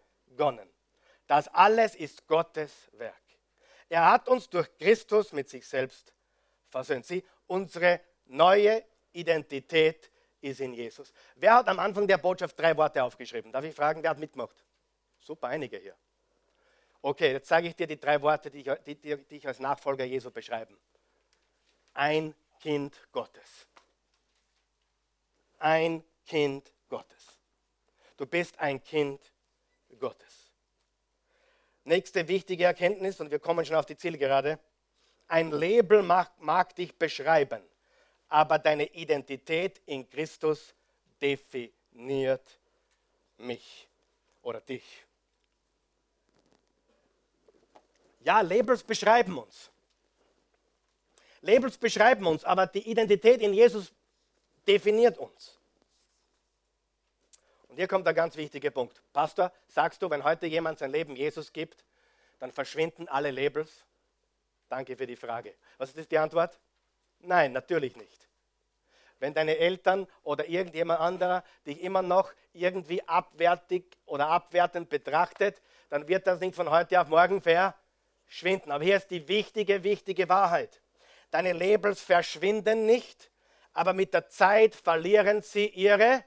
Das 1.26 1.48
alles 1.48 1.94
ist 1.94 2.26
Gottes 2.26 2.88
Werk. 2.92 3.14
Er 3.88 4.10
hat 4.10 4.28
uns 4.28 4.48
durch 4.48 4.68
Christus 4.78 5.32
mit 5.32 5.48
sich 5.48 5.66
selbst 5.66 6.12
versöhnt. 6.68 7.06
Sie, 7.06 7.24
unsere 7.46 8.00
neue 8.26 8.84
Identität 9.12 10.10
ist 10.40 10.60
in 10.60 10.74
Jesus. 10.74 11.12
Wer 11.36 11.54
hat 11.54 11.68
am 11.68 11.78
Anfang 11.78 12.06
der 12.06 12.18
Botschaft 12.18 12.58
drei 12.58 12.76
Worte 12.76 13.02
aufgeschrieben? 13.02 13.52
Darf 13.52 13.64
ich 13.64 13.74
fragen, 13.74 14.02
wer 14.02 14.10
hat 14.10 14.18
mitgemacht? 14.18 14.64
Super, 15.20 15.48
einige 15.48 15.78
hier. 15.78 15.96
Okay, 17.00 17.32
jetzt 17.32 17.48
sage 17.48 17.68
ich 17.68 17.76
dir 17.76 17.86
die 17.86 17.98
drei 17.98 18.20
Worte, 18.20 18.50
die 18.50 18.60
ich, 18.60 18.70
die, 18.86 18.96
die 18.96 19.36
ich 19.36 19.46
als 19.46 19.58
Nachfolger 19.60 20.04
Jesu 20.04 20.30
beschreiben. 20.30 20.76
Ein 21.94 22.34
Kind 22.60 23.08
Gottes. 23.12 23.66
Ein 25.58 26.04
Kind 26.26 26.72
Gottes. 26.88 27.38
Du 28.16 28.26
bist 28.26 28.58
ein 28.58 28.82
Kind 28.82 29.20
Gottes. 29.20 29.37
Nächste 31.84 32.28
wichtige 32.28 32.64
Erkenntnis, 32.64 33.20
und 33.20 33.30
wir 33.30 33.38
kommen 33.38 33.64
schon 33.64 33.76
auf 33.76 33.86
die 33.86 33.96
Zielgerade. 33.96 34.58
Ein 35.26 35.50
Label 35.50 36.02
mag, 36.02 36.30
mag 36.38 36.74
dich 36.74 36.96
beschreiben, 36.96 37.62
aber 38.28 38.58
deine 38.58 38.86
Identität 38.94 39.80
in 39.86 40.08
Christus 40.08 40.74
definiert 41.20 42.60
mich 43.38 43.88
oder 44.42 44.60
dich. 44.60 44.84
Ja, 48.20 48.40
Labels 48.40 48.82
beschreiben 48.82 49.38
uns. 49.38 49.70
Labels 51.40 51.78
beschreiben 51.78 52.26
uns, 52.26 52.44
aber 52.44 52.66
die 52.66 52.90
Identität 52.90 53.40
in 53.40 53.54
Jesus 53.54 53.92
definiert 54.66 55.18
uns. 55.18 55.57
Hier 57.78 57.86
kommt 57.86 58.08
der 58.08 58.12
ganz 58.12 58.36
wichtige 58.36 58.72
Punkt. 58.72 59.00
Pastor, 59.12 59.52
sagst 59.68 60.02
du, 60.02 60.10
wenn 60.10 60.24
heute 60.24 60.46
jemand 60.46 60.80
sein 60.80 60.90
Leben 60.90 61.14
Jesus 61.14 61.52
gibt, 61.52 61.84
dann 62.40 62.50
verschwinden 62.50 63.06
alle 63.06 63.30
Labels? 63.30 63.84
Danke 64.68 64.96
für 64.96 65.06
die 65.06 65.14
Frage. 65.14 65.54
Was 65.76 65.92
ist 65.92 66.10
die 66.10 66.18
Antwort? 66.18 66.58
Nein, 67.20 67.52
natürlich 67.52 67.94
nicht. 67.94 68.28
Wenn 69.20 69.32
deine 69.32 69.58
Eltern 69.58 70.08
oder 70.24 70.48
irgendjemand 70.48 70.98
anderer 70.98 71.44
dich 71.64 71.80
immer 71.80 72.02
noch 72.02 72.32
irgendwie 72.52 73.06
abwertig 73.06 73.96
oder 74.06 74.26
abwertend 74.26 74.88
betrachtet, 74.88 75.62
dann 75.88 76.08
wird 76.08 76.26
das 76.26 76.40
nicht 76.40 76.56
von 76.56 76.70
heute 76.70 77.00
auf 77.00 77.06
morgen 77.06 77.40
verschwinden. 77.40 78.72
Aber 78.72 78.82
hier 78.82 78.96
ist 78.96 79.12
die 79.12 79.28
wichtige, 79.28 79.84
wichtige 79.84 80.28
Wahrheit. 80.28 80.82
Deine 81.30 81.52
Labels 81.52 82.02
verschwinden 82.02 82.86
nicht, 82.86 83.30
aber 83.72 83.92
mit 83.92 84.14
der 84.14 84.28
Zeit 84.28 84.74
verlieren 84.74 85.42
sie 85.42 85.68
ihre 85.68 86.24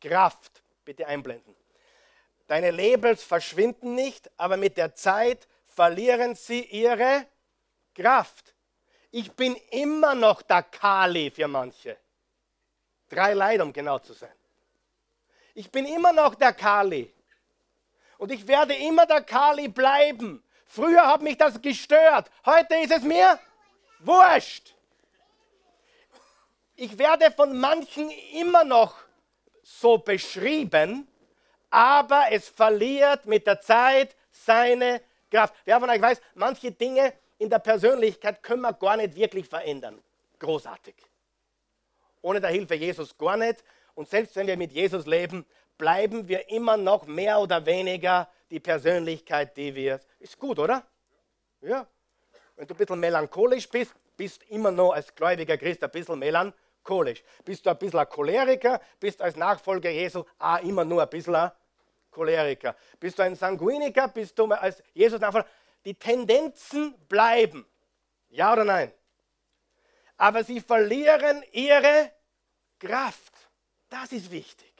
Kraft. 0.00 0.62
Bitte 0.90 1.06
einblenden. 1.06 1.54
Deine 2.48 2.72
Labels 2.72 3.22
verschwinden 3.22 3.94
nicht, 3.94 4.28
aber 4.36 4.56
mit 4.56 4.76
der 4.76 4.92
Zeit 4.92 5.46
verlieren 5.66 6.34
sie 6.34 6.64
ihre 6.64 7.26
Kraft. 7.94 8.56
Ich 9.12 9.30
bin 9.30 9.54
immer 9.70 10.16
noch 10.16 10.42
der 10.42 10.64
Kali 10.64 11.30
für 11.30 11.46
manche. 11.46 11.96
Drei 13.08 13.34
Leid, 13.34 13.60
um 13.60 13.72
genau 13.72 14.00
zu 14.00 14.14
sein. 14.14 14.34
Ich 15.54 15.70
bin 15.70 15.86
immer 15.86 16.12
noch 16.12 16.34
der 16.34 16.54
Kali. 16.54 17.14
Und 18.18 18.32
ich 18.32 18.48
werde 18.48 18.74
immer 18.74 19.06
der 19.06 19.22
Kali 19.22 19.68
bleiben. 19.68 20.42
Früher 20.66 21.06
hat 21.06 21.22
mich 21.22 21.38
das 21.38 21.62
gestört. 21.62 22.32
Heute 22.44 22.74
ist 22.78 22.90
es 22.90 23.04
mir 23.04 23.38
wurscht. 24.00 24.74
Ich 26.74 26.98
werde 26.98 27.30
von 27.30 27.56
manchen 27.60 28.10
immer 28.32 28.64
noch 28.64 28.96
so 29.78 29.98
beschrieben, 29.98 31.06
aber 31.70 32.24
es 32.30 32.48
verliert 32.48 33.26
mit 33.26 33.46
der 33.46 33.60
Zeit 33.60 34.16
seine 34.32 35.00
Kraft. 35.30 35.54
Wer 35.64 35.78
von 35.78 35.88
euch 35.88 36.02
weiß, 36.02 36.20
manche 36.34 36.72
Dinge 36.72 37.12
in 37.38 37.48
der 37.48 37.60
Persönlichkeit 37.60 38.42
können 38.42 38.62
wir 38.62 38.72
gar 38.72 38.96
nicht 38.96 39.14
wirklich 39.14 39.46
verändern. 39.46 40.02
Großartig. 40.40 40.94
Ohne 42.20 42.40
der 42.40 42.50
Hilfe 42.50 42.74
Jesus 42.74 43.16
gar 43.16 43.36
nicht. 43.36 43.62
Und 43.94 44.08
selbst 44.08 44.34
wenn 44.36 44.46
wir 44.46 44.56
mit 44.56 44.72
Jesus 44.72 45.06
leben, 45.06 45.46
bleiben 45.78 46.26
wir 46.26 46.50
immer 46.50 46.76
noch 46.76 47.06
mehr 47.06 47.38
oder 47.38 47.64
weniger 47.64 48.28
die 48.50 48.60
Persönlichkeit, 48.60 49.56
die 49.56 49.74
wir. 49.74 50.00
Ist 50.18 50.38
gut, 50.38 50.58
oder? 50.58 50.84
Ja. 51.60 51.86
Wenn 52.56 52.66
du 52.66 52.74
ein 52.74 52.76
bisschen 52.76 53.00
melancholisch 53.00 53.68
bist, 53.68 53.94
bist 54.16 54.42
immer 54.50 54.70
noch 54.70 54.92
als 54.92 55.14
gläubiger 55.14 55.56
Christ 55.56 55.82
ein 55.84 55.90
bisschen 55.90 56.18
melancholisch. 56.18 56.69
Bist 57.44 57.64
du 57.64 57.70
ein 57.70 57.78
bisschen 57.78 57.98
ein 57.98 58.08
Choleriker, 58.08 58.80
bist 58.98 59.22
als 59.22 59.36
Nachfolger 59.36 59.90
Jesu 59.90 60.24
auch 60.38 60.62
immer 60.62 60.84
nur 60.84 61.02
ein 61.02 61.08
bisschen 61.08 61.34
ein 61.34 61.50
Choleriker. 62.10 62.76
Bist 62.98 63.18
du 63.18 63.22
ein 63.22 63.36
Sanguiniker, 63.36 64.08
bist 64.08 64.38
du 64.38 64.46
als 64.46 64.82
Jesus 64.92 65.20
Nachfolger. 65.20 65.48
Die 65.84 65.94
Tendenzen 65.94 66.94
bleiben. 67.08 67.66
Ja 68.28 68.52
oder 68.52 68.64
nein? 68.64 68.92
Aber 70.16 70.44
sie 70.44 70.60
verlieren 70.60 71.42
ihre 71.52 72.12
Kraft. 72.78 73.32
Das 73.88 74.12
ist 74.12 74.30
wichtig. 74.30 74.72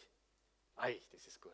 Ei, 0.76 1.00
das 1.12 1.26
ist 1.26 1.40
gut. 1.40 1.52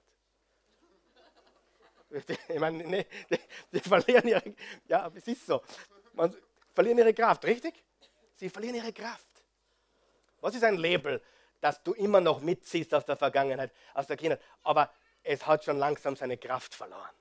Ich 2.48 2.58
meine, 2.58 2.84
nee, 2.84 3.06
die, 3.30 3.38
die 3.72 3.80
verlieren 3.80 4.28
ihre, 4.28 4.54
ja, 4.86 5.10
es 5.14 5.26
ist 5.26 5.46
so 5.46 5.62
man, 6.16 6.34
verlieren 6.74 6.98
ihre 6.98 7.14
Kraft, 7.14 7.44
richtig? 7.44 7.84
Sie 8.34 8.48
verlieren 8.48 8.76
ihre 8.76 8.92
Kraft. 8.92 9.26
Was 10.40 10.54
ist 10.54 10.64
ein 10.64 10.76
Label, 10.76 11.22
das 11.60 11.82
du 11.82 11.92
immer 11.94 12.20
noch 12.20 12.40
mitziehst 12.40 12.92
aus 12.94 13.04
der 13.04 13.16
Vergangenheit, 13.16 13.72
aus 13.94 14.06
der 14.06 14.16
Kindheit, 14.16 14.40
aber 14.62 14.90
es 15.22 15.46
hat 15.46 15.64
schon 15.64 15.78
langsam 15.78 16.16
seine 16.16 16.36
Kraft 16.36 16.74
verloren? 16.74 17.14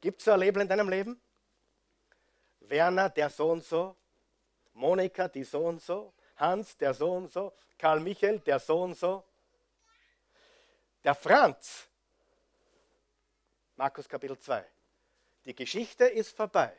Gibt 0.00 0.20
es 0.20 0.24
so 0.26 0.32
ein 0.32 0.40
Label 0.40 0.62
in 0.62 0.68
deinem 0.68 0.88
Leben? 0.88 1.20
Werner, 2.60 3.08
der 3.08 3.30
so 3.30 3.50
und 3.50 3.64
so, 3.64 3.96
Monika, 4.74 5.28
die 5.28 5.44
so 5.44 5.64
und 5.66 5.80
so, 5.80 6.12
Hans, 6.36 6.76
der 6.76 6.92
so 6.92 7.12
und 7.12 7.32
so, 7.32 7.52
Karl 7.78 8.00
Michael, 8.00 8.40
der 8.40 8.58
so 8.58 8.82
und 8.82 8.96
so, 8.96 9.24
der 11.02 11.14
Franz, 11.14 11.86
Markus 13.76 14.08
Kapitel 14.08 14.38
2. 14.38 14.64
Die 15.44 15.54
Geschichte 15.54 16.04
ist 16.06 16.36
vorbei. 16.36 16.76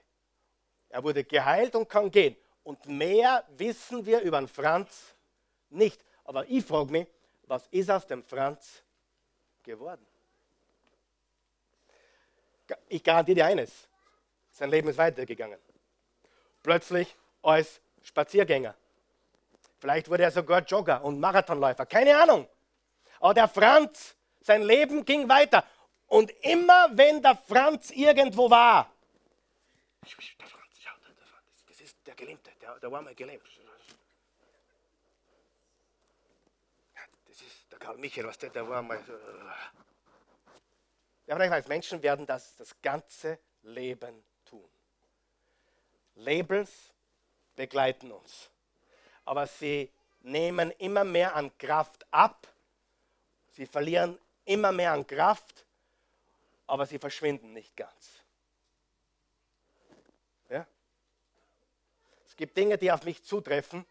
Er 0.89 1.03
wurde 1.03 1.23
geheilt 1.23 1.75
und 1.75 1.87
kann 1.87 2.11
gehen. 2.11 2.35
Und 2.67 2.85
mehr 2.85 3.45
wissen 3.55 4.05
wir 4.05 4.19
über 4.19 4.41
den 4.41 4.49
Franz 4.49 5.15
nicht. 5.69 6.03
Aber 6.25 6.45
ich 6.49 6.65
frage 6.65 6.91
mich, 6.91 7.07
was 7.43 7.65
ist 7.67 7.89
aus 7.89 8.05
dem 8.05 8.25
Franz 8.25 8.83
geworden? 9.63 10.05
Ich 12.89 13.01
garantiere 13.01 13.35
dir 13.35 13.45
eines, 13.45 13.87
sein 14.51 14.69
Leben 14.69 14.89
ist 14.89 14.97
weitergegangen. 14.97 15.57
Plötzlich 16.61 17.15
als 17.41 17.79
Spaziergänger. 18.03 18.75
Vielleicht 19.79 20.09
wurde 20.09 20.23
er 20.23 20.31
sogar 20.31 20.61
Jogger 20.61 21.01
und 21.05 21.21
Marathonläufer, 21.21 21.85
keine 21.85 22.21
Ahnung. 22.21 22.49
Aber 23.21 23.33
der 23.33 23.47
Franz, 23.47 24.17
sein 24.41 24.61
Leben 24.61 25.05
ging 25.05 25.29
weiter. 25.29 25.63
Und 26.07 26.31
immer 26.43 26.89
wenn 26.91 27.21
der 27.21 27.37
Franz 27.37 27.91
irgendwo 27.91 28.49
war, 28.49 28.91
der 30.03 30.09
Franz, 30.09 30.83
ja, 30.83 30.91
der 30.99 31.27
Franz, 31.27 31.63
das 31.65 31.79
ist 31.79 31.95
der 32.05 32.15
Gelähmte, 32.15 32.56
der, 32.67 32.79
der 32.79 32.91
war 32.91 33.01
mal 33.01 33.15
gelähmt. 33.15 33.43
Das 37.27 37.41
ist 37.41 37.71
der 37.71 37.79
Karl 37.79 37.97
Michael, 37.97 38.27
was 38.27 38.37
der, 38.37 38.49
der 38.49 38.67
war 38.67 38.81
mal. 38.81 39.03
Ja, 41.25 41.35
aber 41.35 41.45
ich 41.45 41.51
weiß, 41.51 41.67
Menschen 41.67 42.01
werden 42.01 42.25
das 42.25 42.55
das 42.55 42.81
ganze 42.81 43.39
Leben 43.63 44.23
tun. 44.45 44.69
Labels 46.15 46.93
begleiten 47.55 48.11
uns, 48.11 48.49
aber 49.25 49.45
sie 49.45 49.91
nehmen 50.21 50.71
immer 50.71 51.03
mehr 51.03 51.35
an 51.35 51.55
Kraft 51.57 52.05
ab, 52.11 52.47
sie 53.51 53.65
verlieren 53.65 54.17
immer 54.45 54.71
mehr 54.71 54.93
an 54.93 55.05
Kraft, 55.05 55.65
aber 56.65 56.85
sie 56.85 56.97
verschwinden 56.97 57.53
nicht 57.53 57.75
ganz. 57.75 58.23
Ja? 60.49 60.65
Es 62.25 62.26
gibt 62.37 62.55
Dinge, 62.55 62.77
die 62.77 62.91
auf 62.91 63.03
mich 63.03 63.23
zutreffen, 63.23 63.85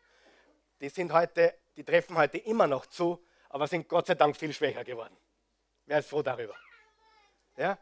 die 0.81 0.89
sind 0.89 1.13
heute, 1.13 1.55
die 1.77 1.85
treffen 1.85 2.17
heute 2.17 2.39
immer 2.39 2.67
noch 2.67 2.87
zu, 2.87 3.23
aber 3.49 3.67
sind 3.67 3.89
Gott 3.89 4.07
sei 4.07 4.15
Dank 4.15 4.37
viel 4.37 4.53
schwächer 4.53 4.85
geworden. 4.85 5.17
Wer 5.87 5.99
ist 5.99 6.09
froh 6.09 6.23
darüber? 6.23 6.55
Ja? 7.57 7.79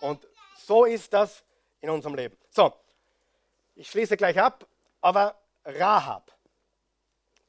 Und 0.00 0.26
so 0.56 0.84
ist 0.84 1.12
das 1.12 1.44
in 1.80 1.90
unserem 1.90 2.14
Leben. 2.14 2.36
So, 2.50 2.72
ich 3.74 3.90
schließe 3.90 4.16
gleich 4.16 4.38
ab, 4.38 4.66
aber 5.00 5.38
Rahab. 5.64 6.32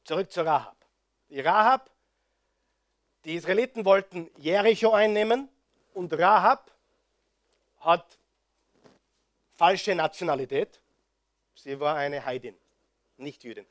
Zurück 0.04 0.30
zu 0.30 0.44
Rahab. 0.44 0.76
Die 1.28 1.40
Rahab, 1.40 1.90
die 3.24 3.34
Israeliten 3.34 3.84
wollten 3.84 4.30
Jericho 4.36 4.92
einnehmen 4.92 5.48
und 5.94 6.12
Rahab 6.12 6.70
hat 7.80 8.18
falsche 9.54 9.94
Nationalität. 9.94 10.80
Sie 11.56 11.80
war 11.80 11.96
eine 11.96 12.24
Heidin, 12.24 12.56
nicht 13.16 13.42
Jüdin. 13.42 13.66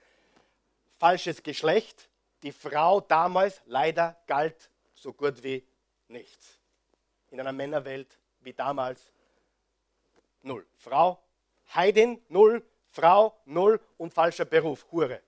Falsches 0.97 1.43
Geschlecht. 1.43 2.09
Die 2.41 2.51
Frau 2.51 2.99
damals 2.99 3.61
leider 3.65 4.21
galt 4.27 4.69
so 4.93 5.13
gut 5.13 5.43
wie 5.43 5.65
nichts. 6.07 6.59
In 7.29 7.39
einer 7.39 7.53
Männerwelt 7.53 8.19
wie 8.41 8.53
damals 8.53 9.13
null. 10.41 10.65
Frau, 10.75 11.21
Heidin, 11.73 12.21
null. 12.27 12.65
Frau, 12.89 13.39
null. 13.45 13.79
Und 13.97 14.13
falscher 14.13 14.45
Beruf, 14.45 14.85
Hure. 14.91 15.21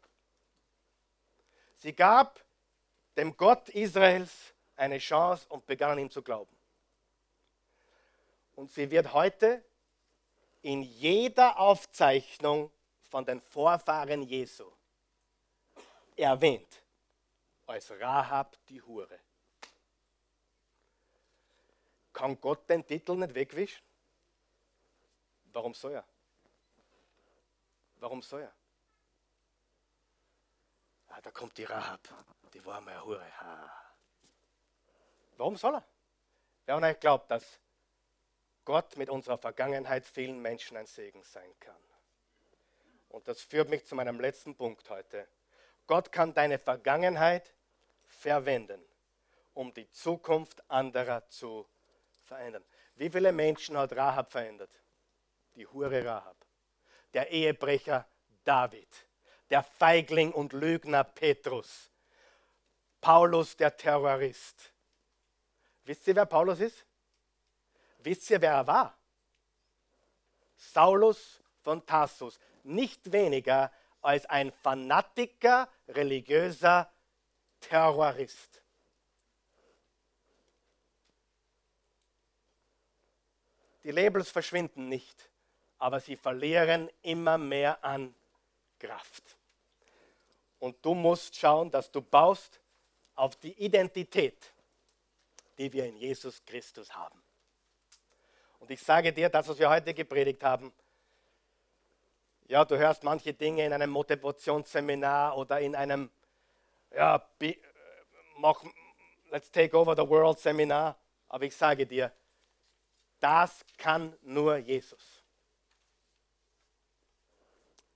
Sie 1.77 1.93
gab 1.93 2.43
dem 3.15 3.35
Gott 3.37 3.69
Israels 3.69 4.53
eine 4.75 4.97
Chance 4.99 5.45
und 5.49 5.65
begann 5.65 5.91
an 5.91 5.99
ihm 5.99 6.09
zu 6.09 6.21
glauben. 6.21 6.55
Und 8.55 8.71
sie 8.71 8.89
wird 8.89 9.13
heute 9.13 9.63
in 10.67 10.81
jeder 10.81 11.57
Aufzeichnung 11.57 12.69
von 13.03 13.23
den 13.23 13.39
Vorfahren 13.39 14.21
Jesu 14.23 14.69
erwähnt 16.17 16.83
als 17.65 17.89
Rahab 17.91 18.57
die 18.67 18.81
Hure. 18.81 19.17
Kann 22.11 22.41
Gott 22.41 22.69
den 22.69 22.85
Titel 22.85 23.15
nicht 23.15 23.33
wegwischen? 23.33 23.81
Warum 25.53 25.73
soll 25.73 25.93
er? 25.93 26.05
Warum 27.95 28.21
soll 28.21 28.41
er? 28.41 28.53
Ah, 31.07 31.21
da 31.21 31.31
kommt 31.31 31.57
die 31.57 31.63
Rahab, 31.63 32.01
die 32.53 32.65
war 32.65 32.81
mal 32.81 32.91
eine 32.91 33.05
Hure. 33.05 33.31
Ah. 33.39 33.71
Warum 35.37 35.55
soll 35.55 35.75
er? 35.75 35.87
Wer 36.65 36.75
von 36.75 36.83
euch 36.83 36.99
glaubt, 36.99 37.31
dass 37.31 37.57
Gott 38.67 38.97
mit 38.97 39.09
unserer 39.09 39.37
Vergangenheit 39.37 40.05
vielen 40.05 40.41
Menschen 40.41 40.75
ein 40.75 40.87
Segen 40.87 41.23
sein 41.23 41.49
kann. 41.61 41.73
Und 43.07 43.25
das 43.29 43.41
führt 43.41 43.69
mich 43.69 43.85
zu 43.85 43.95
meinem 43.95 44.19
letzten 44.19 44.57
Punkt 44.57 44.89
heute. 44.89 45.25
Gott 45.87 46.11
kann 46.11 46.33
deine 46.33 46.59
Vergangenheit 46.59 47.55
verwenden, 48.03 48.83
um 49.53 49.73
die 49.73 49.89
Zukunft 49.91 50.69
anderer 50.69 51.25
zu 51.29 51.65
verändern. 52.25 52.65
Wie 52.95 53.09
viele 53.09 53.31
Menschen 53.31 53.77
hat 53.77 53.95
Rahab 53.95 54.33
verändert? 54.33 54.83
Die 55.55 55.65
Hure 55.65 56.03
Rahab, 56.03 56.45
der 57.13 57.31
Ehebrecher 57.31 58.05
David, 58.43 59.07
der 59.49 59.63
Feigling 59.63 60.33
und 60.33 60.51
Lügner 60.51 61.05
Petrus, 61.05 61.89
Paulus 62.99 63.55
der 63.55 63.77
Terrorist. 63.77 64.73
Wisst 65.85 66.05
ihr, 66.09 66.17
wer 66.17 66.25
Paulus 66.25 66.59
ist? 66.59 66.86
Wisst 68.07 68.29
ihr, 68.29 68.39
wer 68.39 68.53
er 68.53 68.67
war? 68.67 68.97
Saulus 70.55 71.43
von 71.61 71.85
Tarsus. 71.85 72.39
Nicht 72.63 73.11
weniger 73.11 73.69
als 74.01 74.25
ein 74.27 74.53
Fanatiker, 74.53 75.67
religiöser 75.89 76.89
Terrorist. 77.59 78.61
Die 83.83 83.91
Labels 83.91 84.29
verschwinden 84.29 84.87
nicht, 84.87 85.29
aber 85.77 85.99
sie 85.99 86.15
verlieren 86.15 86.89
immer 87.01 87.37
mehr 87.37 87.83
an 87.83 88.15
Kraft. 88.79 89.35
Und 90.59 90.77
du 90.81 90.93
musst 90.93 91.35
schauen, 91.35 91.69
dass 91.69 91.91
du 91.91 92.01
baust 92.01 92.61
auf 93.15 93.35
die 93.35 93.51
Identität, 93.61 94.53
die 95.57 95.73
wir 95.73 95.85
in 95.87 95.97
Jesus 95.97 96.41
Christus 96.45 96.95
haben. 96.95 97.26
Und 98.67 98.73
ich 98.73 98.81
sage 98.81 99.13
dir, 99.13 99.29
das, 99.29 99.47
was 99.47 99.57
wir 99.59 99.69
heute 99.69 99.93
gepredigt 99.93 100.43
haben, 100.43 100.73
ja, 102.49 102.65
du 102.65 102.77
hörst 102.77 103.01
manche 103.01 103.33
Dinge 103.33 103.65
in 103.65 103.71
einem 103.71 103.89
Motivationsseminar 103.89 105.37
oder 105.37 105.61
in 105.61 105.73
einem, 105.73 106.11
ja, 106.93 107.17
be, 107.39 107.55
mach, 108.35 108.61
let's 109.31 109.49
take 109.49 109.73
over 109.73 109.95
the 109.95 110.01
world 110.01 110.37
Seminar. 110.37 110.97
Aber 111.29 111.45
ich 111.45 111.55
sage 111.55 111.87
dir, 111.87 112.11
das 113.21 113.65
kann 113.77 114.13
nur 114.21 114.57
Jesus. 114.57 115.23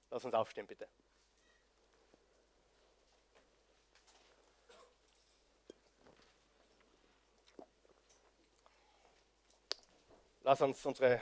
Lass 0.10 0.24
uns 0.24 0.34
aufstehen, 0.34 0.68
bitte. 0.68 0.88
Lass 10.44 10.60
uns 10.62 10.84
unsere 10.88 11.22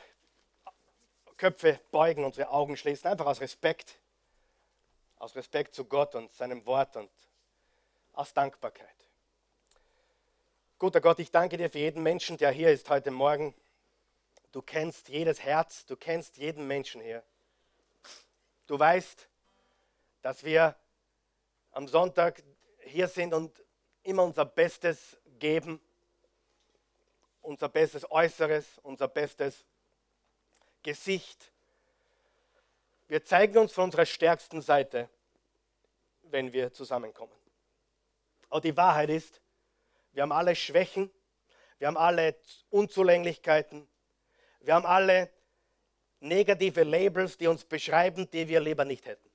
Köpfe 1.36 1.80
beugen, 1.92 2.24
unsere 2.24 2.50
Augen 2.50 2.78
schließen, 2.78 3.10
einfach 3.10 3.26
aus 3.26 3.42
Respekt. 3.42 4.00
Aus 5.18 5.36
Respekt 5.36 5.76
zu 5.76 5.84
Gott 5.84 6.16
und 6.16 6.32
seinem 6.32 6.66
Wort 6.66 6.96
und 6.96 7.12
aus 8.14 8.34
Dankbarkeit. 8.34 8.96
Guter 10.78 11.02
Gott, 11.02 11.20
ich 11.20 11.32
danke 11.32 11.58
dir 11.58 11.70
für 11.70 11.80
jeden 11.80 12.02
Menschen, 12.02 12.38
der 12.38 12.52
hier 12.52 12.72
ist 12.72 12.90
heute 12.90 13.12
Morgen. 13.12 13.54
Du 14.54 14.62
kennst 14.62 15.10
jedes 15.10 15.42
Herz, 15.42 15.86
du 15.86 15.98
kennst 15.98 16.38
jeden 16.38 16.66
Menschen 16.66 17.02
hier. 17.02 17.22
Du 18.68 18.80
weißt, 18.80 19.28
dass 20.22 20.46
wir 20.46 20.78
am 21.72 21.90
Sonntag 21.90 22.42
hier 22.80 23.10
sind 23.10 23.34
und 23.34 23.62
immer 24.04 24.24
unser 24.24 24.46
Bestes 24.46 25.18
geben 25.40 25.82
unser 27.50 27.68
bestes 27.68 28.10
Äußeres, 28.12 28.78
unser 28.84 29.08
bestes 29.08 29.66
Gesicht. 30.84 31.52
Wir 33.08 33.24
zeigen 33.24 33.58
uns 33.58 33.72
von 33.72 33.86
unserer 33.86 34.06
stärksten 34.06 34.62
Seite, 34.62 35.10
wenn 36.22 36.54
wir 36.54 36.72
zusammenkommen. 36.72 37.34
Aber 38.50 38.62
die 38.62 38.78
Wahrheit 38.78 39.10
ist, 39.10 39.42
wir 40.14 40.22
haben 40.22 40.32
alle 40.32 40.56
Schwächen, 40.56 41.10
wir 41.80 41.88
haben 41.88 41.98
alle 41.98 42.36
Unzulänglichkeiten, 42.70 43.88
wir 44.60 44.76
haben 44.76 44.86
alle 44.86 45.32
negative 46.20 46.84
Labels, 46.84 47.36
die 47.36 47.48
uns 47.48 47.66
beschreiben, 47.66 48.30
die 48.30 48.48
wir 48.48 48.60
lieber 48.60 48.86
nicht 48.86 49.08
hätten. 49.08 49.28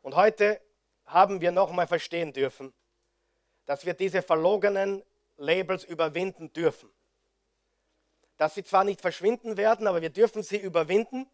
Und 0.00 0.16
heute 0.16 0.58
haben 1.04 1.42
wir 1.42 1.52
nochmal 1.52 1.86
verstehen 1.86 2.32
dürfen, 2.32 2.72
dass 3.66 3.84
wir 3.84 3.92
diese 3.92 4.22
verlogenen 4.22 5.02
Labels 5.36 5.84
überwinden 5.84 6.52
dürfen. 6.52 6.90
Dass 8.36 8.54
sie 8.54 8.64
zwar 8.64 8.84
nicht 8.84 9.00
verschwinden 9.00 9.56
werden, 9.56 9.86
aber 9.86 10.02
wir 10.02 10.10
dürfen 10.10 10.42
sie 10.42 10.56
überwinden, 10.56 11.28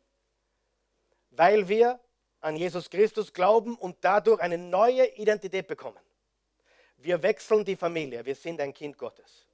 weil 1.30 1.68
wir 1.68 2.00
an 2.40 2.56
Jesus 2.56 2.90
Christus 2.90 3.32
glauben 3.32 3.76
und 3.76 3.98
dadurch 4.02 4.40
eine 4.40 4.58
neue 4.58 5.06
Identität 5.16 5.66
bekommen. 5.66 6.00
Wir 6.96 7.22
wechseln 7.22 7.64
die 7.64 7.76
Familie, 7.76 8.24
wir 8.24 8.34
sind 8.34 8.60
ein 8.60 8.74
Kind 8.74 8.98
Gottes. 8.98 9.46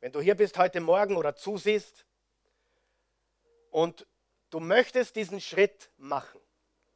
Wenn 0.00 0.12
du 0.12 0.20
hier 0.20 0.36
bist 0.36 0.58
heute 0.58 0.80
Morgen 0.80 1.16
oder 1.16 1.34
zusiehst 1.34 2.04
und 3.70 4.06
du 4.50 4.60
möchtest 4.60 5.16
diesen 5.16 5.40
Schritt 5.40 5.90
machen, 5.96 6.40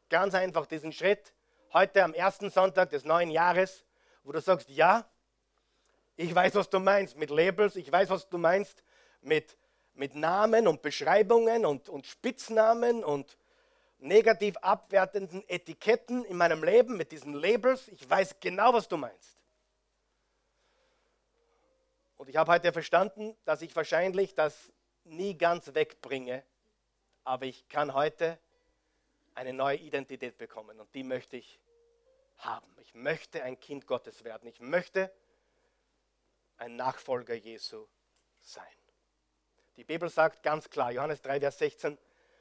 ganz 0.08 0.34
einfach 0.34 0.66
diesen 0.66 0.92
Schritt, 0.92 1.32
heute 1.72 2.04
am 2.04 2.14
ersten 2.14 2.50
Sonntag 2.50 2.90
des 2.90 3.04
neuen 3.04 3.30
Jahres, 3.30 3.84
wo 4.22 4.32
du 4.32 4.40
sagst, 4.40 4.68
ja, 4.68 5.08
ich 6.22 6.34
weiß, 6.34 6.54
was 6.54 6.70
du 6.70 6.78
meinst 6.78 7.16
mit 7.16 7.30
Labels, 7.30 7.76
ich 7.76 7.90
weiß, 7.90 8.08
was 8.10 8.28
du 8.28 8.38
meinst 8.38 8.84
mit, 9.22 9.56
mit 9.94 10.14
Namen 10.14 10.68
und 10.68 10.80
Beschreibungen 10.80 11.66
und, 11.66 11.88
und 11.88 12.06
Spitznamen 12.06 13.02
und 13.02 13.36
negativ 13.98 14.56
abwertenden 14.58 15.46
Etiketten 15.48 16.24
in 16.24 16.36
meinem 16.36 16.62
Leben, 16.62 16.96
mit 16.96 17.12
diesen 17.12 17.34
Labels. 17.34 17.88
Ich 17.88 18.08
weiß 18.08 18.36
genau, 18.40 18.72
was 18.72 18.88
du 18.88 18.96
meinst. 18.96 19.36
Und 22.16 22.28
ich 22.28 22.36
habe 22.36 22.52
heute 22.52 22.72
verstanden, 22.72 23.36
dass 23.44 23.62
ich 23.62 23.74
wahrscheinlich 23.74 24.34
das 24.34 24.72
nie 25.04 25.36
ganz 25.36 25.74
wegbringe, 25.74 26.44
aber 27.24 27.46
ich 27.46 27.68
kann 27.68 27.94
heute 27.94 28.38
eine 29.34 29.52
neue 29.52 29.78
Identität 29.78 30.38
bekommen 30.38 30.78
und 30.78 30.94
die 30.94 31.02
möchte 31.02 31.36
ich 31.36 31.58
haben. 32.36 32.76
Ich 32.80 32.94
möchte 32.94 33.42
ein 33.42 33.58
Kind 33.58 33.86
Gottes 33.86 34.22
werden. 34.22 34.48
Ich 34.48 34.60
möchte 34.60 35.12
ein 36.62 36.76
Nachfolger 36.76 37.34
Jesu 37.34 37.86
sein. 38.40 38.64
Die 39.76 39.84
Bibel 39.84 40.08
sagt 40.08 40.42
ganz 40.42 40.70
klar, 40.70 40.92
Johannes 40.92 41.20
3, 41.22 41.40
Vers 41.40 41.58
16, 41.58 41.98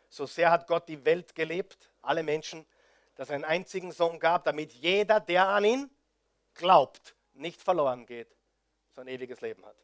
so 0.09 0.27
sehr 0.27 0.51
hat 0.51 0.67
Gott 0.67 0.87
die 0.87 1.03
Welt 1.05 1.33
gelebt, 1.33 1.89
alle 2.03 2.21
Menschen, 2.21 2.67
dass 3.15 3.29
er 3.29 3.35
einen 3.35 3.45
einzigen 3.45 3.91
Sohn 3.91 4.19
gab, 4.19 4.43
damit 4.43 4.73
jeder, 4.73 5.19
der 5.19 5.47
an 5.47 5.65
ihn 5.65 5.89
glaubt, 6.53 7.15
nicht 7.33 7.61
verloren 7.61 8.05
geht, 8.05 8.35
sondern 8.91 9.15
ewiges 9.15 9.41
Leben 9.41 9.65
hat. 9.65 9.75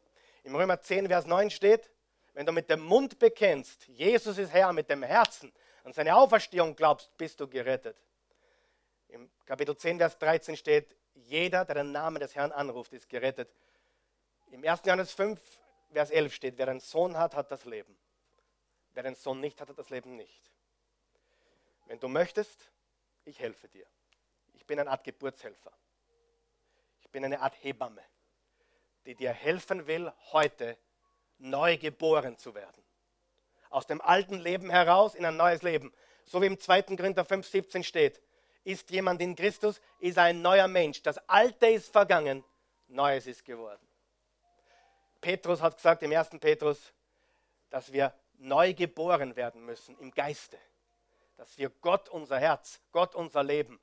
Im 0.44 0.54
Römer 0.54 0.80
10, 0.80 1.08
Vers 1.08 1.26
9 1.26 1.50
steht, 1.50 1.90
wenn 2.34 2.46
du 2.46 2.52
mit 2.52 2.70
dem 2.70 2.80
Mund 2.80 3.18
bekennst, 3.18 3.88
Jesus 3.88 4.38
ist 4.38 4.52
Herr, 4.52 4.72
mit 4.72 4.88
dem 4.88 5.02
Herzen 5.02 5.52
an 5.82 5.92
seine 5.92 6.14
Auferstehung 6.14 6.76
glaubst, 6.76 7.16
bist 7.16 7.40
du 7.40 7.48
gerettet. 7.48 8.00
Im 9.08 9.30
Kapitel 9.46 9.76
10, 9.76 9.98
Vers 9.98 10.16
13 10.18 10.56
steht, 10.56 10.94
jeder, 11.14 11.64
der 11.64 11.76
den 11.76 11.90
Namen 11.90 12.20
des 12.20 12.36
Herrn 12.36 12.52
anruft, 12.52 12.92
ist 12.92 13.08
gerettet. 13.08 13.50
Im 14.50 14.64
1. 14.64 14.80
Johannes 14.84 15.12
5, 15.12 15.40
Vers 15.92 16.10
11 16.10 16.34
steht, 16.34 16.58
wer 16.58 16.68
einen 16.68 16.80
Sohn 16.80 17.16
hat, 17.16 17.34
hat 17.34 17.50
das 17.50 17.64
Leben. 17.64 17.96
Wer 18.92 19.02
den 19.02 19.14
Sohn 19.14 19.40
nicht 19.40 19.60
hat, 19.60 19.68
hat 19.68 19.78
das 19.78 19.90
Leben 19.90 20.16
nicht. 20.16 20.50
Wenn 21.86 22.00
du 22.00 22.08
möchtest, 22.08 22.70
ich 23.24 23.38
helfe 23.38 23.68
dir. 23.68 23.86
Ich 24.54 24.66
bin 24.66 24.78
eine 24.78 24.90
Art 24.90 25.04
Geburtshelfer. 25.04 25.72
Ich 27.00 27.10
bin 27.10 27.24
eine 27.24 27.40
Art 27.40 27.54
Hebamme, 27.62 28.02
die 29.06 29.14
dir 29.14 29.32
helfen 29.32 29.86
will, 29.86 30.12
heute 30.32 30.76
neu 31.38 31.76
geboren 31.76 32.36
zu 32.36 32.54
werden. 32.54 32.82
Aus 33.70 33.86
dem 33.86 34.00
alten 34.00 34.38
Leben 34.38 34.70
heraus 34.70 35.14
in 35.14 35.24
ein 35.24 35.36
neues 35.36 35.62
Leben. 35.62 35.92
So 36.24 36.42
wie 36.42 36.46
im 36.46 36.58
2. 36.58 36.82
Korinther 36.82 37.22
5,17 37.22 37.82
steht, 37.82 38.20
ist 38.64 38.90
jemand 38.90 39.22
in 39.22 39.36
Christus, 39.36 39.80
ist 39.98 40.18
ein 40.18 40.42
neuer 40.42 40.68
Mensch. 40.68 41.02
Das 41.02 41.16
Alte 41.28 41.68
ist 41.68 41.90
vergangen, 41.90 42.44
Neues 42.88 43.26
ist 43.26 43.44
geworden. 43.44 43.87
Petrus 45.20 45.60
hat 45.60 45.76
gesagt 45.76 46.02
im 46.02 46.12
1. 46.12 46.30
Petrus, 46.40 46.92
dass 47.70 47.92
wir 47.92 48.14
neu 48.38 48.72
geboren 48.74 49.36
werden 49.36 49.64
müssen 49.64 49.98
im 49.98 50.10
Geiste. 50.10 50.58
Dass 51.36 51.58
wir 51.58 51.70
Gott 51.70 52.08
unser 52.08 52.38
Herz, 52.38 52.80
Gott 52.92 53.14
unser 53.14 53.42
Leben 53.42 53.80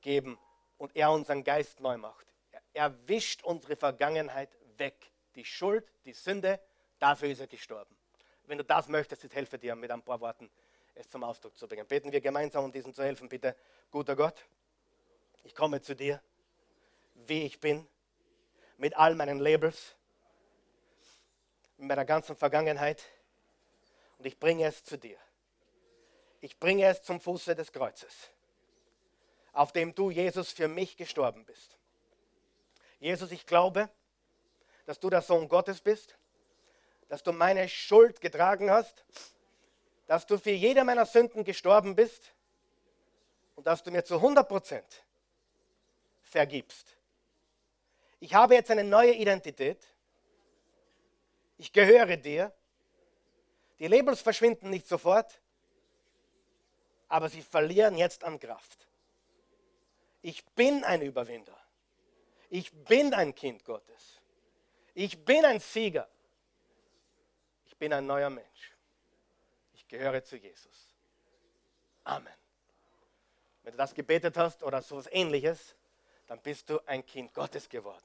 geben 0.00 0.38
und 0.78 0.94
er 0.94 1.10
unseren 1.10 1.44
Geist 1.44 1.80
neu 1.80 1.96
macht. 1.96 2.26
Er 2.72 2.94
wischt 3.08 3.42
unsere 3.42 3.76
Vergangenheit 3.76 4.50
weg. 4.76 5.12
Die 5.34 5.44
Schuld, 5.44 5.90
die 6.04 6.12
Sünde, 6.12 6.60
dafür 6.98 7.28
ist 7.28 7.40
er 7.40 7.46
gestorben. 7.46 7.96
Wenn 8.44 8.58
du 8.58 8.64
das 8.64 8.88
möchtest, 8.88 9.24
ich 9.24 9.34
helfe 9.34 9.58
dir 9.58 9.74
mit 9.74 9.90
ein 9.90 10.02
paar 10.02 10.20
Worten, 10.20 10.50
es 10.94 11.08
zum 11.08 11.24
Ausdruck 11.24 11.56
zu 11.56 11.66
bringen. 11.66 11.86
Beten 11.86 12.12
wir 12.12 12.20
gemeinsam, 12.20 12.64
um 12.64 12.72
diesem 12.72 12.94
zu 12.94 13.02
helfen, 13.02 13.28
bitte. 13.28 13.56
Guter 13.90 14.16
Gott, 14.16 14.46
ich 15.42 15.54
komme 15.54 15.80
zu 15.80 15.94
dir, 15.94 16.22
wie 17.14 17.42
ich 17.42 17.60
bin, 17.60 17.86
mit 18.78 18.96
all 18.96 19.14
meinen 19.14 19.38
Labels, 19.38 19.96
mit 21.76 21.88
meiner 21.88 22.04
ganzen 22.04 22.36
Vergangenheit 22.36 23.02
und 24.18 24.26
ich 24.26 24.38
bringe 24.38 24.66
es 24.66 24.84
zu 24.84 24.96
dir. 24.96 25.18
Ich 26.40 26.58
bringe 26.58 26.86
es 26.86 27.02
zum 27.02 27.20
Fuße 27.20 27.54
des 27.54 27.72
Kreuzes, 27.72 28.30
auf 29.52 29.72
dem 29.72 29.94
du, 29.94 30.10
Jesus, 30.10 30.52
für 30.52 30.68
mich 30.68 30.96
gestorben 30.96 31.44
bist. 31.44 31.76
Jesus, 32.98 33.30
ich 33.32 33.46
glaube, 33.46 33.88
dass 34.84 35.00
du 35.00 35.10
der 35.10 35.22
Sohn 35.22 35.48
Gottes 35.48 35.80
bist, 35.80 36.16
dass 37.08 37.22
du 37.22 37.32
meine 37.32 37.68
Schuld 37.68 38.20
getragen 38.20 38.70
hast, 38.70 39.04
dass 40.06 40.26
du 40.26 40.38
für 40.38 40.50
jede 40.50 40.84
meiner 40.84 41.06
Sünden 41.06 41.44
gestorben 41.44 41.94
bist 41.94 42.34
und 43.54 43.66
dass 43.66 43.82
du 43.82 43.90
mir 43.90 44.04
zu 44.04 44.16
100 44.16 44.48
Prozent 44.48 45.04
vergibst. 46.22 46.96
Ich 48.20 48.34
habe 48.34 48.54
jetzt 48.54 48.70
eine 48.70 48.84
neue 48.84 49.12
Identität. 49.12 49.84
Ich 51.58 51.72
gehöre 51.72 52.16
dir. 52.16 52.52
Die 53.78 53.86
Labels 53.88 54.20
verschwinden 54.20 54.70
nicht 54.70 54.86
sofort, 54.86 55.40
aber 57.08 57.28
sie 57.28 57.42
verlieren 57.42 57.96
jetzt 57.96 58.24
an 58.24 58.38
Kraft. 58.38 58.86
Ich 60.22 60.44
bin 60.44 60.82
ein 60.84 61.02
Überwinder. 61.02 61.56
Ich 62.48 62.72
bin 62.72 63.12
ein 63.12 63.34
Kind 63.34 63.64
Gottes. 63.64 64.20
Ich 64.94 65.24
bin 65.24 65.44
ein 65.44 65.60
Sieger. 65.60 66.08
Ich 67.66 67.76
bin 67.76 67.92
ein 67.92 68.06
neuer 68.06 68.30
Mensch. 68.30 68.76
Ich 69.74 69.86
gehöre 69.86 70.24
zu 70.24 70.36
Jesus. 70.36 70.94
Amen. 72.04 72.32
Wenn 73.62 73.72
du 73.72 73.78
das 73.78 73.94
gebetet 73.94 74.36
hast 74.36 74.62
oder 74.62 74.80
so 74.80 74.98
etwas 74.98 75.12
ähnliches, 75.12 75.74
dann 76.26 76.40
bist 76.40 76.70
du 76.70 76.80
ein 76.86 77.04
Kind 77.04 77.34
Gottes 77.34 77.68
geworden. 77.68 78.04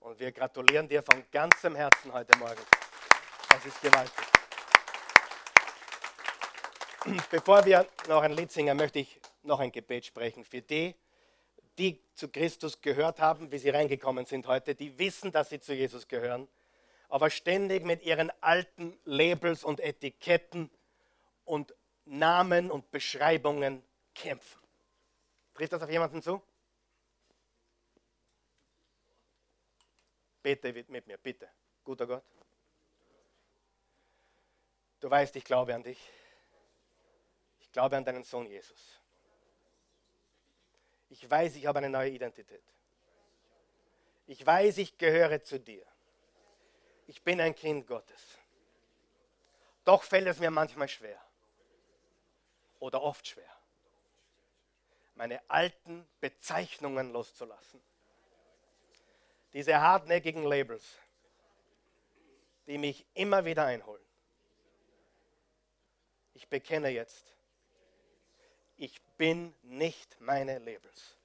Und 0.00 0.18
wir 0.20 0.32
gratulieren 0.32 0.88
dir 0.88 1.02
von 1.02 1.24
ganzem 1.30 1.74
Herzen 1.74 2.12
heute 2.12 2.36
Morgen. 2.36 2.60
Das 3.48 3.64
ist 3.66 3.80
gewaltig. 3.80 4.24
Bevor 7.30 7.64
wir 7.64 7.86
noch 8.06 8.22
ein 8.22 8.32
Lied 8.32 8.52
singen, 8.52 8.76
möchte 8.76 9.00
ich 9.00 9.20
noch 9.42 9.60
ein 9.60 9.72
Gebet 9.72 10.06
sprechen 10.06 10.44
für 10.44 10.62
die, 10.62 10.94
die 11.78 12.00
zu 12.14 12.28
Christus 12.28 12.80
gehört 12.80 13.20
haben, 13.20 13.50
wie 13.50 13.58
sie 13.58 13.70
reingekommen 13.70 14.26
sind 14.26 14.46
heute, 14.46 14.74
die 14.74 14.98
wissen, 14.98 15.32
dass 15.32 15.48
sie 15.48 15.60
zu 15.60 15.74
Jesus 15.74 16.08
gehören, 16.08 16.48
aber 17.08 17.30
ständig 17.30 17.84
mit 17.84 18.02
ihren 18.02 18.30
alten 18.40 18.98
Labels 19.04 19.64
und 19.64 19.80
Etiketten 19.80 20.70
und 21.44 21.74
Namen 22.04 22.70
und 22.70 22.90
Beschreibungen 22.90 23.82
kämpfen. 24.14 24.60
Trifft 25.54 25.72
das 25.72 25.82
auf 25.82 25.90
jemanden 25.90 26.22
zu? 26.22 26.42
Bete 30.42 30.72
mit 30.72 31.06
mir, 31.06 31.18
bitte. 31.18 31.48
Guter 31.84 32.06
Gott. 32.06 32.24
Du 35.00 35.10
weißt, 35.10 35.36
ich 35.36 35.44
glaube 35.44 35.74
an 35.74 35.82
dich. 35.82 35.98
Ich 37.60 37.70
glaube 37.70 37.96
an 37.96 38.04
deinen 38.04 38.24
Sohn 38.24 38.46
Jesus. 38.46 39.00
Ich 41.10 41.28
weiß, 41.28 41.56
ich 41.56 41.66
habe 41.66 41.78
eine 41.78 41.90
neue 41.90 42.10
Identität. 42.10 42.62
Ich 44.26 44.44
weiß, 44.44 44.78
ich 44.78 44.98
gehöre 44.98 45.42
zu 45.42 45.58
dir. 45.58 45.86
Ich 47.06 47.22
bin 47.22 47.40
ein 47.40 47.54
Kind 47.54 47.86
Gottes. 47.86 48.38
Doch 49.84 50.02
fällt 50.02 50.26
es 50.26 50.38
mir 50.38 50.50
manchmal 50.50 50.88
schwer. 50.88 51.18
Oder 52.78 53.02
oft 53.02 53.26
schwer. 53.26 53.50
Meine 55.14 55.40
alten 55.48 56.06
Bezeichnungen 56.20 57.12
loszulassen. 57.12 57.82
Diese 59.52 59.80
hartnäckigen 59.80 60.44
Labels, 60.44 60.84
die 62.66 62.78
mich 62.78 63.06
immer 63.14 63.44
wieder 63.44 63.64
einholen. 63.64 64.04
Ich 66.34 66.48
bekenne 66.48 66.90
jetzt, 66.90 67.34
ich 68.76 69.02
bin 69.16 69.54
nicht 69.62 70.20
meine 70.20 70.58
Labels. 70.58 71.16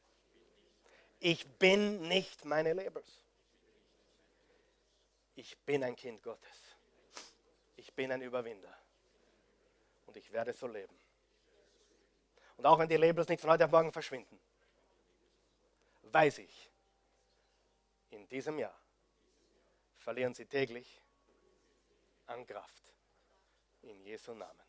Ich 1.20 1.48
bin 1.58 2.02
nicht 2.08 2.46
meine 2.46 2.74
Labels. 2.74 3.24
Ich 5.36 5.58
bin 5.60 5.84
ein 5.84 5.96
Kind 5.96 6.24
Gottes. 6.24 6.76
Ich 7.76 7.94
bin 7.94 8.12
ein 8.12 8.22
Überwinder. 8.22 8.76
Und 10.06 10.18
ich 10.18 10.32
werde 10.32 10.54
so 10.54 10.68
leben. 10.68 10.96
Und 12.58 12.66
auch 12.66 12.80
wenn 12.80 12.90
die 12.90 12.98
Labels 12.98 13.28
nicht 13.28 13.42
von 13.42 13.52
heute 13.52 13.66
auf 13.66 13.72
morgen 13.72 13.92
verschwinden, 13.92 14.40
weiß 16.04 16.40
ich, 16.40 16.72
in 18.14 18.28
diesem 18.28 18.60
Jahr 18.60 18.80
verlieren 19.98 20.34
sie 20.34 20.46
täglich 20.46 21.02
an 22.28 22.46
Kraft. 22.46 22.94
In 23.82 24.00
Jesu 24.02 24.34
Namen. 24.34 24.63